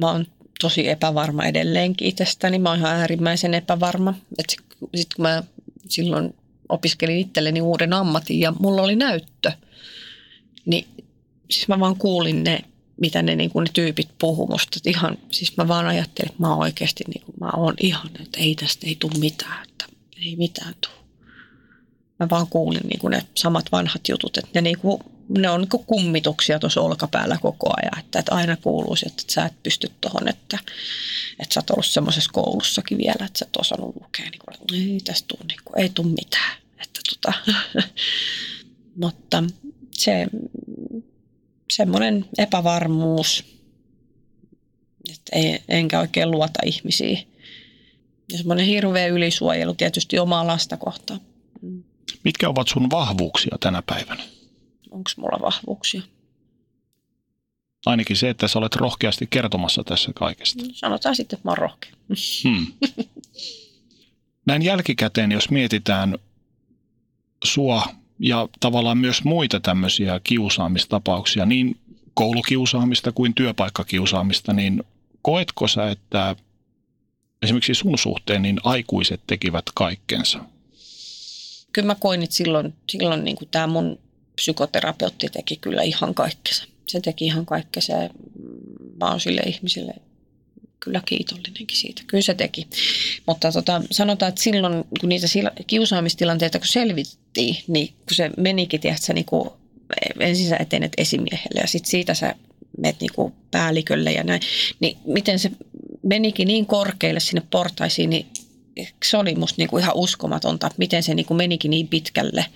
mä 0.00 0.10
oon 0.10 0.26
tosi 0.60 0.88
epävarma 0.88 1.44
edelleenkin 1.44 2.08
itsestäni. 2.08 2.58
Mä 2.58 2.68
oon 2.68 2.78
ihan 2.78 2.96
äärimmäisen 2.96 3.54
epävarma. 3.54 4.14
Sitten 4.48 5.16
kun 5.16 5.22
mä 5.22 5.42
silloin 5.88 6.34
opiskelin 6.68 7.18
itselleni 7.18 7.60
uuden 7.60 7.92
ammatin 7.92 8.40
ja 8.40 8.52
mulla 8.58 8.82
oli 8.82 8.96
näyttö, 8.96 9.52
niin 10.66 10.86
siis 11.50 11.68
mä 11.68 11.80
vaan 11.80 11.96
kuulin 11.96 12.44
ne, 12.44 12.60
mitä 13.00 13.22
ne, 13.22 13.36
niin 13.36 13.50
kuin 13.50 13.64
ne 13.64 13.70
tyypit 13.72 14.08
puhuu 14.18 14.46
musta. 14.46 14.78
Ihan, 14.86 15.18
siis 15.30 15.56
mä 15.56 15.68
vaan 15.68 15.86
ajattelin, 15.86 16.30
että 16.30 16.42
mä 16.42 16.50
oon 16.50 16.58
oikeasti, 16.58 17.04
niin 17.14 17.24
kuin, 17.24 17.36
mä 17.40 17.50
oon 17.56 17.74
ihan, 17.80 18.10
että 18.20 18.40
ei 18.40 18.54
tästä 18.54 18.86
ei 18.86 18.96
tule 19.00 19.18
mitään, 19.18 19.68
että 19.68 19.84
ei 20.26 20.36
mitään 20.36 20.74
tule. 20.80 20.97
Mä 22.20 22.26
vaan 22.30 22.46
kuulin 22.46 22.88
niin 22.88 22.98
kuin 22.98 23.10
ne 23.10 23.22
samat 23.34 23.72
vanhat 23.72 24.08
jutut, 24.08 24.36
että 24.36 24.50
ne, 24.54 24.60
niin 24.60 24.78
kuin, 24.78 25.00
ne 25.28 25.50
on 25.50 25.60
niin 25.60 25.68
kuin 25.68 25.84
kummituksia 25.84 26.58
tuossa 26.58 26.80
olkapäällä 26.80 27.38
koko 27.42 27.70
ajan, 27.76 27.98
että, 27.98 28.18
että 28.18 28.34
aina 28.34 28.56
kuuluu 28.56 28.96
se, 28.96 29.06
että 29.06 29.22
sä 29.28 29.44
et 29.44 29.62
pysty 29.62 29.90
tuohon, 30.00 30.28
että, 30.28 30.58
että 31.38 31.54
sä 31.54 31.60
oot 31.60 31.70
ollut 31.70 31.86
semmoisessa 31.86 32.30
koulussakin 32.32 32.98
vielä, 32.98 33.26
että 33.26 33.38
sä 33.38 33.44
et 33.48 33.56
osannut 33.56 33.96
lukea, 34.02 34.30
niin 34.30 34.40
kuin, 34.44 34.54
että 34.54 34.74
ei 34.74 35.00
tästä 35.04 35.26
tule, 35.28 35.46
niin 35.48 35.60
kuin, 35.64 35.80
ei 35.80 35.88
tule 35.88 36.06
mitään. 36.06 36.56
Että 36.78 37.00
tota, 37.10 37.32
mutta 39.02 39.44
se 39.92 40.26
semmoinen 41.72 42.24
epävarmuus, 42.38 43.44
että 45.10 45.36
ei, 45.36 45.62
enkä 45.68 46.00
oikein 46.00 46.30
luota 46.30 46.60
ihmisiin. 46.64 47.28
Ja 48.32 48.38
semmoinen 48.38 48.66
hirveä 48.66 49.06
ylisuojelu 49.06 49.74
tietysti 49.74 50.18
omaa 50.18 50.46
lasta 50.46 50.76
kohtaan. 50.76 51.20
Mitkä 52.24 52.48
ovat 52.48 52.68
sun 52.68 52.90
vahvuuksia 52.90 53.56
tänä 53.60 53.82
päivänä? 53.82 54.22
Onko 54.90 55.10
mulla 55.16 55.38
vahvuuksia? 55.42 56.02
Ainakin 57.86 58.16
se, 58.16 58.28
että 58.28 58.48
sä 58.48 58.58
olet 58.58 58.76
rohkeasti 58.76 59.26
kertomassa 59.30 59.84
tässä 59.84 60.12
kaikesta. 60.14 60.64
Sanotaan 60.72 61.16
sitten, 61.16 61.36
että 61.36 61.48
mä 61.48 61.50
oon 61.50 61.58
rohkea. 61.58 61.92
Hmm. 62.44 62.66
Näin 64.46 64.62
jälkikäteen, 64.62 65.32
jos 65.32 65.50
mietitään 65.50 66.18
sua 67.44 67.82
ja 68.18 68.48
tavallaan 68.60 68.98
myös 68.98 69.24
muita 69.24 69.60
tämmöisiä 69.60 70.20
kiusaamistapauksia, 70.24 71.46
niin 71.46 71.80
koulukiusaamista 72.14 73.12
kuin 73.12 73.34
työpaikkakiusaamista, 73.34 74.52
niin 74.52 74.82
koetko 75.22 75.68
sä, 75.68 75.90
että 75.90 76.36
esimerkiksi 77.42 77.74
sun 77.74 77.98
suhteen 77.98 78.42
niin 78.42 78.60
aikuiset 78.64 79.20
tekivät 79.26 79.64
kaikkensa? 79.74 80.44
Kyllä 81.78 81.86
mä 81.86 81.94
koin, 81.94 82.22
että 82.22 82.36
silloin, 82.36 82.74
silloin 82.90 83.24
niin 83.24 83.36
tämä 83.50 83.66
mun 83.66 83.98
psykoterapeutti 84.34 85.28
teki 85.28 85.56
kyllä 85.56 85.82
ihan 85.82 86.14
kaikkensa. 86.14 86.64
Se 86.88 87.00
teki 87.00 87.26
ihan 87.26 87.46
kaikkensa 87.46 87.92
ja 87.92 88.10
mä 89.00 89.10
oon 89.10 89.20
sille 89.20 89.40
ihmisille 89.40 89.94
kyllä 90.80 91.02
kiitollinenkin 91.04 91.76
siitä. 91.76 92.02
Kyllä 92.06 92.22
se 92.22 92.34
teki. 92.34 92.66
Mutta 93.26 93.52
tota, 93.52 93.82
sanotaan, 93.90 94.28
että 94.28 94.42
silloin 94.42 94.84
kun 95.00 95.08
niitä 95.08 95.26
kiusaamistilanteita 95.66 96.58
kun 96.58 96.68
selvittiin, 96.68 97.56
niin 97.68 97.88
kun 97.88 98.14
se 98.14 98.30
menikin, 98.36 98.80
tiedätkö, 98.80 99.12
niin 99.12 99.24
kuin, 99.24 99.50
ensin 100.20 100.48
sä 100.48 100.56
etenet 100.56 100.92
esimiehelle 100.96 101.60
ja 101.60 101.66
sitten 101.66 101.90
siitä 101.90 102.14
sä 102.14 102.34
menet 102.78 103.00
niin 103.00 103.12
kuin 103.14 103.32
päällikölle 103.50 104.12
ja 104.12 104.24
näin, 104.24 104.40
niin 104.80 104.96
miten 105.04 105.38
se 105.38 105.50
menikin 106.02 106.48
niin 106.48 106.66
korkealle 106.66 107.20
sinne 107.20 107.42
portaisiin, 107.50 108.10
niin 108.10 108.26
se 109.04 109.16
oli 109.16 109.34
musta 109.34 109.54
niin 109.58 109.68
kuin 109.68 109.82
ihan 109.82 109.96
uskomatonta, 109.96 110.70
miten 110.76 111.02
se 111.02 111.14
niin 111.14 111.26
kuin 111.26 111.36
menikin 111.36 111.70
niin 111.70 111.88
pitkälle, 111.88 112.46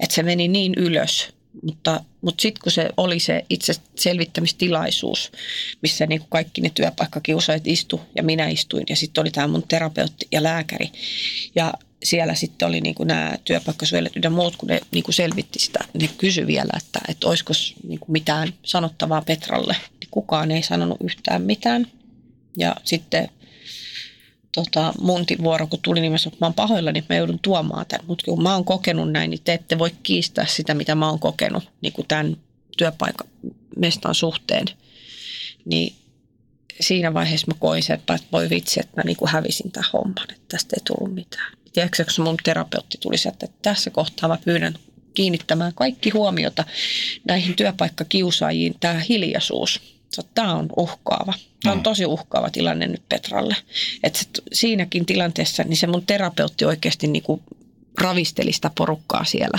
että 0.00 0.14
se 0.14 0.22
meni 0.22 0.48
niin 0.48 0.74
ylös. 0.76 1.28
Mutta, 1.62 2.04
mutta 2.20 2.42
sitten 2.42 2.62
kun 2.62 2.72
se 2.72 2.88
oli 2.96 3.20
se 3.20 3.44
itse 3.50 3.74
selvittämistilaisuus, 3.94 5.32
missä 5.82 6.06
niin 6.06 6.20
kuin 6.20 6.30
kaikki 6.30 6.60
ne 6.60 6.70
työpaikkakiusaajat 6.74 7.66
istu 7.66 8.00
ja 8.16 8.22
minä 8.22 8.48
istuin 8.48 8.84
ja 8.88 8.96
sitten 8.96 9.20
oli 9.20 9.30
tämä 9.30 9.48
mun 9.48 9.68
terapeutti 9.68 10.28
ja 10.32 10.42
lääkäri. 10.42 10.90
Ja 11.54 11.74
siellä 12.04 12.34
sitten 12.34 12.68
oli 12.68 12.80
niin 12.80 12.94
kuin 12.94 13.06
nämä 13.06 13.38
työpaikkasuojelijat 13.44 14.14
ja 14.22 14.30
muut, 14.30 14.56
kun 14.56 14.68
ne 14.68 14.80
niin 14.90 15.04
kuin 15.04 15.14
selvitti 15.14 15.58
sitä, 15.58 15.78
ne 15.94 16.08
kysyi 16.18 16.46
vielä, 16.46 16.72
että, 16.76 17.00
että 17.08 17.28
olisiko 17.28 17.52
niin 17.88 18.00
kuin 18.00 18.12
mitään 18.12 18.54
sanottavaa 18.62 19.22
Petralle. 19.22 19.76
Kukaan 20.10 20.50
ei 20.50 20.62
sanonut 20.62 20.98
yhtään 21.04 21.42
mitään. 21.42 21.86
Ja 22.58 22.76
sitten 22.84 23.28
tota, 24.54 24.92
mun 25.00 25.24
vuoro, 25.42 25.66
kun 25.66 25.78
tuli, 25.82 26.00
niin 26.00 26.12
mä 26.12 26.18
sanoin, 26.18 26.34
että 26.34 26.44
mä 26.44 26.46
oon 26.46 26.54
pahoillani, 26.54 26.98
että 26.98 27.14
mä 27.14 27.18
joudun 27.18 27.38
tuomaan 27.38 27.86
tämän. 27.86 28.06
Mutta 28.06 28.24
kun 28.24 28.42
mä 28.42 28.54
oon 28.54 28.64
kokenut 28.64 29.12
näin, 29.12 29.30
niin 29.30 29.40
te 29.44 29.52
ette 29.52 29.78
voi 29.78 29.90
kiistää 30.02 30.46
sitä, 30.46 30.74
mitä 30.74 30.94
mä 30.94 31.08
oon 31.08 31.18
kokenut 31.18 31.70
niin 31.80 31.92
kuin 31.92 32.08
tämän 32.08 32.36
työpaikan 32.78 33.28
mestan 33.76 34.14
suhteen. 34.14 34.66
Niin 35.64 35.94
siinä 36.80 37.14
vaiheessa 37.14 37.46
mä 37.46 37.54
koin 37.58 37.82
että 37.92 38.18
voi 38.32 38.50
vitsi, 38.50 38.80
että 38.80 38.92
mä 38.96 39.02
niin 39.06 39.16
kuin 39.16 39.30
hävisin 39.30 39.72
tämän 39.72 39.90
homman, 39.92 40.30
että 40.32 40.44
tästä 40.48 40.76
ei 40.76 40.82
tullut 40.84 41.14
mitään. 41.14 41.52
Tiedätkö, 41.72 42.04
kun 42.16 42.24
mun 42.24 42.36
terapeutti 42.44 42.98
tuli 43.00 43.16
että 43.28 43.46
tässä 43.62 43.90
kohtaa 43.90 44.28
mä 44.28 44.38
pyydän 44.44 44.78
kiinnittämään 45.14 45.72
kaikki 45.74 46.10
huomiota 46.10 46.64
näihin 47.24 47.56
työpaikkakiusaajiin, 47.56 48.74
tämä 48.80 49.00
hiljaisuus. 49.08 49.93
Tämä 50.22 50.54
on 50.54 50.68
uhkaava. 50.76 51.34
Tämä 51.62 51.72
on 51.72 51.82
tosi 51.82 52.06
uhkaava 52.06 52.50
tilanne 52.50 52.86
nyt 52.86 53.08
Petralle. 53.08 53.56
Että 54.02 54.20
siinäkin 54.52 55.06
tilanteessa 55.06 55.62
niin 55.62 55.76
se 55.76 55.86
mun 55.86 56.06
terapeutti 56.06 56.64
oikeasti 56.64 57.06
niin 57.06 57.22
kuin 57.22 57.42
ravisteli 58.00 58.52
sitä 58.52 58.70
porukkaa 58.74 59.24
siellä. 59.24 59.58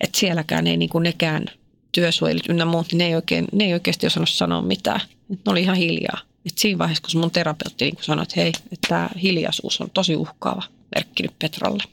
Että 0.00 0.18
sielläkään 0.18 0.66
ei 0.66 0.76
niin 0.76 0.88
kuin 0.88 1.02
nekään 1.02 1.46
työsuojelut 1.92 2.48
ynnä 2.48 2.64
muut, 2.64 2.86
niin 2.92 2.98
ne 2.98 3.06
ei, 3.06 3.14
oikein, 3.14 3.46
ne 3.52 3.64
ei 3.64 3.72
oikeasti 3.72 4.06
osannut 4.06 4.30
sanoa 4.30 4.62
mitään. 4.62 5.00
Et 5.32 5.40
ne 5.46 5.52
oli 5.52 5.62
ihan 5.62 5.76
hiljaa. 5.76 6.20
Et 6.46 6.58
siinä 6.58 6.78
vaiheessa, 6.78 7.02
kun 7.12 7.20
mun 7.20 7.30
terapeutti 7.30 7.84
niin 7.84 7.96
sanoi, 8.00 8.22
että 8.22 8.40
hei, 8.40 8.48
että 8.48 8.88
tämä 8.88 9.10
hiljaisuus 9.22 9.80
on 9.80 9.90
tosi 9.94 10.16
uhkaava 10.16 10.62
merkki 10.94 11.22
nyt 11.22 11.38
Petralle. 11.38 11.84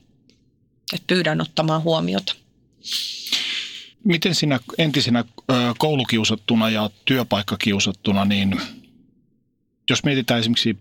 Että 0.94 1.08
pyydän 1.08 1.42
ottamaan 1.42 1.84
huomiota. 1.84 2.36
Miten 4.06 4.36
sinä 4.36 4.60
entisenä 4.78 5.24
koulukiusattuna 5.78 6.70
ja 6.70 6.90
työpaikkakiusattuna, 7.06 8.26
niin 8.26 8.62
jos 9.90 10.04
mietitään 10.04 10.40
esimerkiksi 10.40 10.78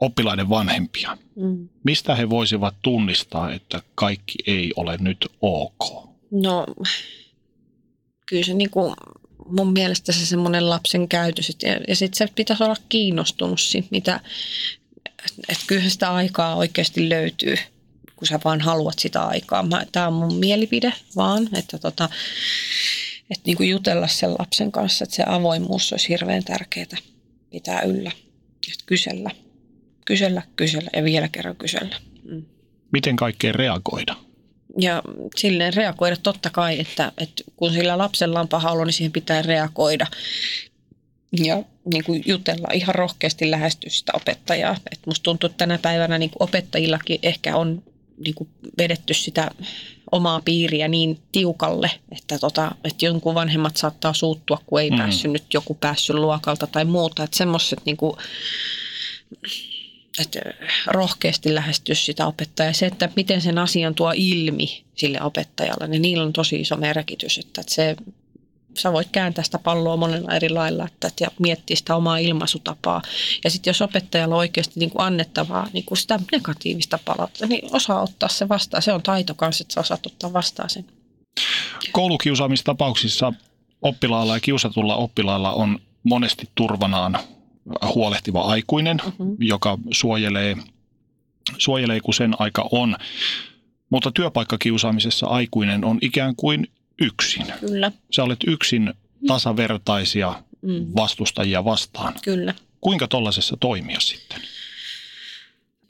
oppilaiden 0.00 0.48
vanhempia, 0.48 1.18
mm. 1.36 1.68
mistä 1.84 2.14
he 2.14 2.30
voisivat 2.30 2.74
tunnistaa, 2.82 3.52
että 3.52 3.82
kaikki 3.94 4.38
ei 4.46 4.72
ole 4.76 4.96
nyt 5.00 5.28
ok? 5.40 6.08
No, 6.30 6.66
kyllä 8.26 8.44
se 8.44 8.54
niin 8.54 8.70
kuin 8.70 8.94
mun 9.46 9.72
mielestä 9.72 10.12
se 10.12 10.26
semmoinen 10.26 10.70
lapsen 10.70 11.08
käytös, 11.08 11.56
ja, 11.62 11.72
ja 11.88 11.96
sitten 11.96 12.28
se 12.28 12.32
pitäisi 12.34 12.64
olla 12.64 12.76
kiinnostunut 12.88 13.60
siitä, 13.60 13.88
mitä, 13.90 14.20
että 15.48 15.64
kyllähän 15.66 15.90
sitä 15.90 16.14
aikaa 16.14 16.56
oikeasti 16.56 17.08
löytyy, 17.08 17.56
kun 18.16 18.28
sä 18.28 18.40
vaan 18.44 18.60
haluat 18.60 18.98
sitä 18.98 19.22
aikaa. 19.22 19.64
Tämä 19.92 20.06
on 20.06 20.12
mun 20.12 20.34
mielipide 20.34 20.92
vaan, 21.16 21.48
että 21.56 21.78
tota, 21.78 22.08
että 23.30 23.42
niin 23.46 23.56
kuin 23.56 23.68
jutella 23.68 24.08
sen 24.08 24.32
lapsen 24.32 24.72
kanssa, 24.72 25.04
että 25.04 25.16
se 25.16 25.22
avoimuus 25.26 25.92
olisi 25.92 26.08
hirveän 26.08 26.44
tärkeää 26.44 26.96
pitää 27.50 27.82
yllä. 27.82 28.12
Että 28.72 28.84
kysellä, 28.86 29.30
kysellä, 30.04 30.42
kysellä 30.56 30.90
ja 30.96 31.04
vielä 31.04 31.28
kerran 31.28 31.56
kysellä. 31.56 31.96
Mm. 32.24 32.44
Miten 32.92 33.16
kaikkeen 33.16 33.54
reagoida? 33.54 34.16
Ja 34.78 35.02
silleen 35.36 35.74
reagoida 35.74 36.16
totta 36.16 36.50
kai, 36.50 36.80
että, 36.80 37.12
että 37.18 37.44
kun 37.56 37.72
sillä 37.72 37.98
lapsella 37.98 38.40
on 38.40 38.48
paha 38.48 38.70
olo, 38.70 38.84
niin 38.84 38.92
siihen 38.92 39.12
pitää 39.12 39.42
reagoida. 39.42 40.06
Ja 41.44 41.62
niin 41.84 42.04
kuin 42.04 42.22
jutella 42.26 42.68
ihan 42.72 42.94
rohkeasti 42.94 43.50
lähestyä 43.50 43.90
sitä 43.90 44.12
opettajaa. 44.14 44.76
Et 44.92 45.00
musta 45.06 45.22
tuntuu, 45.22 45.46
että 45.46 45.58
tänä 45.58 45.78
päivänä 45.78 46.18
niin 46.18 46.30
kuin 46.30 46.42
opettajillakin 46.42 47.18
ehkä 47.22 47.56
on 47.56 47.82
niin 48.18 48.34
kuin 48.34 48.48
vedetty 48.78 49.14
sitä 49.14 49.50
omaa 50.12 50.40
piiriä 50.44 50.88
niin 50.88 51.18
tiukalle, 51.32 51.90
että, 52.12 52.38
tota, 52.38 52.74
että 52.84 53.04
jonkun 53.04 53.34
vanhemmat 53.34 53.76
saattaa 53.76 54.14
suuttua, 54.14 54.58
kun 54.66 54.80
ei 54.80 54.90
mm. 54.90 54.96
päässyt 54.96 55.32
nyt 55.32 55.54
joku 55.54 55.74
päässyt 55.74 56.16
luokalta 56.16 56.66
tai 56.66 56.84
muuta. 56.84 57.22
Että 57.22 57.36
semmoiset 57.36 57.80
niin 57.84 57.96
kuin, 57.96 58.16
että 60.20 60.40
rohkeasti 60.86 61.54
lähestyä 61.54 61.94
sitä 61.94 62.26
opettajaa. 62.26 62.72
Se, 62.72 62.86
että 62.86 63.08
miten 63.16 63.40
sen 63.40 63.58
asian 63.58 63.94
tuo 63.94 64.12
ilmi 64.16 64.84
sille 64.94 65.22
opettajalle, 65.22 65.88
niin 65.88 66.02
niillä 66.02 66.24
on 66.24 66.32
tosi 66.32 66.60
iso 66.60 66.76
merkitys. 66.76 67.38
Että, 67.38 67.60
että 67.60 67.74
se, 67.74 67.96
sä 68.80 68.92
voit 68.92 69.08
kääntää 69.12 69.44
sitä 69.44 69.58
palloa 69.58 69.96
monella 69.96 70.34
eri 70.34 70.48
lailla 70.48 70.86
että, 70.86 71.10
ja 71.20 71.28
miettiä 71.38 71.76
sitä 71.76 71.96
omaa 71.96 72.18
ilmaisutapaa. 72.18 73.02
Ja 73.44 73.50
sitten 73.50 73.70
jos 73.70 73.82
opettajalla 73.82 74.34
on 74.34 74.38
oikeasti 74.38 74.80
niin 74.80 74.90
kuin 74.90 75.06
annettavaa 75.06 75.68
niin 75.72 75.84
kuin 75.84 75.98
sitä 75.98 76.20
negatiivista 76.32 76.98
palautetta, 77.04 77.46
niin 77.46 77.68
osaa 77.74 78.02
ottaa 78.02 78.28
se 78.28 78.48
vastaan. 78.48 78.82
Se 78.82 78.92
on 78.92 79.02
taito 79.02 79.34
kanssa, 79.34 79.62
että 79.62 79.74
sä 79.74 79.80
osaat 79.80 80.06
ottaa 80.06 80.32
vastaan 80.32 80.70
sen. 80.70 80.84
Koulukiusaamistapauksissa 81.92 83.32
oppilaalla 83.82 84.34
ja 84.34 84.40
kiusatulla 84.40 84.96
oppilaalla 84.96 85.52
on 85.52 85.78
monesti 86.02 86.48
turvanaan 86.54 87.18
huolehtiva 87.94 88.40
aikuinen, 88.40 88.96
mm-hmm. 89.04 89.36
joka 89.40 89.78
suojelee, 89.90 90.56
suojelee, 91.58 92.00
kun 92.00 92.14
sen 92.14 92.34
aika 92.38 92.68
on. 92.72 92.96
Mutta 93.90 94.10
työpaikkakiusaamisessa 94.10 95.26
aikuinen 95.26 95.84
on 95.84 95.98
ikään 96.00 96.36
kuin 96.36 96.66
yksin. 97.00 97.46
Kyllä. 97.60 97.92
Sä 98.16 98.24
olet 98.24 98.40
yksin 98.46 98.94
tasavertaisia 99.26 100.42
mm. 100.62 100.86
vastustajia 100.96 101.64
vastaan. 101.64 102.14
Kyllä. 102.24 102.54
Kuinka 102.80 103.08
tollaisessa 103.08 103.56
toimia 103.60 104.00
sitten? 104.00 104.40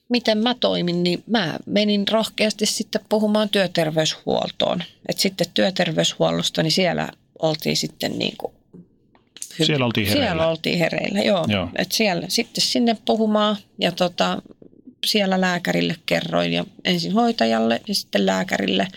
Miten 0.08 0.38
mä 0.38 0.54
toimin, 0.54 1.02
niin 1.02 1.22
mä 1.26 1.58
menin 1.66 2.08
rohkeasti 2.08 2.66
sitten 2.66 3.00
puhumaan 3.08 3.48
työterveyshuoltoon. 3.48 4.82
Et 5.08 5.18
sitten 5.18 5.46
työterveyshuollosta, 5.54 6.62
niin 6.62 6.72
siellä 6.72 7.08
oltiin 7.42 7.76
sitten 7.76 8.18
niin 8.18 8.34
kuin 8.38 8.52
hyvin. 9.58 9.66
Siellä 9.66 9.86
oltiin 9.86 10.06
hereillä. 10.06 10.26
Siellä 10.28 10.48
oltiin 10.48 10.78
hereillä, 10.78 11.20
joo. 11.20 11.44
joo. 11.48 11.68
Et 11.76 11.92
siellä 11.92 12.26
sitten 12.28 12.64
sinne 12.64 12.96
puhumaan 13.04 13.56
ja 13.80 13.92
tota, 13.92 14.42
siellä 15.06 15.40
lääkärille 15.40 15.96
kerroin 16.06 16.52
ja 16.52 16.64
ensin 16.84 17.12
hoitajalle 17.12 17.80
ja 17.88 17.94
sitten 17.94 18.26
lääkärille. 18.26 18.88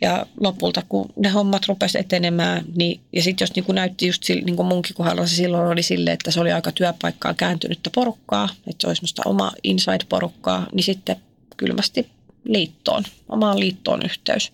Ja 0.00 0.26
lopulta, 0.40 0.82
kun 0.88 1.12
ne 1.16 1.28
hommat 1.28 1.66
rupesivat 1.68 2.06
etenemään, 2.06 2.64
niin, 2.76 3.00
ja 3.12 3.22
sitten 3.22 3.44
jos 3.44 3.54
niin 3.54 3.64
kuin 3.64 3.76
näytti 3.76 4.06
just 4.06 4.28
niin 4.28 4.56
kuin 4.56 4.66
munkin 4.66 4.94
kohdalla, 4.94 5.26
se 5.26 5.36
silloin 5.36 5.66
oli 5.66 5.82
sille, 5.82 6.12
että 6.12 6.30
se 6.30 6.40
oli 6.40 6.52
aika 6.52 6.72
työpaikkaa 6.72 7.34
kääntynyttä 7.34 7.90
porukkaa, 7.94 8.48
että 8.66 8.76
se 8.80 8.86
olisi 8.86 9.02
musta 9.02 9.22
oma 9.26 9.52
inside-porukkaa, 9.64 10.66
niin 10.72 10.84
sitten 10.84 11.16
kylmästi 11.56 12.08
liittoon, 12.44 13.04
omaan 13.28 13.60
liittoon 13.60 14.02
yhteys 14.04 14.52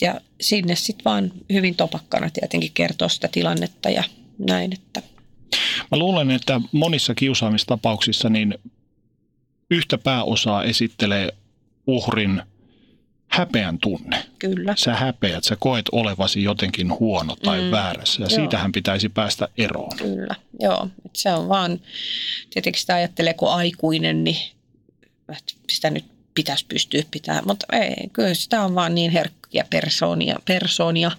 ja 0.00 0.20
sinne 0.40 0.76
sitten 0.76 1.04
vaan 1.04 1.32
hyvin 1.52 1.74
topakkana 1.74 2.30
tietenkin 2.30 2.72
kertoo 2.74 3.08
sitä 3.08 3.28
tilannetta 3.28 3.90
ja 3.90 4.04
näin. 4.38 4.72
Että. 4.72 5.02
Mä 5.90 5.98
luulen, 5.98 6.30
että 6.30 6.60
monissa 6.72 7.14
kiusaamistapauksissa 7.14 8.28
niin 8.28 8.54
yhtä 9.70 9.98
pääosaa 9.98 10.64
esittelee 10.64 11.28
uhrin 11.86 12.42
häpeän 13.28 13.78
tunne. 13.78 14.26
Kyllä. 14.38 14.74
Sä 14.76 14.94
häpeät, 14.94 15.44
sä 15.44 15.56
koet 15.56 15.86
olevasi 15.92 16.42
jotenkin 16.42 16.98
huono 16.98 17.36
tai 17.36 17.60
mm, 17.60 17.70
väärässä 17.70 18.22
ja 18.22 18.28
joo. 18.30 18.36
siitähän 18.36 18.72
pitäisi 18.72 19.08
päästä 19.08 19.48
eroon. 19.58 19.96
Kyllä, 19.96 20.34
joo. 20.60 20.88
Et 21.06 21.16
se 21.16 21.32
on 21.32 21.48
vaan, 21.48 21.80
tietenkin 22.50 22.80
sitä 22.80 22.94
ajattelee 22.94 23.34
kun 23.34 23.52
aikuinen, 23.52 24.24
niin 24.24 24.52
että 25.28 25.54
sitä 25.70 25.90
nyt 25.90 26.04
pitäisi 26.34 26.66
pystyä 26.68 27.02
pitämään, 27.10 27.46
mutta 27.46 27.66
ei, 27.76 27.94
kyllä 28.12 28.34
sitä 28.34 28.64
on 28.64 28.74
vaan 28.74 28.94
niin 28.94 29.10
herkkiä 29.10 29.66
persoonia, 29.70 30.38
persoonia 30.44 31.10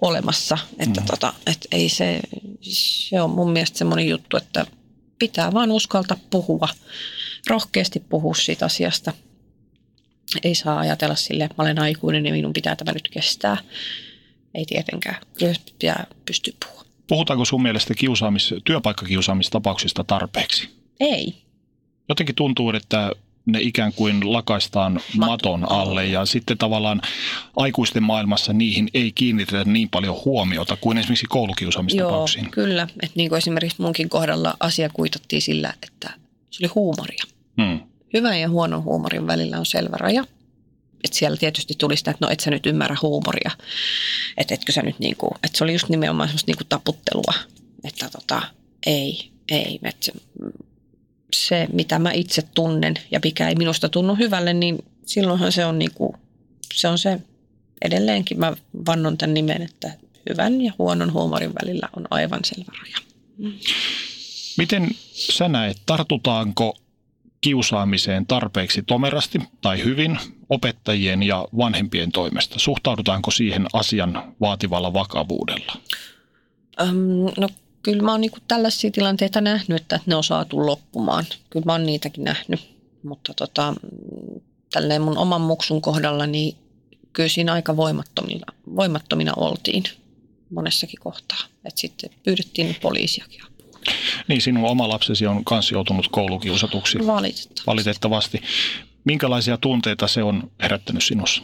olemassa, 0.00 0.58
että 0.78 1.00
mm. 1.00 1.06
tota, 1.06 1.32
et 1.46 1.66
ei 1.72 1.88
se, 1.88 2.20
se 2.60 3.20
on 3.20 3.30
mun 3.30 3.50
mielestä 3.50 3.78
semmoinen 3.78 4.08
juttu, 4.08 4.36
että 4.36 4.66
pitää 5.18 5.52
vaan 5.52 5.70
uskalta 5.70 6.16
puhua, 6.30 6.68
rohkeasti 7.50 8.00
puhua 8.00 8.34
siitä 8.34 8.66
asiasta. 8.66 9.12
Ei 10.42 10.54
saa 10.54 10.78
ajatella 10.78 11.14
että 11.30 11.54
mä 11.58 11.62
olen 11.62 11.78
aikuinen 11.78 12.26
ja 12.26 12.32
minun 12.32 12.52
pitää 12.52 12.76
tämä 12.76 12.92
nyt 12.92 13.08
kestää. 13.08 13.56
Ei 14.54 14.64
tietenkään, 14.64 15.16
kyllä 15.38 15.54
pitää 15.64 16.06
pystyä 16.26 16.52
puhua. 16.66 16.84
Puhutaanko 17.06 17.44
sun 17.44 17.62
mielestä 17.62 17.94
kiusaamis, 17.94 18.54
työpaikkakiusaamistapauksista 18.64 20.04
tarpeeksi? 20.04 20.68
Ei. 21.00 21.34
Jotenkin 22.08 22.34
tuntuu, 22.34 22.70
että 22.70 23.12
ne 23.46 23.58
ikään 23.60 23.92
kuin 23.92 24.32
lakaistaan 24.32 25.00
maton 25.16 25.72
alle 25.72 26.06
ja 26.06 26.26
sitten 26.26 26.58
tavallaan 26.58 27.00
aikuisten 27.56 28.02
maailmassa 28.02 28.52
niihin 28.52 28.88
ei 28.94 29.12
kiinnitetä 29.14 29.64
niin 29.64 29.88
paljon 29.88 30.16
huomiota 30.24 30.76
kuin 30.80 30.98
esimerkiksi 30.98 31.26
koulukiusaamistapauksiin. 31.28 32.44
Joo, 32.44 32.52
kyllä. 32.52 32.82
Että 32.82 33.16
niin 33.16 33.28
kuin 33.28 33.38
esimerkiksi 33.38 33.82
munkin 33.82 34.08
kohdalla 34.08 34.56
asia 34.60 34.88
kuitattiin 34.88 35.42
sillä, 35.42 35.74
että 35.82 36.10
se 36.50 36.64
oli 36.64 36.72
huumoria. 36.74 37.24
Hmm. 37.62 37.80
Hyvän 38.12 38.40
ja 38.40 38.48
huonon 38.48 38.84
huumorin 38.84 39.26
välillä 39.26 39.58
on 39.58 39.66
selvä 39.66 39.96
raja. 39.96 40.24
Että 41.04 41.18
siellä 41.18 41.36
tietysti 41.36 41.74
tuli 41.78 41.96
sitä, 41.96 42.10
että 42.10 42.26
no 42.26 42.32
et 42.32 42.40
sä 42.40 42.50
nyt 42.50 42.66
ymmärrä 42.66 42.96
huumoria. 43.02 43.50
Että 44.36 44.54
etkö 44.54 44.72
sä 44.72 44.82
nyt 44.82 44.98
niin 44.98 45.16
kuin, 45.16 45.30
että 45.34 45.58
se 45.58 45.64
oli 45.64 45.72
just 45.72 45.88
nimenomaan 45.88 46.28
semmoista 46.28 46.50
niin 46.50 46.56
kuin 46.56 46.68
taputtelua. 46.68 47.34
Että 47.84 48.08
tota, 48.12 48.42
ei, 48.86 49.30
ei. 49.50 49.78
Että 49.82 50.12
se, 51.36 51.68
mitä 51.72 51.98
mä 51.98 52.12
itse 52.12 52.42
tunnen 52.42 52.94
ja 53.10 53.20
mikä 53.24 53.48
ei 53.48 53.54
minusta 53.54 53.88
tunnu 53.88 54.14
hyvälle, 54.14 54.52
niin 54.52 54.78
silloinhan 55.06 55.52
se 55.52 55.66
on, 55.66 55.78
niinku, 55.78 56.16
se, 56.74 56.88
on 56.88 56.98
se 56.98 57.20
edelleenkin. 57.82 58.38
Mä 58.38 58.56
vannon 58.86 59.18
tämän 59.18 59.34
nimen, 59.34 59.62
että 59.62 59.92
hyvän 60.30 60.60
ja 60.60 60.72
huonon 60.78 61.12
huumorin 61.12 61.54
välillä 61.62 61.88
on 61.96 62.06
aivan 62.10 62.40
selvä 62.44 62.72
raja. 62.82 62.98
Mm. 63.38 63.52
Miten 64.58 64.90
sä 65.12 65.48
näet, 65.48 65.76
tartutaanko 65.86 66.76
kiusaamiseen 67.46 68.26
tarpeeksi 68.26 68.82
tomerasti 68.82 69.38
tai 69.60 69.84
hyvin 69.84 70.18
opettajien 70.48 71.22
ja 71.22 71.48
vanhempien 71.56 72.12
toimesta? 72.12 72.58
Suhtaudutaanko 72.58 73.30
siihen 73.30 73.66
asian 73.72 74.34
vaativalla 74.40 74.92
vakavuudella? 74.92 75.72
Öm, 76.80 76.96
no 77.38 77.48
kyllä 77.82 78.02
mä 78.02 78.10
oon 78.10 78.20
niinku 78.20 78.38
tällaisia 78.48 78.90
tilanteita 78.90 79.40
nähnyt, 79.40 79.82
että 79.82 80.00
ne 80.06 80.14
on 80.14 80.24
saatu 80.24 80.66
loppumaan. 80.66 81.24
Kyllä 81.50 81.64
mä 81.64 81.72
oon 81.72 81.86
niitäkin 81.86 82.24
nähnyt, 82.24 82.60
mutta 83.02 83.34
tota, 83.34 83.74
tälleen 84.72 85.02
mun 85.02 85.18
oman 85.18 85.40
muksun 85.40 85.82
kohdalla, 85.82 86.26
niin 86.26 86.56
kyllä 87.12 87.28
siinä 87.28 87.52
aika 87.52 87.76
voimattomina, 87.76 88.46
voimattomina 88.76 89.32
oltiin 89.36 89.84
monessakin 90.50 91.00
kohtaa. 91.00 91.38
Että 91.64 91.80
sitten 91.80 92.10
pyydettiin 92.22 92.76
poliisiakin. 92.82 93.40
Niin, 94.28 94.42
sinun 94.42 94.70
oma 94.70 94.88
lapsesi 94.88 95.26
on 95.26 95.42
myös 95.50 95.72
joutunut 95.72 96.08
koulukiusatuksi. 96.08 96.98
Valitettavasti. 97.06 97.62
Valitettavasti. 97.66 98.42
Minkälaisia 99.04 99.58
tunteita 99.58 100.08
se 100.08 100.22
on 100.22 100.50
herättänyt 100.62 101.04
sinussa? 101.04 101.42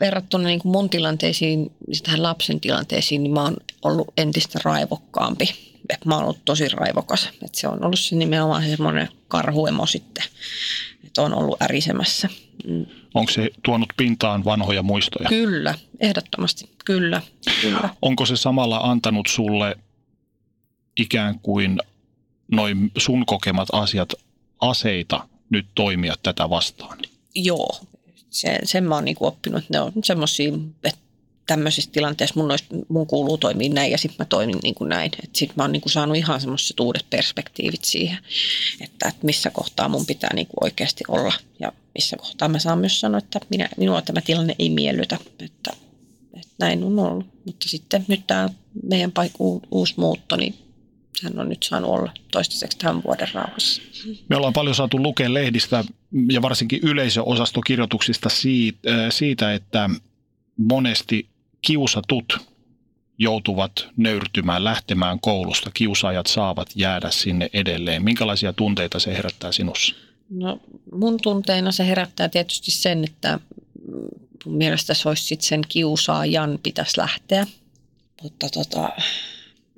verrattuna 0.00 0.44
niin 0.44 0.60
kuin 0.60 0.72
mun 0.72 0.90
tilanteisiin, 0.90 1.72
siis 1.86 2.02
tähän 2.02 2.22
lapsen 2.22 2.60
tilanteisiin, 2.60 3.22
niin 3.22 3.32
mä 3.32 3.42
oon 3.42 3.56
ollut 3.82 4.08
entistä 4.16 4.60
raivokkaampi. 4.64 5.54
Et 5.90 6.04
mä 6.04 6.14
oon 6.14 6.24
ollut 6.24 6.44
tosi 6.44 6.68
raivokas. 6.68 7.28
Et 7.44 7.54
se 7.54 7.68
on 7.68 7.84
ollut 7.84 8.00
se 8.00 8.16
nimenomaan 8.16 8.64
semmoinen 8.64 9.08
karhuemo 9.28 9.86
sitten, 9.86 10.24
että 11.04 11.22
on 11.22 11.34
ollut 11.34 11.62
ärisemässä. 11.62 12.28
Mm. 12.66 12.86
Onko 13.14 13.32
se 13.32 13.50
tuonut 13.62 13.88
pintaan 13.96 14.44
vanhoja 14.44 14.82
muistoja? 14.82 15.28
Kyllä, 15.28 15.74
ehdottomasti, 16.00 16.70
kyllä, 16.84 17.22
kyllä. 17.60 17.88
Onko 18.02 18.26
se 18.26 18.36
samalla 18.36 18.76
antanut 18.76 19.26
sulle 19.26 19.76
ikään 20.96 21.38
kuin 21.38 21.78
noin 22.50 22.90
sun 22.98 23.26
kokemat 23.26 23.68
asiat 23.72 24.12
aseita 24.60 25.28
nyt 25.50 25.66
toimia 25.74 26.14
tätä 26.22 26.50
vastaan? 26.50 26.98
Joo, 27.34 27.80
se, 28.30 28.58
sen 28.64 28.84
mä 28.84 28.94
oon 28.94 29.04
niin 29.04 29.16
oppinut, 29.20 29.64
ne 29.68 29.80
on 29.80 29.92
semmoisia, 30.04 30.52
että 30.84 31.04
tämmöisessä 31.46 31.90
tilanteessa 31.90 32.40
mun, 32.40 32.50
olisi, 32.50 32.64
mun 32.88 33.06
kuuluu 33.06 33.38
toimia 33.38 33.72
näin 33.72 33.92
ja 33.92 33.98
sitten 33.98 34.16
mä 34.18 34.24
toimin 34.24 34.58
niin 34.62 34.74
kuin 34.74 34.88
näin. 34.88 35.10
Sitten 35.32 35.54
mä 35.56 35.62
oon 35.62 35.72
niin 35.72 35.82
kuin 35.82 35.92
saanut 35.92 36.16
ihan 36.16 36.40
semmoiset 36.40 36.80
uudet 36.80 37.06
perspektiivit 37.10 37.84
siihen, 37.84 38.18
että, 38.80 39.08
että 39.08 39.26
missä 39.26 39.50
kohtaa 39.50 39.88
mun 39.88 40.06
pitää 40.06 40.30
niin 40.34 40.46
kuin 40.46 40.64
oikeasti 40.64 41.04
olla 41.08 41.32
ja 41.60 41.72
missä 41.94 42.16
kohtaa 42.16 42.48
mä 42.48 42.58
saan 42.58 42.78
myös 42.78 43.00
sanoa, 43.00 43.18
että 43.18 43.40
minä, 43.50 43.68
minua 43.76 44.02
tämä 44.02 44.20
tilanne 44.20 44.56
ei 44.58 44.70
miellytä, 44.70 45.18
että, 45.38 45.72
että 46.34 46.54
näin 46.58 46.84
on 46.84 46.98
ollut. 46.98 47.26
Mutta 47.46 47.68
sitten 47.68 48.04
nyt 48.08 48.26
tämä 48.26 48.48
meidän 48.82 49.12
paikku, 49.12 49.62
uusi 49.70 49.94
muutto, 49.96 50.36
niin 50.36 50.54
hän 51.22 51.38
on 51.38 51.48
nyt 51.48 51.62
saanut 51.62 51.90
olla 51.90 52.12
toistaiseksi 52.32 52.78
tämän 52.78 53.02
vuoden 53.02 53.28
rauhassa. 53.34 53.82
Me 54.28 54.36
ollaan 54.36 54.52
paljon 54.52 54.74
saatu 54.74 55.02
lukea 55.02 55.34
lehdistä 55.34 55.84
ja 56.30 56.42
varsinkin 56.42 56.80
yleisöosastokirjoituksista 56.82 58.28
siitä, 58.28 59.10
siitä 59.10 59.54
että 59.54 59.90
monesti 60.56 61.26
kiusatut 61.62 62.38
joutuvat 63.18 63.72
nöyrtymään, 63.96 64.64
lähtemään 64.64 65.20
koulusta. 65.20 65.70
Kiusaajat 65.74 66.26
saavat 66.26 66.68
jäädä 66.74 67.10
sinne 67.10 67.50
edelleen. 67.52 68.04
Minkälaisia 68.04 68.52
tunteita 68.52 68.98
se 68.98 69.14
herättää 69.14 69.52
sinussa? 69.52 69.94
No 70.30 70.60
mun 70.92 71.20
tunteina 71.22 71.72
se 71.72 71.86
herättää 71.86 72.28
tietysti 72.28 72.70
sen, 72.70 73.04
että 73.04 73.40
mun 74.44 74.56
mielestä 74.56 74.94
se 74.94 75.08
olisi 75.08 75.36
sen 75.40 75.60
kiusaajan 75.68 76.58
pitäisi 76.62 76.98
lähteä. 76.98 77.46
Mutta 78.22 78.48
tota, 78.48 78.88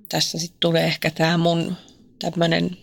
tässä 0.09 0.39
sitten 0.39 0.61
tulee 0.61 0.85
ehkä 0.85 1.11
tämä 1.11 1.39
mun 1.39 1.77
tämmöinen 2.19 2.77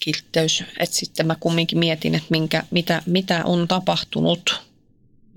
kiltteys, 0.00 0.64
että 0.78 0.96
sitten 0.96 1.26
mä 1.26 1.36
kumminkin 1.40 1.78
mietin, 1.78 2.14
että 2.14 2.26
minkä, 2.30 2.64
mitä, 2.70 3.02
mitä 3.06 3.44
on 3.44 3.68
tapahtunut, 3.68 4.60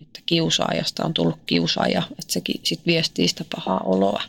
että 0.02 0.20
kiusaajasta 0.26 1.06
on 1.06 1.14
tullut 1.14 1.40
kiusaaja, 1.46 2.04
että 2.12 2.34
sekin 2.34 2.62
sitten 2.64 2.86
viestii 2.86 3.28
sitä 3.28 3.46
pahaa 3.56 3.80
oloa. 3.80 4.24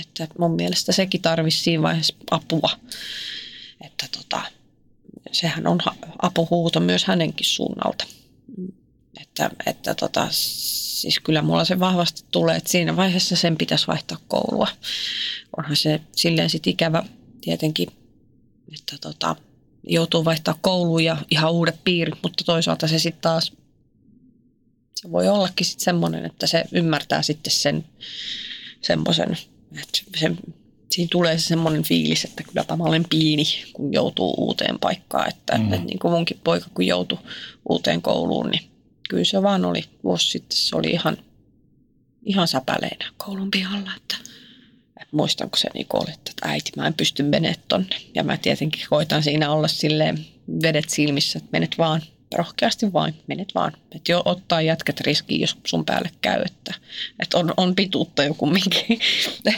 Että 0.00 0.28
mun 0.38 0.56
mielestä 0.56 0.92
sekin 0.92 1.22
tarvisi 1.22 1.62
siinä 1.62 1.82
vaiheessa 1.82 2.14
apua, 2.30 2.70
että 3.80 4.08
tota, 4.16 4.42
sehän 5.32 5.66
on 5.66 5.78
apuhuuto 6.22 6.80
myös 6.80 7.04
hänenkin 7.04 7.46
suunnalta. 7.46 8.04
Että, 9.20 9.50
että 9.66 9.94
tota, 9.94 10.28
siis 11.02 11.20
kyllä 11.20 11.42
mulla 11.42 11.64
se 11.64 11.80
vahvasti 11.80 12.24
tulee, 12.30 12.56
että 12.56 12.70
siinä 12.70 12.96
vaiheessa 12.96 13.36
sen 13.36 13.56
pitäisi 13.56 13.86
vaihtaa 13.86 14.18
koulua. 14.28 14.68
Onhan 15.56 15.76
se 15.76 16.00
silleen 16.16 16.50
sit 16.50 16.66
ikävä 16.66 17.02
tietenkin, 17.40 17.88
että 18.74 18.96
tota, 19.00 19.36
joutuu 19.86 20.24
vaihtaa 20.24 20.58
kouluun 20.60 21.04
ja 21.04 21.16
ihan 21.30 21.52
uudet 21.52 21.84
piirit, 21.84 22.14
mutta 22.22 22.44
toisaalta 22.44 22.88
se 22.88 22.98
sitten 22.98 23.22
taas, 23.22 23.52
se 24.94 25.12
voi 25.12 25.28
ollakin 25.28 25.66
sitten 25.66 25.84
semmoinen, 25.84 26.24
että 26.24 26.46
se 26.46 26.64
ymmärtää 26.72 27.22
sitten 27.22 27.52
sen 27.52 27.84
semmoisen, 28.80 29.36
että 29.82 29.98
se, 30.16 30.30
siinä 30.90 31.08
tulee 31.10 31.38
se 31.38 31.44
semmoinen 31.44 31.82
fiilis, 31.82 32.24
että 32.24 32.42
kylläpä 32.42 32.76
mä 32.76 32.84
olen 32.84 33.04
piini, 33.10 33.44
kun 33.72 33.92
joutuu 33.92 34.34
uuteen 34.38 34.78
paikkaan. 34.78 35.28
Että, 35.28 35.58
mm. 35.58 35.72
että 35.72 35.86
niin 35.86 35.98
kuin 35.98 36.12
munkin 36.12 36.40
poika, 36.44 36.66
kun 36.74 36.86
joutui 36.86 37.18
uuteen 37.68 38.02
kouluun, 38.02 38.50
niin 38.50 38.71
kyllä 39.12 39.24
se 39.24 39.42
vaan 39.42 39.64
oli 39.64 39.84
vuosi 40.04 40.28
sitten, 40.28 40.58
se 40.58 40.76
oli 40.76 40.90
ihan, 40.90 41.16
ihan 42.24 42.48
säpäleinä 42.48 43.12
koulun 43.16 43.50
pihalla, 43.50 43.90
että, 43.96 44.16
että 45.00 45.16
muistanko 45.16 45.56
se 45.56 45.68
niin 45.74 45.86
oli, 45.92 46.10
että 46.10 46.32
äiti 46.42 46.72
mä 46.76 46.86
en 46.86 46.94
pysty 46.94 47.22
menemään 47.22 47.62
tonne. 47.68 47.96
Ja 48.14 48.24
mä 48.24 48.36
tietenkin 48.36 48.86
koitan 48.90 49.22
siinä 49.22 49.50
olla 49.52 49.68
silleen 49.68 50.26
vedet 50.62 50.88
silmissä, 50.88 51.38
että 51.38 51.48
menet 51.52 51.78
vaan, 51.78 52.02
rohkeasti 52.34 52.92
vain, 52.92 53.14
menet 53.26 53.54
vaan. 53.54 53.72
Että 53.94 54.12
jo 54.12 54.22
ottaa 54.24 54.62
jatket 54.62 55.00
riskiin, 55.00 55.40
jos 55.40 55.56
sun 55.66 55.84
päälle 55.84 56.10
käy, 56.20 56.42
että, 56.42 56.74
että 57.22 57.38
on, 57.38 57.54
on 57.56 57.74
pituutta 57.74 58.24
jo 58.24 58.34
kumminkin 58.34 59.00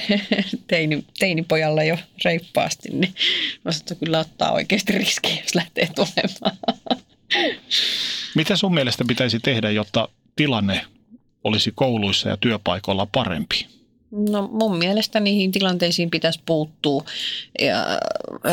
teini, 0.69 1.05
teinipojalla 1.19 1.85
jo 1.85 1.99
reippaasti, 2.25 2.89
niin 2.89 3.15
mä 3.65 3.73
sanoin, 3.73 3.99
kyllä 4.05 4.19
ottaa 4.19 4.53
oikeasti 4.53 4.93
riskiä, 4.93 5.37
jos 5.43 5.55
lähtee 5.55 5.89
tulemaan. 5.95 6.57
Mitä 8.35 8.57
sun 8.57 8.75
mielestä 8.75 9.05
pitäisi 9.09 9.41
tehdä, 9.41 9.71
jotta 9.71 10.09
tilanne 10.37 10.87
olisi 11.45 11.73
kouluissa 11.75 12.29
ja 12.29 12.37
työpaikoilla 12.37 13.07
parempi? 13.07 13.67
No 14.11 14.49
mun 14.53 14.79
mielestä 14.79 15.21
niihin 15.21 15.53
tilanteisiin 15.53 16.11
pitäisi 16.11 16.41
puuttua 16.47 17.05
ja, 17.61 17.87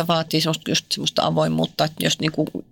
vaatii 0.07 0.41
semmoista, 0.41 0.71
just 0.71 0.85
semmoista 0.91 1.25
avoimuutta, 1.25 1.85
että 1.85 2.05
jos 2.05 2.19
niinku 2.19 2.65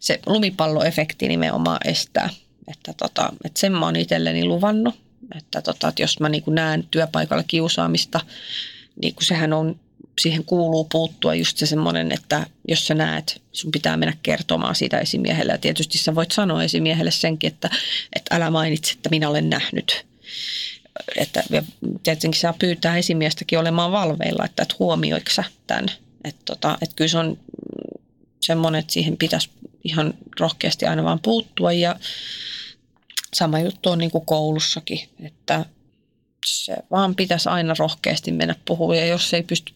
se 0.00 0.20
lumipalloefekti 0.26 1.28
nimenomaan 1.28 1.78
estää. 1.84 2.30
Että, 2.68 2.92
tota, 2.92 3.32
että 3.44 3.60
sen 3.60 3.72
mä 3.72 3.84
oon 3.84 3.96
itselleni 3.96 4.44
luvannut, 4.44 4.94
että, 5.38 5.62
tota, 5.62 5.88
että 5.88 6.02
jos 6.02 6.20
mä 6.20 6.28
niinku 6.28 6.50
näen 6.50 6.88
työpaikalla 6.90 7.42
kiusaamista, 7.42 8.20
niin 9.02 9.14
kun 9.14 9.24
sehän 9.24 9.52
on 9.52 9.80
siihen 10.18 10.44
kuuluu 10.44 10.84
puuttua 10.84 11.34
just 11.34 11.56
se 11.56 11.66
semmoinen, 11.66 12.12
että 12.12 12.46
jos 12.68 12.86
sä 12.86 12.94
näet, 12.94 13.42
sun 13.52 13.70
pitää 13.70 13.96
mennä 13.96 14.16
kertomaan 14.22 14.74
siitä 14.74 14.98
esimiehelle. 14.98 15.52
Ja 15.52 15.58
tietysti 15.58 15.98
sä 15.98 16.14
voit 16.14 16.30
sanoa 16.30 16.62
esimiehelle 16.62 17.10
senkin, 17.10 17.48
että, 17.52 17.70
että 18.16 18.34
älä 18.34 18.50
mainitse, 18.50 18.92
että 18.92 19.08
minä 19.08 19.28
olen 19.28 19.50
nähnyt. 19.50 20.06
Että 21.16 21.42
tietenkin 22.02 22.40
saa 22.40 22.54
pyytää 22.58 22.96
esimiestäkin 22.96 23.58
olemaan 23.58 23.92
valveilla, 23.92 24.44
että, 24.44 24.62
että 24.62 24.74
huomioiko 24.78 25.30
sä 25.30 25.44
tämän. 25.66 25.86
Että, 26.24 26.42
tota, 26.44 26.78
että 26.82 26.96
kyllä 26.96 27.08
se 27.08 27.18
on 27.18 27.38
semmoinen, 28.40 28.78
että 28.78 28.92
siihen 28.92 29.16
pitäisi 29.16 29.50
ihan 29.84 30.14
rohkeasti 30.40 30.86
aina 30.86 31.04
vaan 31.04 31.20
puuttua 31.20 31.72
ja 31.72 31.96
sama 33.34 33.60
juttu 33.60 33.90
on 33.90 33.98
niin 33.98 34.10
kuin 34.10 34.26
koulussakin, 34.26 35.08
että 35.22 35.64
se 36.46 36.76
vaan 36.90 37.14
pitäisi 37.14 37.48
aina 37.48 37.74
rohkeasti 37.78 38.32
mennä 38.32 38.54
puhumaan 38.64 38.98
ja 38.98 39.06
jos 39.06 39.34
ei 39.34 39.42
pysty 39.42 39.72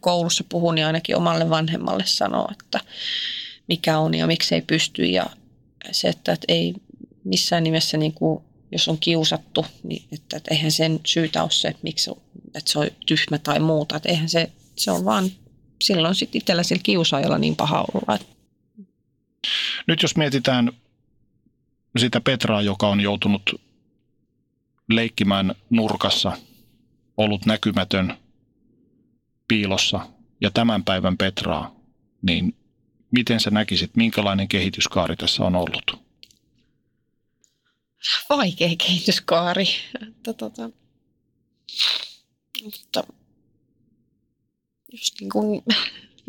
koulussa 0.00 0.44
puhun, 0.48 0.74
niin 0.74 0.86
ainakin 0.86 1.16
omalle 1.16 1.50
vanhemmalle 1.50 2.06
sanoa, 2.06 2.48
että 2.50 2.80
mikä 3.68 3.98
on 3.98 4.14
ja 4.14 4.26
miksi 4.26 4.54
ei 4.54 4.62
pysty. 4.62 5.04
Ja 5.04 5.26
se, 5.92 6.08
että, 6.08 6.32
että 6.32 6.44
ei 6.48 6.74
missään 7.24 7.64
nimessä, 7.64 7.96
niin 7.96 8.12
kuin, 8.12 8.44
jos 8.72 8.88
on 8.88 8.98
kiusattu, 8.98 9.66
niin 9.82 10.02
että, 10.12 10.36
että 10.36 10.54
eihän 10.54 10.72
sen 10.72 11.00
syytä 11.06 11.42
ole 11.42 11.50
se, 11.50 11.74
miksi, 11.82 12.10
että 12.54 12.72
se 12.72 12.78
on 12.78 12.86
tyhmä 13.06 13.38
tai 13.38 13.60
muuta. 13.60 13.96
Että 13.96 14.08
eihän 14.08 14.28
se, 14.28 14.52
se 14.76 14.90
on 14.90 15.04
vaan 15.04 15.30
silloin 15.82 16.14
sitten 16.14 16.38
itsellä 16.38 16.62
sillä 16.62 16.82
kiusaajalla 16.82 17.38
niin 17.38 17.56
paha 17.56 17.84
olla. 17.94 18.18
Nyt 19.86 20.02
jos 20.02 20.16
mietitään 20.16 20.72
sitä 21.98 22.20
Petraa, 22.20 22.62
joka 22.62 22.88
on 22.88 23.00
joutunut 23.00 23.60
leikkimään 24.88 25.54
nurkassa, 25.70 26.32
ollut 27.16 27.46
näkymätön– 27.46 28.14
piilossa 29.48 30.06
ja 30.40 30.50
tämän 30.50 30.84
päivän 30.84 31.18
Petraa, 31.18 31.74
niin 32.22 32.56
miten 33.10 33.40
sä 33.40 33.50
näkisit, 33.50 33.96
minkälainen 33.96 34.48
kehityskaari 34.48 35.16
tässä 35.16 35.44
on 35.44 35.56
ollut? 35.56 36.08
Vaikea 38.28 38.76
kehityskaari. 38.86 39.68
Että, 40.08 40.32
tota, 40.32 40.70
mutta 42.64 43.04
jos 44.92 45.12
niin 45.20 45.30
kuin 45.30 45.62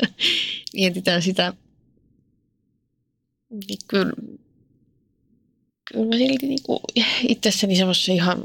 mietitään 0.74 1.22
sitä, 1.22 1.52
niin 3.50 3.78
kyllä, 3.88 4.12
kyllä 5.84 6.06
mä 6.06 6.16
silti 6.16 6.46
niin 6.46 6.62
kuin 6.62 6.80
itsessäni 7.28 7.76
semmoisen 7.76 8.14
ihan 8.14 8.42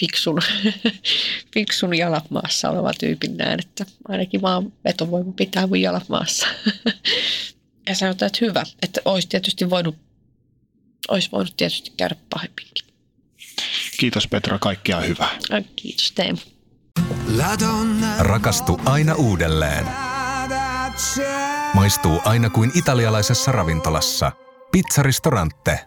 fiksun, 0.00 0.38
fiksun 1.54 1.98
jalat 1.98 2.30
maassa 2.30 2.70
oleva 2.70 2.92
tyypin 3.00 3.36
näen, 3.36 3.60
että 3.60 3.86
ainakin 4.08 4.42
vaan 4.42 4.72
vetovoima 4.84 5.32
pitää 5.32 5.66
mun 5.66 5.80
jalat 5.80 6.08
maassa. 6.08 6.46
ja 7.88 7.94
sanotaan, 7.94 8.26
että 8.26 8.38
hyvä, 8.40 8.62
että 8.82 9.00
olisi 9.04 9.28
tietysti 9.28 9.70
voinut, 9.70 9.96
olisi 11.08 11.28
voinut 11.32 11.56
tietysti 11.56 11.92
käydä 11.96 12.16
pahempinkin. 12.30 12.84
Kiitos 14.00 14.28
Petra, 14.28 14.58
kaikkia 14.58 15.00
hyvää. 15.00 15.38
Kiitos 15.76 16.12
Teemu. 16.12 16.38
Rakastu 18.18 18.80
aina 18.84 19.14
uudelleen. 19.14 19.86
Maistuu 21.74 22.20
aina 22.24 22.50
kuin 22.50 22.70
italialaisessa 22.74 23.52
ravintolassa. 23.52 24.32
Pizzaristorante. 24.72 25.86